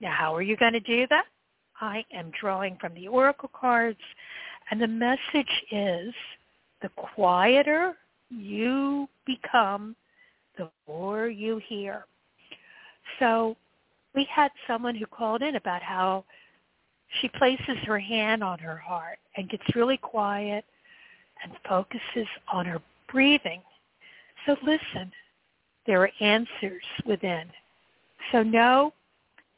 Now, 0.00 0.12
how 0.12 0.34
are 0.34 0.42
you 0.42 0.56
going 0.56 0.72
to 0.72 0.80
do 0.80 1.06
that? 1.10 1.26
I 1.80 2.04
am 2.12 2.32
drawing 2.38 2.76
from 2.80 2.94
the 2.94 3.08
oracle 3.08 3.50
cards, 3.54 4.00
and 4.70 4.80
the 4.80 4.88
message 4.88 5.64
is 5.70 6.12
the 6.82 6.90
quieter 6.96 7.96
you 8.30 9.08
become, 9.26 9.94
the 10.58 10.70
more 10.88 11.28
you 11.28 11.60
hear. 11.68 12.04
So 13.18 13.56
we 14.14 14.26
had 14.30 14.50
someone 14.66 14.94
who 14.94 15.06
called 15.06 15.42
in 15.42 15.56
about 15.56 15.82
how 15.82 16.24
she 17.20 17.28
places 17.28 17.76
her 17.84 17.98
hand 17.98 18.42
on 18.42 18.58
her 18.58 18.76
heart 18.76 19.18
and 19.36 19.48
gets 19.48 19.64
really 19.74 19.96
quiet 19.96 20.64
and 21.42 21.52
focuses 21.68 22.26
on 22.52 22.66
her 22.66 22.80
breathing. 23.10 23.60
So 24.46 24.56
listen, 24.62 25.12
there 25.86 26.02
are 26.02 26.10
answers 26.20 26.82
within. 27.04 27.44
So 28.30 28.42
know 28.42 28.92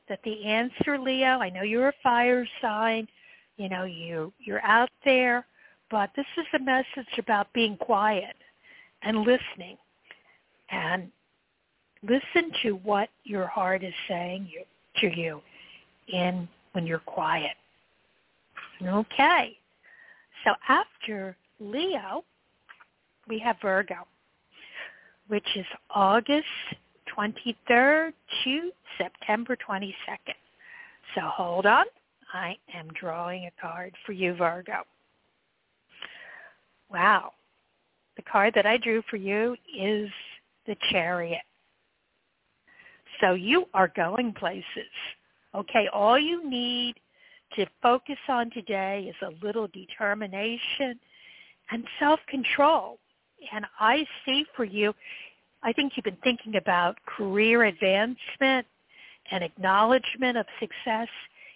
that 0.09 0.21
the 0.25 0.45
answer, 0.45 0.99
Leo, 0.99 1.39
I 1.41 1.51
know 1.51 1.63
you're 1.63 1.89
a 1.89 1.95
fire 2.03 2.47
sign, 2.61 3.09
you 3.57 3.69
know, 3.69 3.85
you 3.85 4.33
you're 4.41 4.65
out 4.65 4.91
there, 5.05 5.47
but 5.91 6.11
this 6.17 6.27
is 6.37 6.47
a 6.55 6.59
message 6.59 7.19
about 7.19 7.53
being 7.53 7.77
quiet 7.77 8.37
and 9.03 9.19
listening. 9.19 9.77
And 10.71 11.11
listen 12.03 12.51
to 12.63 12.73
what 12.77 13.09
your 13.25 13.47
heart 13.47 13.85
is 13.85 13.95
saying 14.09 14.49
you, 14.51 14.65
to 15.01 15.17
you 15.17 15.41
in 16.09 16.49
when 16.75 16.87
you're 16.87 16.99
quiet. 17.01 17.57
Okay. 18.83 19.57
So 20.45 20.53
after 20.69 21.37
Leo, 21.59 22.25
we 23.29 23.39
have 23.39 23.57
Virgo, 23.63 24.07
which 25.29 25.57
is 25.57 25.67
August 25.91 26.47
23rd 27.17 28.13
to 28.45 28.71
September 28.99 29.57
22nd. 29.57 30.35
So 31.15 31.23
hold 31.23 31.67
on. 31.67 31.85
I 32.33 32.57
am 32.75 32.89
drawing 33.01 33.47
a 33.47 33.61
card 33.61 33.95
for 34.05 34.13
you, 34.13 34.35
Virgo. 34.35 34.83
Wow. 36.91 37.33
the 38.17 38.23
card 38.23 38.55
that 38.55 38.67
I 38.67 38.77
drew 38.77 39.03
for 39.11 39.17
you 39.17 39.57
is 39.77 40.11
the 40.67 40.77
chariot. 40.91 41.43
So 43.21 43.35
you 43.35 43.67
are 43.75 43.89
going 43.89 44.33
places. 44.33 44.65
Okay, 45.55 45.89
all 45.93 46.19
you 46.19 46.49
need 46.49 46.97
to 47.57 47.67
focus 47.81 48.19
on 48.29 48.51
today 48.51 49.09
is 49.09 49.17
a 49.23 49.45
little 49.45 49.69
determination 49.69 50.99
and 51.71 51.85
self-control. 52.01 52.99
And 53.53 53.65
I 53.79 54.05
see 54.25 54.45
for 54.57 54.65
you, 54.65 54.93
I 55.63 55.73
think 55.73 55.93
you've 55.95 56.05
been 56.05 56.17
thinking 56.25 56.57
about 56.57 56.97
career 57.07 57.65
advancement 57.65 58.67
and 59.31 59.45
acknowledgement 59.45 60.37
of 60.37 60.47
success. 60.59 61.09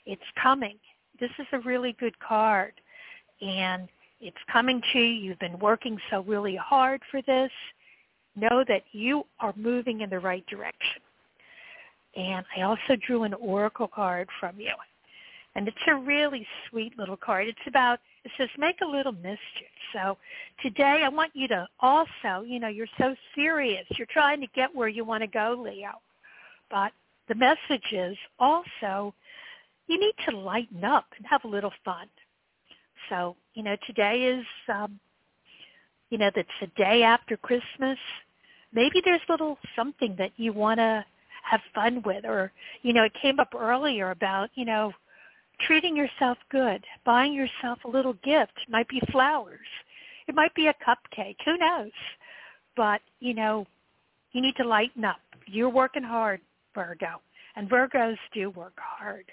It's 0.07 0.23
coming. 0.41 0.77
This 1.19 1.31
is 1.41 1.47
a 1.53 1.59
really 1.61 1.97
good 1.99 2.19
card. 2.21 2.75
And 3.41 3.89
it's 4.21 4.37
coming 4.53 4.81
to 4.93 4.99
you. 4.99 5.29
You've 5.29 5.39
been 5.41 5.59
working 5.59 5.99
so 6.11 6.23
really 6.23 6.57
hard 6.57 7.03
for 7.11 7.21
this. 7.23 7.51
Know 8.37 8.65
that 8.69 8.85
you 8.93 9.25
are 9.41 9.53
moving 9.57 10.03
in 10.03 10.11
the 10.11 10.21
right 10.21 10.47
direction. 10.47 11.03
And 12.17 12.45
I 12.57 12.63
also 12.63 12.97
drew 13.07 13.25
an 13.25 13.35
oracle 13.35 13.89
card 13.89 14.29
from 14.41 14.59
you. 14.59 14.73
And 15.55 15.67
it's 15.67 15.77
a 15.89 15.95
really 15.95 16.47
sweet 16.69 16.97
little 16.99 17.17
card. 17.17 17.49
It's 17.49 17.59
about, 17.67 18.01
it 18.25 18.31
says, 18.37 18.49
make 18.59 18.77
a 18.81 18.87
little 18.87 19.13
mischief. 19.13 19.69
So 19.93 20.17
today 20.63 21.03
I 21.05 21.09
want 21.09 21.33
you 21.35 21.49
to 21.49 21.67
also, 21.81 22.45
you 22.47 22.61
know, 22.61 22.69
you're 22.69 22.87
so 22.99 23.15
serious. 23.35 23.85
You're 23.97 24.07
trying 24.11 24.41
to 24.41 24.47
get 24.55 24.75
where 24.75 24.89
you 24.89 25.05
want 25.05 25.23
to 25.23 25.27
go, 25.27 25.61
Leo. 25.61 25.93
But 26.71 26.93
the 27.29 27.35
message 27.35 27.93
is 27.93 28.17
also 28.39 29.15
you 29.89 29.99
need 29.99 30.15
to 30.29 30.37
lighten 30.37 30.85
up 30.85 31.07
and 31.17 31.27
have 31.27 31.45
a 31.45 31.49
little 31.49 31.73
fun. 31.85 32.07
So, 33.09 33.37
you 33.55 33.63
know, 33.63 33.77
today 33.87 34.25
is, 34.25 34.45
um, 34.73 35.01
you 36.11 36.19
know, 36.19 36.31
that's 36.35 36.49
the 36.61 36.69
day 36.77 37.03
after 37.03 37.37
Christmas. 37.37 37.99
Maybe 38.73 39.01
there's 39.05 39.21
a 39.29 39.33
little 39.33 39.59
something 39.75 40.15
that 40.19 40.33
you 40.37 40.53
want 40.53 40.79
to 40.79 41.05
have 41.49 41.61
fun 41.75 42.03
with 42.05 42.25
or, 42.25 42.53
you 42.83 42.93
know, 42.93 43.05
it 43.05 43.13
came 43.21 43.41
up 43.41 43.55
earlier 43.55 44.11
about, 44.11 44.51
you 44.55 44.65
know, 44.65 44.93
treating 45.61 45.97
yourself 45.97 46.39
good, 46.51 46.85
buying 47.05 47.33
yourself 47.33 47.79
a 47.85 47.89
little 47.89 48.15
gift. 48.25 48.53
It 48.63 48.71
might 48.71 48.89
be 48.89 49.01
flowers. 49.11 49.67
It 50.27 50.35
might 50.35 50.55
be 50.55 50.67
a 50.69 50.75
cupcake. 50.75 51.37
Who 51.45 51.57
knows? 51.57 51.91
But, 52.77 53.01
you 53.21 53.35
know, 53.35 53.67
you 54.33 54.43
need 54.43 54.57
to 54.57 54.65
lighten 54.65 55.05
up. 55.05 55.21
You're 55.47 55.71
working 55.71 56.03
hard, 56.03 56.41
Virgo. 56.75 57.21
And 57.57 57.69
Virgos 57.69 58.19
do 58.33 58.51
work 58.51 58.77
hard. 58.77 59.25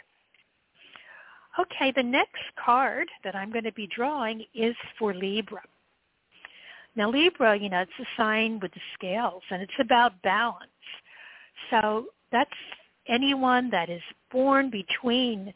Okay, 1.60 1.94
the 1.96 2.04
next 2.04 2.42
card 2.64 3.08
that 3.24 3.36
I'm 3.36 3.52
going 3.52 3.64
to 3.64 3.72
be 3.72 3.88
drawing 3.96 4.46
is 4.54 4.76
for 4.98 5.14
Libra. 5.14 5.62
Now 6.96 7.10
Libra, 7.10 7.58
you 7.58 7.70
know, 7.70 7.82
it's 7.82 7.92
a 8.00 8.06
sign 8.18 8.60
with 8.62 8.74
the 8.74 8.80
scales 8.94 9.44
and 9.52 9.62
it's 9.62 9.80
about 9.80 10.22
balance. 10.22 10.70
So 11.70 12.06
that's 12.32 12.50
anyone 13.08 13.70
that 13.72 13.90
is 13.90 14.02
born 14.32 14.70
between 14.70 15.54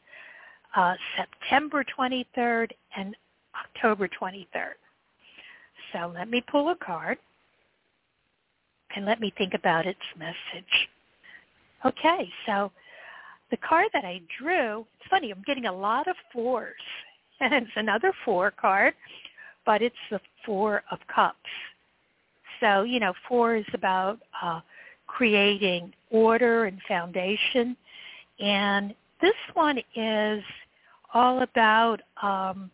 uh, 0.76 0.96
September 1.18 1.84
23rd 1.98 2.70
and 2.96 3.16
October 3.56 4.08
23rd. 4.08 4.74
So 5.94 6.12
let 6.14 6.30
me 6.30 6.44
pull 6.52 6.70
a 6.70 6.76
card 6.76 7.18
and 8.96 9.06
let 9.06 9.20
me 9.20 9.34
think 9.38 9.54
about 9.54 9.86
its 9.86 10.00
message. 10.18 10.90
Okay, 11.86 12.30
so 12.46 12.72
the 13.52 13.58
card 13.58 13.88
that 13.94 14.06
I 14.06 14.22
drew, 14.40 14.86
it's 15.00 15.10
funny, 15.10 15.32
I'm 15.32 15.44
getting 15.46 15.66
a 15.66 15.74
lot 15.74 16.08
of 16.08 16.16
fours. 16.34 16.74
And 17.42 17.54
it's 17.54 17.72
another 17.78 18.12
four 18.26 18.52
card, 18.52 18.94
but 19.66 19.82
it's 19.82 19.96
the 20.12 20.20
four 20.46 20.84
of 20.92 21.00
cups. 21.08 21.38
So, 22.60 22.84
you 22.84 23.00
know, 23.00 23.14
four 23.30 23.56
is 23.56 23.66
about 23.74 24.20
uh, 24.44 24.60
creating 25.10 25.94
order 26.12 26.66
and 26.66 26.80
foundation. 26.88 27.76
And 28.40 28.96
this 29.22 29.36
one 29.54 29.80
is 29.96 30.44
all 31.14 31.42
about, 31.42 32.00
um, 32.22 32.72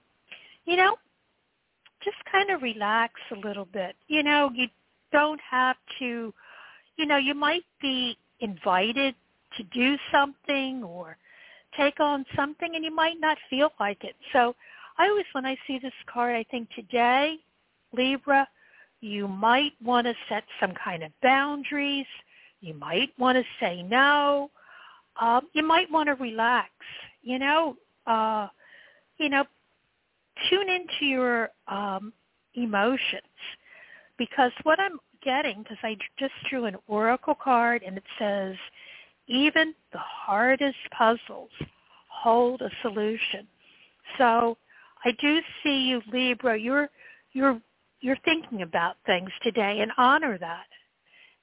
you 0.65 0.75
know, 0.75 0.97
just 2.03 2.17
kind 2.31 2.51
of 2.51 2.61
relax 2.61 3.13
a 3.31 3.47
little 3.47 3.65
bit. 3.65 3.95
You 4.07 4.21
know, 4.21 4.51
you 4.53 4.67
don't 5.11 5.39
have 5.49 5.77
to, 5.99 6.33
you 6.97 7.05
know, 7.05 7.17
you 7.17 7.33
might 7.33 7.65
be 7.81 8.17
invited 8.41 9.15
to 9.57 9.63
do 9.63 9.97
something 10.11 10.83
or 10.83 11.17
take 11.77 11.99
on 11.99 12.25
something 12.35 12.75
and 12.75 12.83
you 12.83 12.93
might 12.93 13.19
not 13.19 13.37
feel 13.49 13.71
like 13.79 14.03
it. 14.03 14.15
So 14.33 14.53
I 14.97 15.07
always, 15.07 15.25
when 15.31 15.45
I 15.45 15.57
see 15.65 15.79
this 15.79 15.93
card, 16.11 16.35
I 16.35 16.45
think 16.51 16.69
today, 16.75 17.37
Libra, 17.93 18.47
you 19.01 19.27
might 19.27 19.73
want 19.83 20.05
to 20.07 20.13
set 20.29 20.43
some 20.59 20.73
kind 20.83 21.03
of 21.03 21.11
boundaries. 21.23 22.05
You 22.65 22.73
might 22.73 23.11
want 23.19 23.37
to 23.37 23.43
say 23.59 23.83
no. 23.83 24.49
Um, 25.21 25.41
you 25.53 25.63
might 25.63 25.89
want 25.91 26.07
to 26.07 26.15
relax. 26.15 26.69
You 27.21 27.39
know, 27.39 27.77
uh, 28.07 28.47
you 29.17 29.29
know, 29.29 29.45
tune 30.49 30.69
into 30.69 31.05
your 31.05 31.49
um, 31.67 32.11
emotions 32.55 33.21
because 34.17 34.51
what 34.63 34.79
I'm 34.79 34.99
getting, 35.23 35.63
because 35.63 35.77
I 35.83 35.95
just 36.19 36.33
drew 36.49 36.65
an 36.65 36.75
oracle 36.87 37.35
card 37.35 37.83
and 37.83 37.97
it 37.97 38.03
says, 38.19 38.55
even 39.27 39.73
the 39.91 39.99
hardest 39.99 40.77
puzzles 40.97 41.51
hold 42.09 42.61
a 42.61 42.69
solution. 42.81 43.47
So 44.17 44.57
I 45.03 45.11
do 45.19 45.39
see 45.63 45.81
you, 45.87 46.01
Libra. 46.11 46.57
You're 46.57 46.89
you're 47.33 47.59
you're 48.01 48.17
thinking 48.25 48.61
about 48.61 48.95
things 49.05 49.29
today 49.43 49.79
and 49.81 49.91
honor 49.97 50.37
that. 50.37 50.67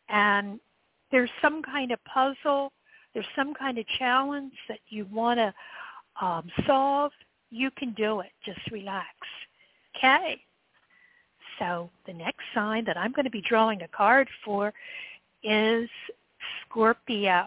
And 0.08 0.60
there's 1.12 1.30
some 1.40 1.62
kind 1.62 1.92
of 1.92 1.98
puzzle, 2.04 2.72
there's 3.14 3.26
some 3.36 3.54
kind 3.54 3.78
of 3.78 3.86
challenge 3.98 4.52
that 4.68 4.80
you 4.88 5.06
want 5.12 5.38
to 5.38 5.54
um, 6.24 6.50
solve. 6.66 7.12
You 7.50 7.70
can 7.76 7.92
do 7.92 8.20
it. 8.20 8.30
Just 8.44 8.60
relax. 8.70 9.06
Okay. 9.96 10.40
So 11.58 11.90
the 12.06 12.14
next 12.14 12.40
sign 12.54 12.84
that 12.86 12.96
I'm 12.96 13.12
going 13.12 13.26
to 13.26 13.30
be 13.30 13.42
drawing 13.42 13.82
a 13.82 13.88
card 13.88 14.28
for 14.44 14.72
is 15.44 15.88
Scorpio. 16.64 17.46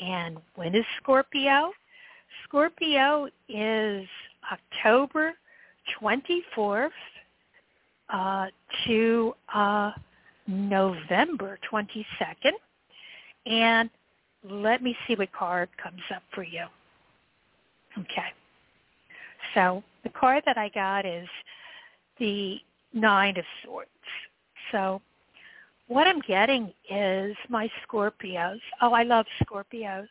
And 0.00 0.38
when 0.54 0.74
is 0.74 0.84
Scorpio? 1.02 1.72
Scorpio 2.44 3.28
is 3.48 4.06
October 4.52 5.32
24th 6.00 6.90
uh, 8.12 8.46
to 8.86 9.34
uh, 9.52 9.90
November 10.46 11.58
22nd. 11.70 12.52
And 13.46 13.90
let 14.42 14.82
me 14.82 14.96
see 15.06 15.14
what 15.14 15.32
card 15.32 15.68
comes 15.82 16.02
up 16.14 16.22
for 16.34 16.42
you. 16.42 16.64
Okay. 17.98 18.32
So 19.54 19.82
the 20.02 20.10
card 20.10 20.42
that 20.46 20.58
I 20.58 20.68
got 20.68 21.06
is 21.06 21.28
the 22.18 22.58
Nine 22.92 23.36
of 23.38 23.44
Swords. 23.64 23.88
So 24.72 25.00
what 25.88 26.06
I'm 26.06 26.20
getting 26.20 26.72
is 26.90 27.36
my 27.48 27.70
Scorpios. 27.86 28.60
Oh, 28.80 28.92
I 28.92 29.02
love 29.02 29.26
Scorpios. 29.42 30.08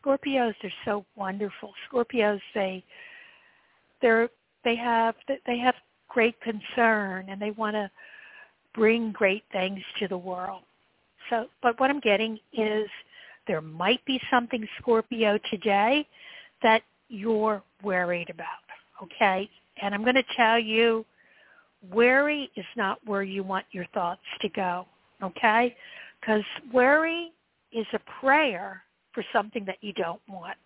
Scorpios 0.00 0.54
are 0.62 0.72
so 0.84 1.04
wonderful. 1.16 1.72
Scorpios 1.90 2.40
they 2.54 2.84
they're 4.02 4.28
they 4.64 4.76
have 4.76 5.14
they 5.46 5.58
have 5.58 5.74
great 6.08 6.40
concern 6.40 7.26
and 7.28 7.40
they 7.40 7.52
want 7.52 7.74
to 7.74 7.90
bring 8.76 9.10
great 9.12 9.42
things 9.50 9.80
to 9.98 10.06
the 10.06 10.18
world. 10.18 10.62
So, 11.30 11.46
but 11.62 11.80
what 11.80 11.90
I'm 11.90 12.00
getting 12.00 12.38
is 12.52 12.88
there 13.48 13.60
might 13.60 14.04
be 14.04 14.20
something 14.30 14.66
Scorpio 14.80 15.38
today 15.50 16.06
that 16.62 16.82
you're 17.08 17.62
worried 17.82 18.30
about, 18.30 18.46
okay? 19.02 19.48
And 19.82 19.94
I'm 19.94 20.02
going 20.02 20.14
to 20.14 20.24
tell 20.36 20.58
you 20.58 21.04
worry 21.92 22.50
is 22.56 22.64
not 22.76 22.98
where 23.04 23.22
you 23.22 23.42
want 23.42 23.66
your 23.72 23.86
thoughts 23.94 24.22
to 24.40 24.48
go, 24.48 24.86
okay? 25.22 25.76
Because 26.20 26.42
worry 26.72 27.32
is 27.72 27.86
a 27.92 28.00
prayer 28.20 28.82
for 29.12 29.24
something 29.32 29.64
that 29.64 29.78
you 29.80 29.92
don't 29.92 30.20
want. 30.28 30.56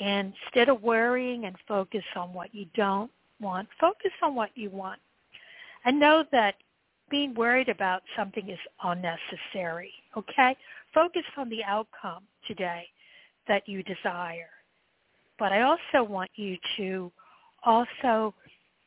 Instead 0.00 0.68
of 0.68 0.82
worrying 0.82 1.44
and 1.44 1.56
focus 1.68 2.04
on 2.16 2.32
what 2.32 2.54
you 2.54 2.66
don't 2.74 3.10
want, 3.40 3.68
focus 3.78 4.12
on 4.22 4.34
what 4.34 4.50
you 4.54 4.70
want. 4.70 4.98
And 5.84 5.98
know 5.98 6.24
that 6.32 6.56
being 7.10 7.34
worried 7.34 7.68
about 7.68 8.02
something 8.16 8.48
is 8.48 8.58
unnecessary, 8.84 9.92
okay? 10.16 10.56
Focus 10.94 11.24
on 11.36 11.48
the 11.48 11.64
outcome 11.64 12.22
today 12.46 12.86
that 13.48 13.68
you 13.68 13.82
desire. 13.82 14.50
But 15.38 15.52
I 15.52 15.62
also 15.62 16.08
want 16.08 16.30
you 16.36 16.56
to 16.76 17.10
also 17.64 18.34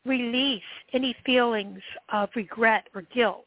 release 0.05 0.61
any 0.93 1.15
feelings 1.25 1.79
of 2.09 2.29
regret 2.35 2.87
or 2.93 3.03
guilt. 3.13 3.45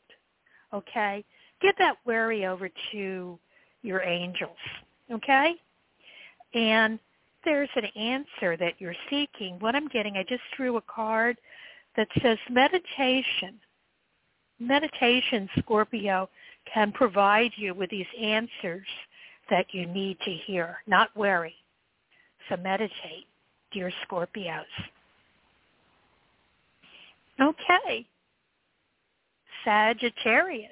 Okay? 0.72 1.24
Give 1.60 1.74
that 1.78 1.96
worry 2.04 2.46
over 2.46 2.68
to 2.92 3.38
your 3.82 4.02
angels. 4.02 4.56
Okay? 5.10 5.54
And 6.54 6.98
there's 7.44 7.68
an 7.76 7.84
answer 7.84 8.56
that 8.56 8.74
you're 8.78 8.96
seeking. 9.08 9.58
What 9.60 9.74
I'm 9.76 9.88
getting, 9.88 10.16
I 10.16 10.24
just 10.24 10.42
drew 10.56 10.76
a 10.76 10.82
card 10.82 11.38
that 11.96 12.08
says 12.22 12.38
meditation. 12.50 13.60
Meditation, 14.58 15.48
Scorpio, 15.58 16.28
can 16.72 16.92
provide 16.92 17.52
you 17.56 17.74
with 17.74 17.90
these 17.90 18.06
answers 18.20 18.86
that 19.50 19.66
you 19.72 19.86
need 19.86 20.18
to 20.20 20.30
hear, 20.30 20.78
not 20.86 21.14
worry. 21.16 21.54
So 22.48 22.56
meditate, 22.56 23.26
dear 23.72 23.92
Scorpios. 24.08 24.64
Okay. 27.40 28.06
Sagittarius, 29.64 30.70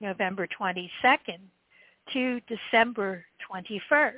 November 0.00 0.48
22nd 0.60 1.38
to 2.12 2.40
December 2.48 3.24
21st. 3.50 4.12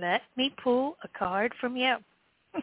Let 0.00 0.22
me 0.36 0.54
pull 0.62 0.96
a 1.04 1.08
card 1.08 1.52
from 1.60 1.76
you. 1.76 1.96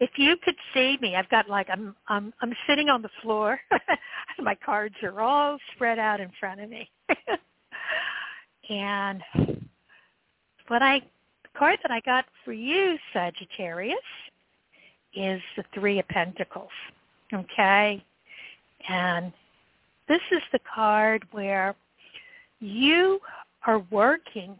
if 0.00 0.10
you 0.16 0.36
could 0.42 0.56
see 0.72 0.96
me, 1.02 1.14
I've 1.14 1.28
got 1.28 1.48
like 1.48 1.68
I'm 1.70 1.94
I'm 2.08 2.32
I'm 2.40 2.54
sitting 2.66 2.88
on 2.88 3.02
the 3.02 3.10
floor. 3.22 3.60
My 4.38 4.54
cards 4.54 4.94
are 5.02 5.20
all 5.20 5.58
spread 5.74 5.98
out 5.98 6.20
in 6.20 6.30
front 6.40 6.60
of 6.60 6.70
me. 6.70 6.88
and 8.70 9.22
what 10.68 10.82
I 10.82 11.00
the 11.42 11.58
card 11.58 11.78
that 11.82 11.92
I 11.92 12.00
got 12.00 12.24
for 12.44 12.54
you, 12.54 12.96
Sagittarius, 13.12 13.98
is 15.14 15.42
the 15.56 15.64
Three 15.74 15.98
of 15.98 16.08
Pentacles. 16.08 16.70
Okay? 17.34 18.02
And 18.88 19.32
this 20.08 20.20
is 20.32 20.40
the 20.52 20.60
card 20.74 21.24
where 21.32 21.76
you 22.60 23.20
are 23.66 23.84
working. 23.90 24.58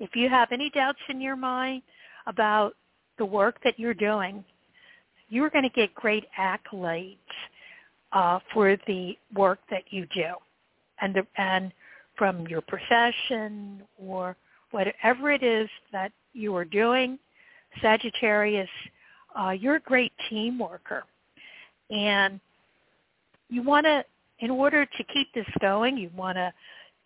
If 0.00 0.16
you 0.16 0.30
have 0.30 0.48
any 0.52 0.70
doubts 0.70 0.98
in 1.10 1.20
your 1.20 1.36
mind 1.36 1.82
about 2.26 2.72
the 3.18 3.26
work 3.26 3.58
that 3.62 3.78
you're 3.78 3.94
doing, 3.94 4.44
you're 5.28 5.50
going 5.50 5.64
to 5.64 5.70
get 5.70 5.94
great 5.94 6.24
accolades 6.38 7.16
uh, 8.12 8.38
for 8.52 8.76
the 8.86 9.16
work 9.34 9.58
that 9.70 9.82
you 9.90 10.06
do, 10.14 10.34
and 11.00 11.14
the, 11.14 11.26
and 11.36 11.72
from 12.16 12.46
your 12.46 12.60
profession 12.60 13.82
or 13.98 14.36
whatever 14.70 15.30
it 15.32 15.42
is 15.42 15.68
that 15.92 16.12
you 16.32 16.54
are 16.54 16.64
doing, 16.64 17.18
Sagittarius, 17.82 18.68
uh, 19.38 19.50
you're 19.50 19.76
a 19.76 19.80
great 19.80 20.12
team 20.30 20.58
worker, 20.58 21.04
and 21.90 22.40
you 23.48 23.62
want 23.62 23.86
to, 23.86 24.04
in 24.40 24.50
order 24.50 24.84
to 24.84 25.04
keep 25.12 25.32
this 25.34 25.46
going, 25.60 25.96
you 25.96 26.10
want 26.16 26.36
to 26.36 26.52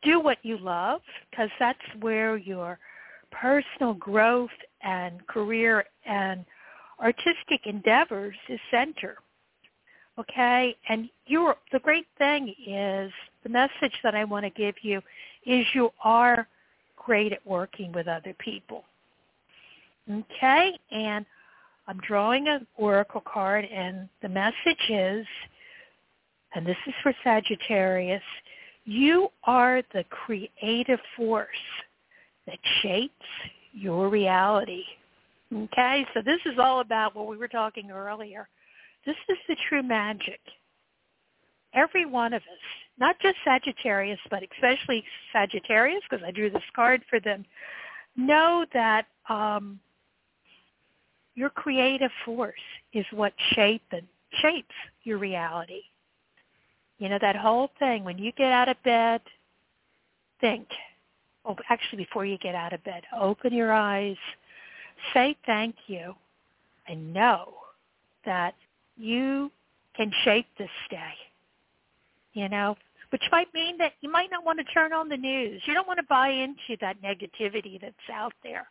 do 0.02 0.20
what 0.20 0.38
you 0.42 0.58
love 0.58 1.00
because 1.30 1.50
that's 1.58 1.78
where 2.00 2.36
your 2.36 2.78
personal 3.30 3.94
growth 3.94 4.50
and 4.82 5.26
career 5.26 5.84
and 6.06 6.44
artistic 7.00 7.66
endeavors 7.66 8.36
is 8.48 8.60
center. 8.70 9.16
Okay? 10.18 10.76
And 10.88 11.08
you're 11.26 11.56
the 11.72 11.78
great 11.78 12.06
thing 12.18 12.54
is 12.66 13.12
the 13.42 13.48
message 13.48 13.94
that 14.02 14.14
I 14.14 14.24
want 14.24 14.44
to 14.44 14.50
give 14.50 14.74
you 14.82 15.00
is 15.46 15.66
you 15.74 15.90
are 16.02 16.48
great 16.96 17.32
at 17.32 17.46
working 17.46 17.92
with 17.92 18.08
other 18.08 18.34
people. 18.38 18.84
Okay? 20.10 20.78
And 20.90 21.24
I'm 21.86 21.98
drawing 22.06 22.48
an 22.48 22.66
oracle 22.76 23.22
card 23.24 23.64
and 23.64 24.08
the 24.22 24.28
message 24.28 24.90
is 24.90 25.26
and 26.54 26.66
this 26.66 26.76
is 26.86 26.94
for 27.02 27.12
Sagittarius, 27.22 28.22
you 28.84 29.28
are 29.44 29.82
the 29.92 30.04
creative 30.04 31.00
force 31.16 31.48
that 32.46 32.58
shapes 32.80 33.12
your 33.72 34.08
reality. 34.08 34.84
Okay, 35.54 36.06
so 36.12 36.20
this 36.22 36.40
is 36.44 36.58
all 36.58 36.80
about 36.80 37.16
what 37.16 37.26
we 37.26 37.36
were 37.36 37.48
talking 37.48 37.90
earlier. 37.90 38.48
This 39.06 39.16
is 39.28 39.38
the 39.48 39.56
true 39.68 39.82
magic. 39.82 40.40
Every 41.74 42.04
one 42.04 42.34
of 42.34 42.42
us, 42.42 42.58
not 42.98 43.16
just 43.20 43.36
Sagittarius, 43.44 44.18
but 44.30 44.42
especially 44.54 45.04
Sagittarius, 45.32 46.02
because 46.08 46.24
I 46.26 46.32
drew 46.32 46.50
this 46.50 46.62
card 46.74 47.02
for 47.08 47.20
them, 47.20 47.44
know 48.16 48.66
that 48.74 49.06
um, 49.28 49.78
your 51.34 51.50
creative 51.50 52.10
force 52.24 52.54
is 52.92 53.06
what 53.12 53.32
shape 53.54 53.84
and 53.92 54.06
shapes 54.42 54.74
your 55.04 55.18
reality. 55.18 55.82
You 56.98 57.08
know, 57.08 57.18
that 57.20 57.36
whole 57.36 57.70
thing, 57.78 58.04
when 58.04 58.18
you 58.18 58.32
get 58.32 58.52
out 58.52 58.68
of 58.68 58.82
bed, 58.82 59.20
think. 60.40 60.66
Oh, 61.44 61.56
actually, 61.70 62.04
before 62.04 62.26
you 62.26 62.36
get 62.38 62.54
out 62.54 62.72
of 62.72 62.82
bed, 62.84 63.02
open 63.18 63.54
your 63.54 63.72
eyes, 63.72 64.16
say 65.14 65.36
thank 65.46 65.74
you, 65.86 66.14
and 66.86 67.12
know 67.12 67.54
that 68.24 68.54
you 68.96 69.50
can 69.96 70.12
shape 70.24 70.46
this 70.58 70.70
day. 70.90 71.14
You 72.32 72.48
know, 72.48 72.76
which 73.10 73.22
might 73.32 73.52
mean 73.54 73.78
that 73.78 73.92
you 74.00 74.10
might 74.10 74.30
not 74.30 74.44
want 74.44 74.58
to 74.58 74.64
turn 74.72 74.92
on 74.92 75.08
the 75.08 75.16
news. 75.16 75.62
You 75.66 75.74
don't 75.74 75.88
want 75.88 75.98
to 75.98 76.06
buy 76.08 76.28
into 76.28 76.76
that 76.80 77.00
negativity 77.02 77.80
that's 77.80 77.94
out 78.12 78.34
there. 78.42 78.68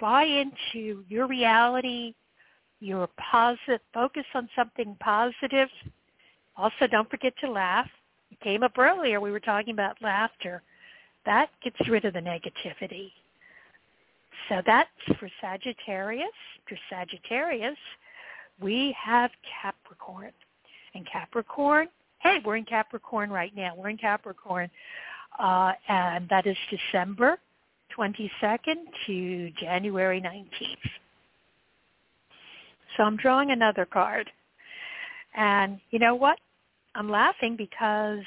Buy 0.00 0.24
into 0.24 1.04
your 1.08 1.26
reality, 1.26 2.14
your 2.80 3.08
positive, 3.30 3.80
focus 3.92 4.24
on 4.34 4.48
something 4.54 4.96
positive, 5.00 5.68
also, 6.58 6.88
don't 6.90 7.08
forget 7.08 7.32
to 7.40 7.50
laugh. 7.50 7.88
It 8.32 8.40
came 8.40 8.64
up 8.64 8.76
earlier. 8.76 9.20
We 9.20 9.30
were 9.30 9.40
talking 9.40 9.72
about 9.72 10.02
laughter. 10.02 10.62
That 11.24 11.50
gets 11.62 11.88
rid 11.88 12.04
of 12.04 12.14
the 12.14 12.20
negativity. 12.20 13.12
So 14.48 14.62
that's 14.64 14.90
for 15.18 15.28
Sagittarius. 15.40 16.28
For 16.68 16.78
Sagittarius, 16.90 17.78
we 18.60 18.94
have 19.02 19.30
Capricorn. 19.62 20.32
And 20.94 21.06
Capricorn, 21.10 21.88
hey, 22.20 22.38
we're 22.44 22.56
in 22.56 22.64
Capricorn 22.64 23.30
right 23.30 23.54
now. 23.54 23.74
We're 23.76 23.90
in 23.90 23.98
Capricorn. 23.98 24.70
Uh, 25.38 25.72
and 25.88 26.28
that 26.28 26.46
is 26.46 26.56
December 26.70 27.38
22nd 27.96 28.74
to 29.06 29.50
January 29.60 30.20
19th. 30.20 30.90
So 32.96 33.04
I'm 33.04 33.16
drawing 33.16 33.50
another 33.50 33.86
card. 33.86 34.30
And 35.36 35.78
you 35.90 35.98
know 35.98 36.14
what? 36.14 36.38
I'm 36.94 37.10
laughing 37.10 37.54
because 37.56 38.24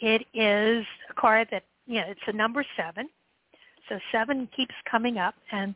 it 0.00 0.22
is 0.32 0.86
a 1.10 1.14
card 1.20 1.48
that, 1.50 1.64
you 1.86 2.00
know, 2.00 2.06
it's 2.08 2.20
a 2.26 2.32
number 2.32 2.64
seven. 2.76 3.08
So 3.88 3.98
seven 4.12 4.48
keeps 4.56 4.74
coming 4.90 5.18
up 5.18 5.34
and 5.52 5.74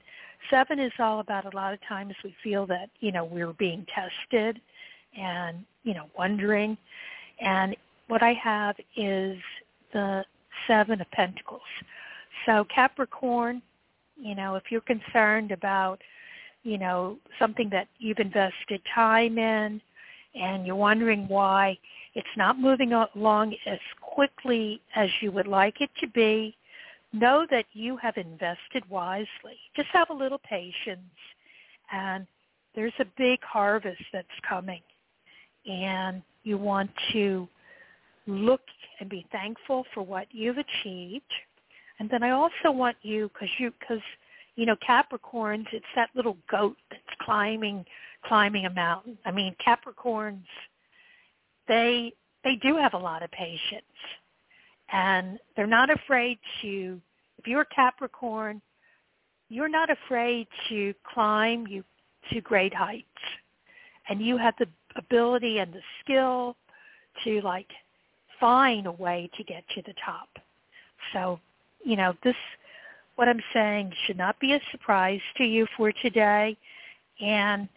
seven 0.50 0.78
is 0.78 0.92
all 0.98 1.20
about 1.20 1.52
a 1.52 1.56
lot 1.56 1.74
of 1.74 1.80
times 1.86 2.14
we 2.24 2.34
feel 2.42 2.66
that, 2.66 2.90
you 3.00 3.12
know, 3.12 3.24
we're 3.24 3.52
being 3.52 3.86
tested 3.94 4.60
and, 5.18 5.64
you 5.84 5.94
know, 5.94 6.06
wondering. 6.16 6.76
And 7.40 7.76
what 8.08 8.22
I 8.22 8.32
have 8.34 8.76
is 8.96 9.38
the 9.92 10.24
seven 10.66 11.00
of 11.00 11.10
pentacles. 11.10 11.60
So 12.46 12.66
Capricorn, 12.74 13.62
you 14.16 14.34
know, 14.34 14.54
if 14.54 14.64
you're 14.70 14.80
concerned 14.80 15.52
about, 15.52 16.00
you 16.62 16.78
know, 16.78 17.18
something 17.38 17.68
that 17.70 17.88
you've 17.98 18.18
invested 18.18 18.80
time 18.94 19.38
in 19.38 19.80
and 20.34 20.66
you're 20.66 20.76
wondering 20.76 21.28
why 21.28 21.78
it's 22.14 22.28
not 22.36 22.58
moving 22.58 22.92
along 22.92 23.54
as 23.66 23.78
quickly 24.00 24.80
as 24.96 25.08
you 25.20 25.30
would 25.30 25.46
like 25.46 25.80
it 25.80 25.90
to 26.00 26.06
be, 26.08 26.56
know 27.12 27.46
that 27.50 27.66
you 27.72 27.96
have 27.96 28.16
invested 28.16 28.88
wisely. 28.88 29.58
Just 29.76 29.88
have 29.92 30.10
a 30.10 30.14
little 30.14 30.38
patience 30.38 31.00
and 31.92 32.26
there's 32.74 32.92
a 33.00 33.06
big 33.16 33.42
harvest 33.42 34.02
that's 34.12 34.28
coming 34.48 34.82
and 35.66 36.22
you 36.44 36.58
want 36.58 36.90
to 37.12 37.48
look 38.26 38.60
and 39.00 39.08
be 39.08 39.26
thankful 39.32 39.84
for 39.94 40.02
what 40.02 40.26
you've 40.30 40.58
achieved. 40.58 41.32
And 41.98 42.08
then 42.10 42.22
I 42.22 42.30
also 42.30 42.70
want 42.70 42.96
you, 43.02 43.30
because 43.32 43.48
you, 43.58 43.72
because 43.80 44.02
you 44.54 44.66
know 44.66 44.76
Capricorns, 44.86 45.66
it's 45.72 45.86
that 45.96 46.10
little 46.14 46.36
goat 46.50 46.76
that's 46.90 47.02
climbing, 47.22 47.84
climbing 48.24 48.66
a 48.66 48.70
mountain. 48.70 49.18
I 49.24 49.30
mean 49.30 49.56
Capricorns 49.66 50.44
they 51.68 52.12
they 52.42 52.56
do 52.56 52.76
have 52.76 52.94
a 52.94 52.98
lot 52.98 53.22
of 53.22 53.30
patience 53.30 53.84
and 54.92 55.38
they're 55.56 55.66
not 55.66 55.90
afraid 55.90 56.38
to 56.62 57.00
if 57.38 57.46
you're 57.46 57.64
Capricorn, 57.64 58.60
you're 59.48 59.68
not 59.68 59.90
afraid 59.90 60.48
to 60.68 60.92
climb 61.14 61.66
you 61.66 61.84
to 62.32 62.40
great 62.40 62.74
heights. 62.74 63.06
And 64.08 64.20
you 64.20 64.36
have 64.36 64.54
the 64.58 64.66
ability 64.96 65.58
and 65.58 65.72
the 65.72 65.80
skill 66.02 66.56
to 67.24 67.40
like 67.42 67.68
find 68.40 68.86
a 68.86 68.92
way 68.92 69.30
to 69.36 69.44
get 69.44 69.64
to 69.74 69.82
the 69.82 69.94
top. 70.04 70.28
So, 71.12 71.40
you 71.84 71.96
know, 71.96 72.14
this 72.24 72.36
what 73.16 73.28
I'm 73.28 73.42
saying 73.52 73.92
should 74.06 74.16
not 74.16 74.38
be 74.38 74.52
a 74.54 74.60
surprise 74.70 75.20
to 75.36 75.44
you 75.44 75.66
for 75.76 75.92
today. 75.92 76.56
And 77.20 77.68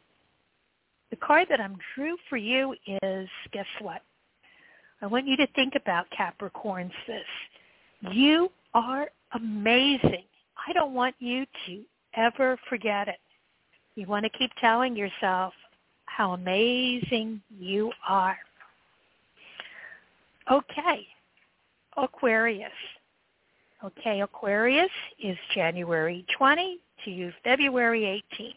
the 1.09 1.15
card 1.15 1.47
that 1.49 1.59
I'm 1.59 1.77
drew 1.95 2.15
for 2.29 2.37
you 2.37 2.75
is, 3.01 3.27
guess 3.51 3.65
what? 3.79 4.01
I 5.01 5.07
want 5.07 5.27
you 5.27 5.35
to 5.37 5.47
think 5.55 5.73
about 5.75 6.05
Capricorn 6.15 6.91
this. 7.07 8.11
You 8.11 8.51
are 8.73 9.07
amazing. 9.33 10.25
I 10.67 10.73
don't 10.73 10.93
want 10.93 11.15
you 11.19 11.45
to 11.65 11.81
ever 12.15 12.57
forget 12.69 13.07
it. 13.07 13.19
You 13.95 14.05
want 14.05 14.23
to 14.25 14.29
keep 14.29 14.51
telling 14.59 14.95
yourself, 14.95 15.53
how 16.05 16.33
amazing 16.33 17.41
you 17.57 17.91
are. 18.07 18.37
Okay, 20.51 21.07
Aquarius. 21.97 22.71
Okay, 23.83 24.21
Aquarius 24.21 24.91
is 25.23 25.37
January 25.55 26.25
20 26.37 26.79
to 27.05 27.31
February 27.43 28.23
18th. 28.39 28.53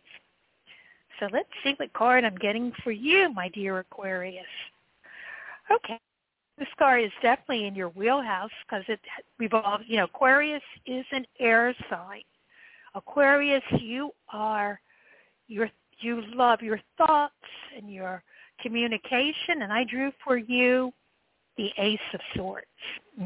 So 1.21 1.29
let's 1.33 1.49
see 1.63 1.75
what 1.77 1.93
card 1.93 2.25
I'm 2.25 2.37
getting 2.37 2.73
for 2.83 2.91
you, 2.91 3.33
my 3.33 3.49
dear 3.51 3.79
Aquarius. 3.79 4.45
Okay, 5.71 5.99
this 6.59 6.69
card 6.79 7.03
is 7.03 7.11
definitely 7.21 7.67
in 7.67 7.75
your 7.75 7.89
wheelhouse 7.91 8.51
because 8.67 8.85
it 8.89 9.01
revolves, 9.39 9.85
you 9.87 9.97
know, 9.97 10.05
Aquarius 10.05 10.63
is 10.87 11.05
an 11.13 11.27
air 11.41 11.75
sign. 11.91 12.23
Aquarius, 12.95 13.63
you 13.81 14.13
are, 14.33 14.81
your, 15.49 15.69
you 15.99 16.23
love 16.33 16.61
your 16.63 16.81
thoughts 16.97 17.33
and 17.77 17.93
your 17.93 18.23
communication, 18.61 19.63
and 19.63 19.73
I 19.73 19.85
drew 19.85 20.13
for 20.23 20.37
you 20.37 20.93
the 21.57 21.71
Ace 21.79 21.99
of 22.13 22.21
Swords. 22.37 22.67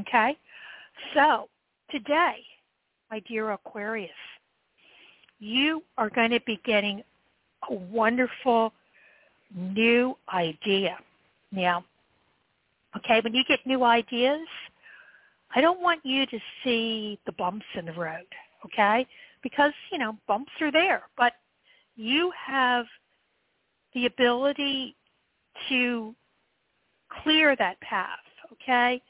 Okay? 0.01 0.37
So 1.15 1.49
today, 1.91 2.45
my 3.11 3.21
dear 3.21 3.51
Aquarius, 3.53 4.11
you 5.39 5.83
are 5.99 6.11
going 6.11 6.31
to 6.31 6.41
be 6.47 6.61
getting 6.65 7.03
a 7.71 7.75
wonderful 7.75 8.73
new 9.55 10.17
idea. 10.33 10.97
Now, 11.53 11.85
okay, 12.99 13.21
when 13.23 13.35
you 13.35 13.45
get 13.45 13.61
new 13.67 13.85
ideas, 13.85 14.47
I 15.55 15.61
don't 15.61 15.81
want 15.81 16.05
you 16.05 16.27
to 16.27 16.39
see 16.63 17.19
the 17.27 17.33
bumps 17.33 17.67
in 17.75 17.87
the 17.87 17.93
road, 17.93 18.27
okay? 18.65 19.07
Because, 19.43 19.73
you 19.91 19.99
know, 19.99 20.17
bumps 20.27 20.53
are 20.61 20.73
there, 20.73 21.03
but 21.17 21.33
you 21.97 22.33
have 22.47 22.87
the 23.95 24.07
ability 24.07 24.95
to 25.69 26.15
clear 27.23 27.57
that 27.57 27.81
path, 27.81 28.19
okay? 28.53 29.01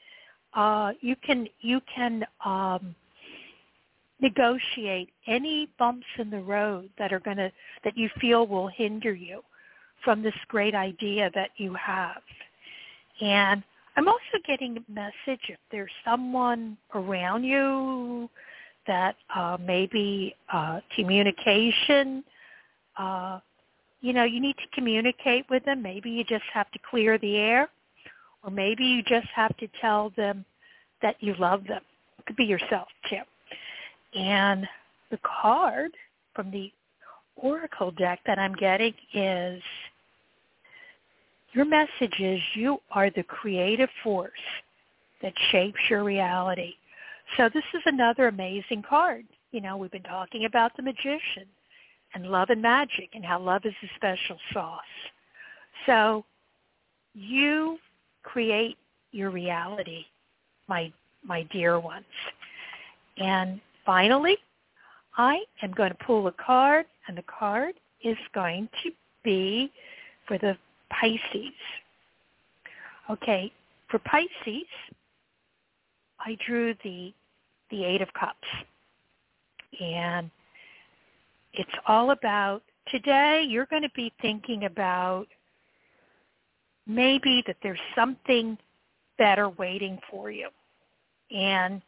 Uh, 0.53 0.93
you 1.01 1.15
can 1.23 1.47
you 1.61 1.79
can 1.93 2.25
um, 2.43 2.95
negotiate 4.19 5.09
any 5.27 5.69
bumps 5.77 6.07
in 6.17 6.29
the 6.29 6.41
road 6.41 6.89
that 6.97 7.13
are 7.13 7.19
going 7.19 7.37
to 7.37 7.51
that 7.83 7.97
you 7.97 8.09
feel 8.19 8.47
will 8.47 8.67
hinder 8.67 9.13
you 9.13 9.41
from 10.03 10.23
this 10.23 10.33
great 10.47 10.73
idea 10.73 11.29
that 11.35 11.51
you 11.57 11.73
have. 11.75 12.21
And 13.21 13.63
I'm 13.99 14.07
also 14.07 14.41
getting 14.47 14.77
a 14.77 14.91
message 14.91 15.41
if 15.49 15.59
there's 15.73 15.91
someone 16.05 16.77
around 16.95 17.43
you 17.43 18.29
that 18.87 19.17
uh, 19.35 19.57
maybe 19.59 20.33
uh, 20.53 20.79
communication, 20.95 22.23
uh, 22.97 23.41
you 23.99 24.13
know, 24.13 24.23
you 24.23 24.39
need 24.39 24.55
to 24.55 24.63
communicate 24.73 25.43
with 25.49 25.65
them. 25.65 25.81
Maybe 25.81 26.09
you 26.11 26.23
just 26.23 26.45
have 26.53 26.71
to 26.71 26.79
clear 26.89 27.17
the 27.17 27.35
air, 27.35 27.67
or 28.41 28.51
maybe 28.51 28.85
you 28.85 29.03
just 29.03 29.27
have 29.35 29.57
to 29.57 29.67
tell 29.81 30.13
them 30.15 30.45
that 31.01 31.17
you 31.19 31.35
love 31.37 31.67
them. 31.67 31.81
It 32.19 32.25
could 32.25 32.37
be 32.37 32.45
yourself 32.45 32.87
too. 33.09 33.19
And 34.17 34.65
the 35.11 35.19
card 35.41 35.91
from 36.33 36.51
the 36.51 36.71
Oracle 37.35 37.91
deck 37.91 38.21
that 38.25 38.39
I'm 38.39 38.53
getting 38.53 38.93
is 39.13 39.61
your 41.53 41.65
message 41.65 42.19
is 42.19 42.39
you 42.55 42.79
are 42.91 43.09
the 43.09 43.23
creative 43.23 43.89
force 44.03 44.31
that 45.21 45.33
shapes 45.51 45.79
your 45.89 46.03
reality. 46.03 46.73
So 47.37 47.49
this 47.53 47.63
is 47.73 47.81
another 47.85 48.27
amazing 48.27 48.83
card. 48.87 49.25
You 49.51 49.61
know, 49.61 49.77
we've 49.77 49.91
been 49.91 50.03
talking 50.03 50.45
about 50.45 50.75
the 50.77 50.83
magician 50.83 51.45
and 52.13 52.27
love 52.27 52.49
and 52.49 52.61
magic 52.61 53.09
and 53.13 53.25
how 53.25 53.39
love 53.39 53.61
is 53.65 53.73
a 53.83 53.87
special 53.95 54.37
sauce. 54.53 54.81
So 55.85 56.23
you 57.13 57.77
create 58.23 58.77
your 59.11 59.31
reality, 59.31 60.05
my 60.67 60.91
my 61.23 61.43
dear 61.51 61.79
ones. 61.79 62.05
And 63.17 63.59
finally, 63.85 64.37
I 65.17 65.39
am 65.61 65.71
going 65.71 65.91
to 65.91 65.97
pull 66.05 66.27
a 66.27 66.31
card, 66.31 66.85
and 67.07 67.17
the 67.17 67.23
card 67.23 67.75
is 68.03 68.17
going 68.33 68.69
to 68.83 68.91
be 69.23 69.71
for 70.27 70.37
the 70.37 70.55
Pisces. 70.89 71.53
Okay, 73.09 73.51
for 73.89 73.99
Pisces, 73.99 74.67
I 76.19 76.37
drew 76.45 76.75
the 76.83 77.13
the 77.69 77.83
Eight 77.83 78.01
of 78.01 78.11
Cups. 78.13 78.47
And 79.79 80.29
it's 81.53 81.69
all 81.87 82.11
about 82.11 82.63
today 82.89 83.45
you're 83.47 83.67
going 83.67 83.83
to 83.83 83.91
be 83.95 84.11
thinking 84.21 84.65
about 84.65 85.27
maybe 86.87 87.43
that 87.47 87.57
there's 87.61 87.79
something 87.95 88.57
better 89.17 89.49
waiting 89.49 89.99
for 90.09 90.31
you. 90.31 90.49
And 91.31 91.81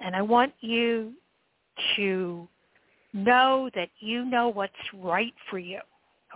and 0.00 0.16
I 0.16 0.22
want 0.22 0.52
you 0.60 1.12
to 1.96 2.48
know 3.12 3.70
that 3.74 3.90
you 4.00 4.24
know 4.24 4.48
what's 4.48 4.72
right 4.94 5.34
for 5.50 5.58
you. 5.58 5.80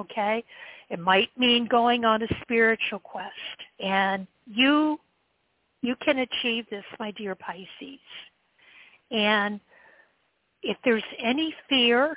Okay? 0.01 0.45
It 0.89 0.99
might 0.99 1.31
mean 1.37 1.67
going 1.67 2.05
on 2.05 2.23
a 2.23 2.29
spiritual 2.43 3.01
quest. 3.01 3.33
And 3.81 4.27
you 4.47 4.99
you 5.83 5.95
can 6.05 6.19
achieve 6.19 6.65
this, 6.71 6.85
my 6.99 7.11
dear 7.13 7.35
Pisces. 7.35 8.01
And 9.11 9.61
if 10.63 10.77
there's 10.85 11.05
any 11.23 11.55
fear 11.69 12.17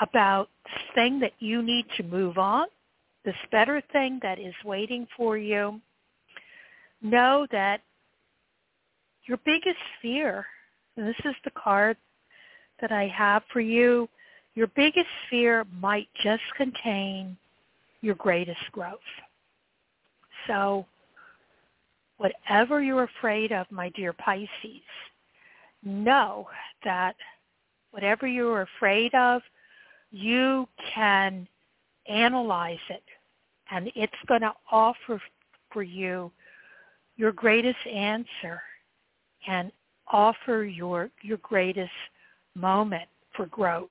about 0.00 0.48
this 0.64 0.82
thing 0.94 1.18
that 1.20 1.32
you 1.40 1.62
need 1.62 1.86
to 1.96 2.02
move 2.04 2.38
on, 2.38 2.66
this 3.24 3.34
better 3.50 3.82
thing 3.92 4.20
that 4.22 4.38
is 4.38 4.54
waiting 4.64 5.06
for 5.16 5.36
you, 5.36 5.80
know 7.02 7.46
that 7.50 7.80
your 9.26 9.38
biggest 9.44 9.78
fear 10.00 10.46
and 10.96 11.06
this 11.06 11.16
is 11.24 11.34
the 11.44 11.50
card 11.50 11.96
that 12.80 12.92
I 12.92 13.08
have 13.08 13.42
for 13.52 13.60
you, 13.60 14.08
your 14.54 14.68
biggest 14.68 15.08
fear 15.28 15.64
might 15.80 16.08
just 16.22 16.42
contain 16.56 17.36
your 18.04 18.14
greatest 18.16 18.60
growth. 18.72 18.98
So 20.46 20.86
whatever 22.18 22.82
you're 22.82 23.04
afraid 23.04 23.50
of, 23.50 23.66
my 23.70 23.88
dear 23.90 24.12
Pisces, 24.12 24.48
know 25.82 26.46
that 26.84 27.16
whatever 27.90 28.26
you're 28.26 28.62
afraid 28.62 29.14
of, 29.14 29.40
you 30.10 30.68
can 30.94 31.48
analyze 32.06 32.78
it 32.90 33.02
and 33.70 33.90
it's 33.94 34.12
going 34.28 34.42
to 34.42 34.52
offer 34.70 35.20
for 35.72 35.82
you 35.82 36.30
your 37.16 37.32
greatest 37.32 37.86
answer 37.90 38.60
and 39.46 39.72
offer 40.12 40.64
your 40.64 41.10
your 41.22 41.38
greatest 41.38 41.90
moment 42.54 43.08
for 43.34 43.46
growth. 43.46 43.88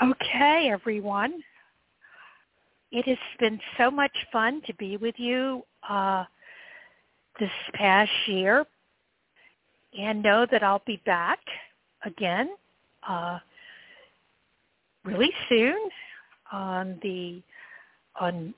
Okay, 0.00 0.70
everyone. 0.72 1.42
It 2.90 3.06
has 3.06 3.18
been 3.38 3.60
so 3.76 3.90
much 3.90 4.12
fun 4.32 4.62
to 4.66 4.74
be 4.74 4.96
with 4.96 5.14
you 5.18 5.62
uh, 5.88 6.24
this 7.38 7.50
past 7.74 8.10
year, 8.26 8.64
and 9.98 10.22
know 10.22 10.46
that 10.50 10.62
I'll 10.62 10.82
be 10.86 11.00
back 11.04 11.40
again 12.06 12.50
uh, 13.06 13.38
really 15.04 15.30
soon 15.48 15.76
on 16.50 16.98
the 17.02 17.42
on 18.18 18.54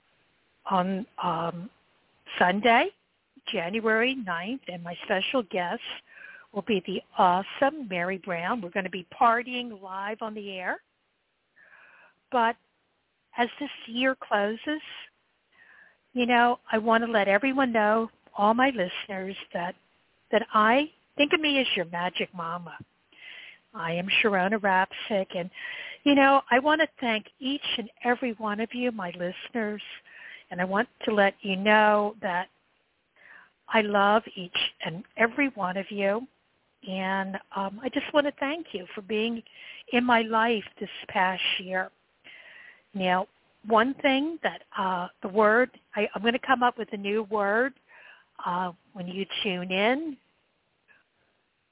on 0.71 1.05
um, 1.23 1.69
Sunday 2.39 2.91
January 3.53 4.17
9th, 4.27 4.61
and 4.69 4.85
my 4.85 4.95
special 5.05 5.43
guest 5.43 5.83
will 6.53 6.63
be 6.63 6.83
the 6.87 7.03
awesome 7.19 7.89
Mary 7.89 8.19
Brown. 8.19 8.61
We're 8.61 8.71
going 8.71 8.85
to 8.85 8.91
be 8.91 9.07
partying 9.21 9.83
live 9.83 10.19
on 10.23 10.35
the 10.35 10.53
air. 10.53 10.79
But 12.35 12.57
as 13.39 13.49
this 13.61 13.71
year 13.87 14.17
closes, 14.21 14.83
you 16.15 16.27
know, 16.27 16.59
I 16.73 16.79
want 16.79 17.05
to 17.05 17.11
let 17.11 17.29
everyone 17.29 17.71
know, 17.71 18.11
all 18.37 18.55
my 18.55 18.71
listeners, 18.71 19.37
that 19.53 19.77
that 20.33 20.45
I 20.53 20.91
think 21.17 21.33
of 21.33 21.41
me 21.41 21.61
as 21.61 21.67
your 21.77 21.85
magic 21.87 22.29
mama. 22.35 22.77
I 23.73 23.93
am 23.93 24.09
Sharonah 24.09 24.61
Rapseik, 24.61 25.29
and 25.39 25.49
you 26.03 26.17
know, 26.17 26.43
I 26.51 26.59
want 26.59 26.81
to 26.81 26.89
thank 27.01 27.27
each 27.39 27.63
and 27.79 27.89
every 28.03 28.33
one 28.33 28.59
of 28.59 28.75
you, 28.75 28.91
my 28.91 29.11
listeners, 29.11 29.83
and 30.51 30.61
I 30.61 30.65
want 30.65 30.89
to 31.05 31.15
let 31.15 31.35
you 31.43 31.55
know 31.55 32.17
that 32.21 32.49
I 33.69 33.83
love 33.83 34.25
each 34.35 34.59
and 34.85 35.05
every 35.17 35.51
one 35.51 35.77
of 35.77 35.89
you. 35.89 36.27
And 36.91 37.37
um, 37.55 37.81
I 37.81 37.89
just 37.91 38.13
want 38.13 38.27
to 38.27 38.33
thank 38.41 38.67
you 38.73 38.87
for 38.93 39.03
being 39.03 39.41
in 39.93 40.03
my 40.05 40.23
life 40.23 40.65
this 40.81 40.91
past 41.09 41.41
year. 41.61 41.93
Now, 42.95 43.27
one 43.67 43.95
thing 44.03 44.39
that 44.43 44.63
uh, 44.79 45.09
the 45.23 45.29
word, 45.29 45.71
I, 45.97 46.09
I'm 46.15 46.23
going 46.23 46.35
to 46.35 46.39
come 46.39 46.63
up 46.63 46.79
with 46.79 46.89
a 46.93 46.97
new 46.97 47.25
word 47.25 47.73
uh, 48.45 48.73
when 48.93 49.09
you 49.09 49.27
tune 49.43 49.71
in 49.71 50.17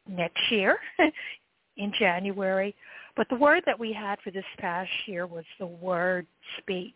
next 0.08 0.50
year 0.50 0.78
in 1.76 1.92
January. 1.98 2.74
But 3.16 3.28
the 3.28 3.36
word 3.36 3.62
that 3.66 3.78
we 3.78 3.92
had 3.92 4.18
for 4.24 4.30
this 4.30 4.44
past 4.58 4.90
year 5.06 5.26
was 5.26 5.44
the 5.58 5.66
word 5.66 6.26
speak. 6.58 6.94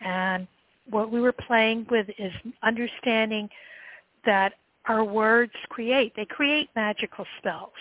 And 0.00 0.46
what 0.88 1.10
we 1.10 1.20
were 1.20 1.32
playing 1.32 1.86
with 1.90 2.06
is 2.18 2.32
understanding 2.62 3.48
that 4.24 4.54
our 4.86 5.04
words 5.04 5.52
create. 5.68 6.12
They 6.16 6.24
create 6.24 6.68
magical 6.74 7.24
spells. 7.38 7.72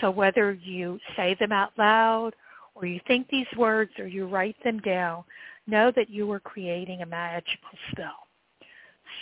So 0.00 0.10
whether 0.10 0.52
you 0.52 0.98
say 1.16 1.36
them 1.38 1.52
out 1.52 1.72
loud 1.78 2.34
or 2.76 2.86
you 2.86 3.00
think 3.06 3.26
these 3.28 3.46
words 3.56 3.90
or 3.98 4.06
you 4.06 4.26
write 4.26 4.56
them 4.62 4.78
down, 4.80 5.24
know 5.66 5.90
that 5.96 6.10
you 6.10 6.30
are 6.30 6.40
creating 6.40 7.02
a 7.02 7.06
magical 7.06 7.70
spell. 7.90 8.28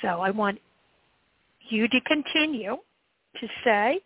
So 0.02 0.20
I 0.20 0.30
want 0.30 0.58
you 1.68 1.88
to 1.88 2.00
continue 2.06 2.76
to 3.40 3.48
say, 3.64 4.00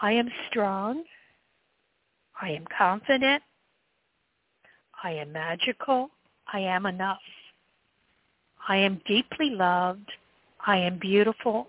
I 0.00 0.12
am 0.12 0.28
strong. 0.50 1.04
I 2.40 2.50
am 2.50 2.64
confident. 2.76 3.42
I 5.02 5.12
am 5.12 5.32
magical. 5.32 6.10
I 6.52 6.60
am 6.60 6.86
enough. 6.86 7.18
I 8.68 8.78
am 8.78 9.00
deeply 9.06 9.50
loved. 9.50 10.10
I 10.66 10.78
am 10.78 10.98
beautiful. 10.98 11.68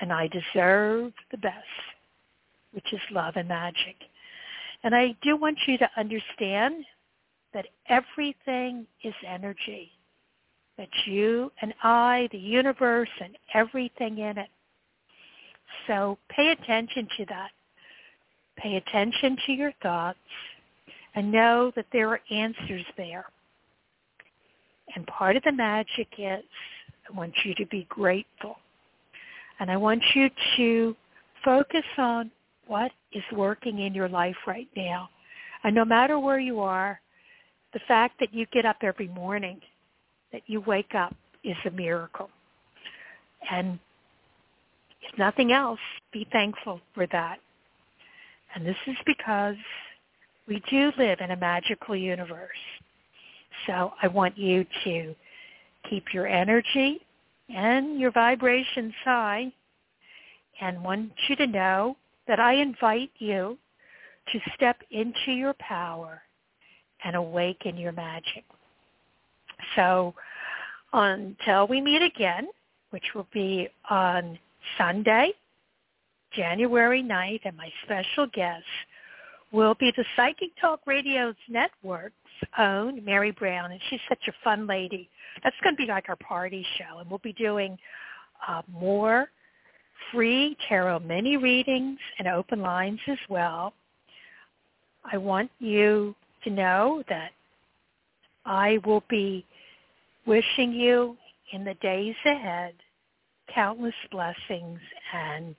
And 0.00 0.12
I 0.12 0.28
deserve 0.28 1.12
the 1.30 1.38
best, 1.38 1.54
which 2.72 2.92
is 2.92 3.00
love 3.10 3.34
and 3.36 3.48
magic. 3.48 3.96
And 4.82 4.94
I 4.94 5.14
do 5.22 5.36
want 5.36 5.58
you 5.66 5.76
to 5.78 5.90
understand 5.96 6.84
that 7.52 7.66
everything 7.88 8.86
is 9.04 9.14
energy. 9.26 9.90
That 10.78 10.88
you 11.04 11.52
and 11.60 11.74
I, 11.82 12.28
the 12.32 12.38
universe, 12.38 13.10
and 13.20 13.36
everything 13.52 14.18
in 14.18 14.38
it. 14.38 14.48
So 15.86 16.18
pay 16.30 16.50
attention 16.50 17.08
to 17.18 17.26
that. 17.26 17.50
Pay 18.56 18.76
attention 18.76 19.36
to 19.46 19.52
your 19.52 19.72
thoughts 19.82 20.18
and 21.14 21.30
know 21.30 21.72
that 21.76 21.86
there 21.92 22.08
are 22.08 22.20
answers 22.30 22.84
there. 22.96 23.26
And 24.94 25.06
part 25.06 25.36
of 25.36 25.42
the 25.42 25.52
magic 25.52 26.08
is 26.18 26.42
I 27.08 27.16
want 27.16 27.32
you 27.44 27.54
to 27.56 27.66
be 27.66 27.86
grateful. 27.88 28.56
And 29.58 29.70
I 29.70 29.76
want 29.76 30.02
you 30.14 30.30
to 30.56 30.96
focus 31.44 31.84
on 31.98 32.30
what 32.70 32.92
is 33.12 33.24
working 33.32 33.80
in 33.80 33.92
your 33.92 34.08
life 34.08 34.36
right 34.46 34.68
now. 34.76 35.10
And 35.64 35.74
no 35.74 35.84
matter 35.84 36.20
where 36.20 36.38
you 36.38 36.60
are, 36.60 37.00
the 37.72 37.80
fact 37.88 38.14
that 38.20 38.32
you 38.32 38.46
get 38.52 38.64
up 38.64 38.76
every 38.82 39.08
morning, 39.08 39.60
that 40.32 40.42
you 40.46 40.60
wake 40.60 40.94
up 40.94 41.14
is 41.42 41.56
a 41.66 41.70
miracle. 41.70 42.30
And 43.50 43.80
if 45.02 45.18
nothing 45.18 45.50
else, 45.50 45.80
be 46.12 46.28
thankful 46.30 46.80
for 46.94 47.08
that. 47.08 47.38
And 48.54 48.64
this 48.64 48.76
is 48.86 48.96
because 49.04 49.56
we 50.46 50.62
do 50.70 50.92
live 50.96 51.18
in 51.20 51.32
a 51.32 51.36
magical 51.36 51.96
universe. 51.96 52.50
So 53.66 53.92
I 54.00 54.06
want 54.06 54.38
you 54.38 54.64
to 54.84 55.14
keep 55.88 56.04
your 56.14 56.28
energy 56.28 57.00
and 57.48 57.98
your 57.98 58.12
vibrations 58.12 58.94
high 59.04 59.52
and 60.60 60.84
want 60.84 61.10
you 61.28 61.34
to 61.34 61.46
know 61.48 61.96
that 62.26 62.40
I 62.40 62.54
invite 62.54 63.10
you 63.18 63.58
to 64.32 64.38
step 64.54 64.76
into 64.90 65.32
your 65.32 65.54
power 65.54 66.22
and 67.04 67.16
awaken 67.16 67.76
your 67.76 67.92
magic. 67.92 68.44
So 69.76 70.14
until 70.92 71.66
we 71.66 71.80
meet 71.80 72.02
again, 72.02 72.48
which 72.90 73.04
will 73.14 73.28
be 73.32 73.68
on 73.88 74.38
Sunday, 74.78 75.32
January 76.32 77.02
9th, 77.02 77.40
and 77.44 77.56
my 77.56 77.70
special 77.84 78.26
guest 78.32 78.64
will 79.52 79.74
be 79.74 79.92
the 79.96 80.04
Psychic 80.16 80.50
Talk 80.60 80.80
Radio's 80.86 81.34
network's 81.48 82.14
own 82.58 83.04
Mary 83.04 83.32
Brown, 83.32 83.72
and 83.72 83.80
she's 83.88 84.00
such 84.08 84.28
a 84.28 84.32
fun 84.44 84.66
lady. 84.66 85.08
That's 85.42 85.56
going 85.62 85.76
to 85.76 85.82
be 85.82 85.88
like 85.88 86.08
our 86.08 86.16
party 86.16 86.64
show, 86.78 86.98
and 86.98 87.10
we'll 87.10 87.18
be 87.18 87.32
doing 87.32 87.76
uh, 88.46 88.62
more 88.70 89.28
free 90.12 90.56
tarot 90.68 91.00
mini 91.00 91.36
readings 91.36 91.98
and 92.18 92.28
open 92.28 92.60
lines 92.60 93.00
as 93.08 93.18
well. 93.28 93.72
I 95.10 95.16
want 95.16 95.50
you 95.58 96.14
to 96.44 96.50
know 96.50 97.02
that 97.08 97.30
I 98.44 98.78
will 98.84 99.04
be 99.08 99.44
wishing 100.26 100.72
you 100.72 101.16
in 101.52 101.64
the 101.64 101.74
days 101.74 102.14
ahead 102.24 102.74
countless 103.54 103.94
blessings 104.10 104.78
and 105.12 105.54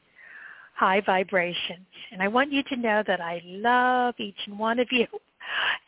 high 0.75 1.01
vibrations. 1.01 1.85
And 2.11 2.21
I 2.21 2.27
want 2.27 2.51
you 2.51 2.63
to 2.63 2.75
know 2.75 3.03
that 3.05 3.21
I 3.21 3.41
love 3.45 4.15
each 4.17 4.37
and 4.47 4.57
one 4.57 4.79
of 4.79 4.87
you. 4.91 5.07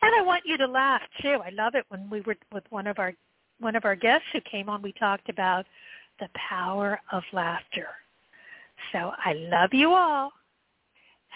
And 0.02 0.14
I 0.14 0.22
want 0.22 0.42
you 0.44 0.58
to 0.58 0.66
laugh 0.66 1.00
too. 1.22 1.38
I 1.44 1.50
love 1.50 1.74
it 1.74 1.86
when 1.88 2.10
we 2.10 2.20
were 2.20 2.36
with 2.52 2.64
one 2.70 2.86
of 2.86 2.98
our 2.98 3.14
one 3.60 3.76
of 3.76 3.84
our 3.84 3.96
guests 3.96 4.26
who 4.32 4.40
came 4.42 4.68
on, 4.68 4.82
we 4.82 4.92
talked 4.92 5.28
about 5.28 5.64
the 6.20 6.28
power 6.34 7.00
of 7.12 7.22
laughter. 7.32 7.86
So 8.92 9.12
I 9.24 9.34
love 9.34 9.70
you 9.72 9.92
all. 9.94 10.32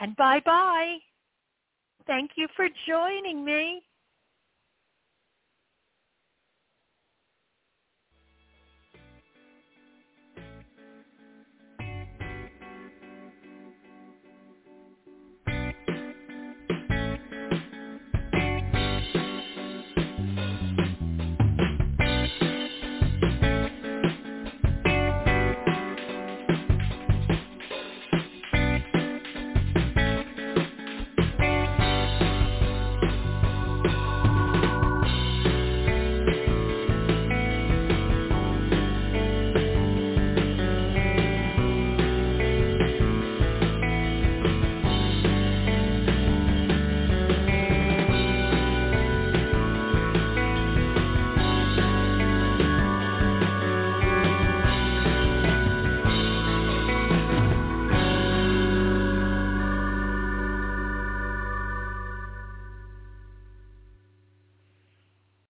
And 0.00 0.16
bye-bye. 0.16 0.98
Thank 2.06 2.32
you 2.36 2.48
for 2.56 2.68
joining 2.88 3.44
me. 3.44 3.82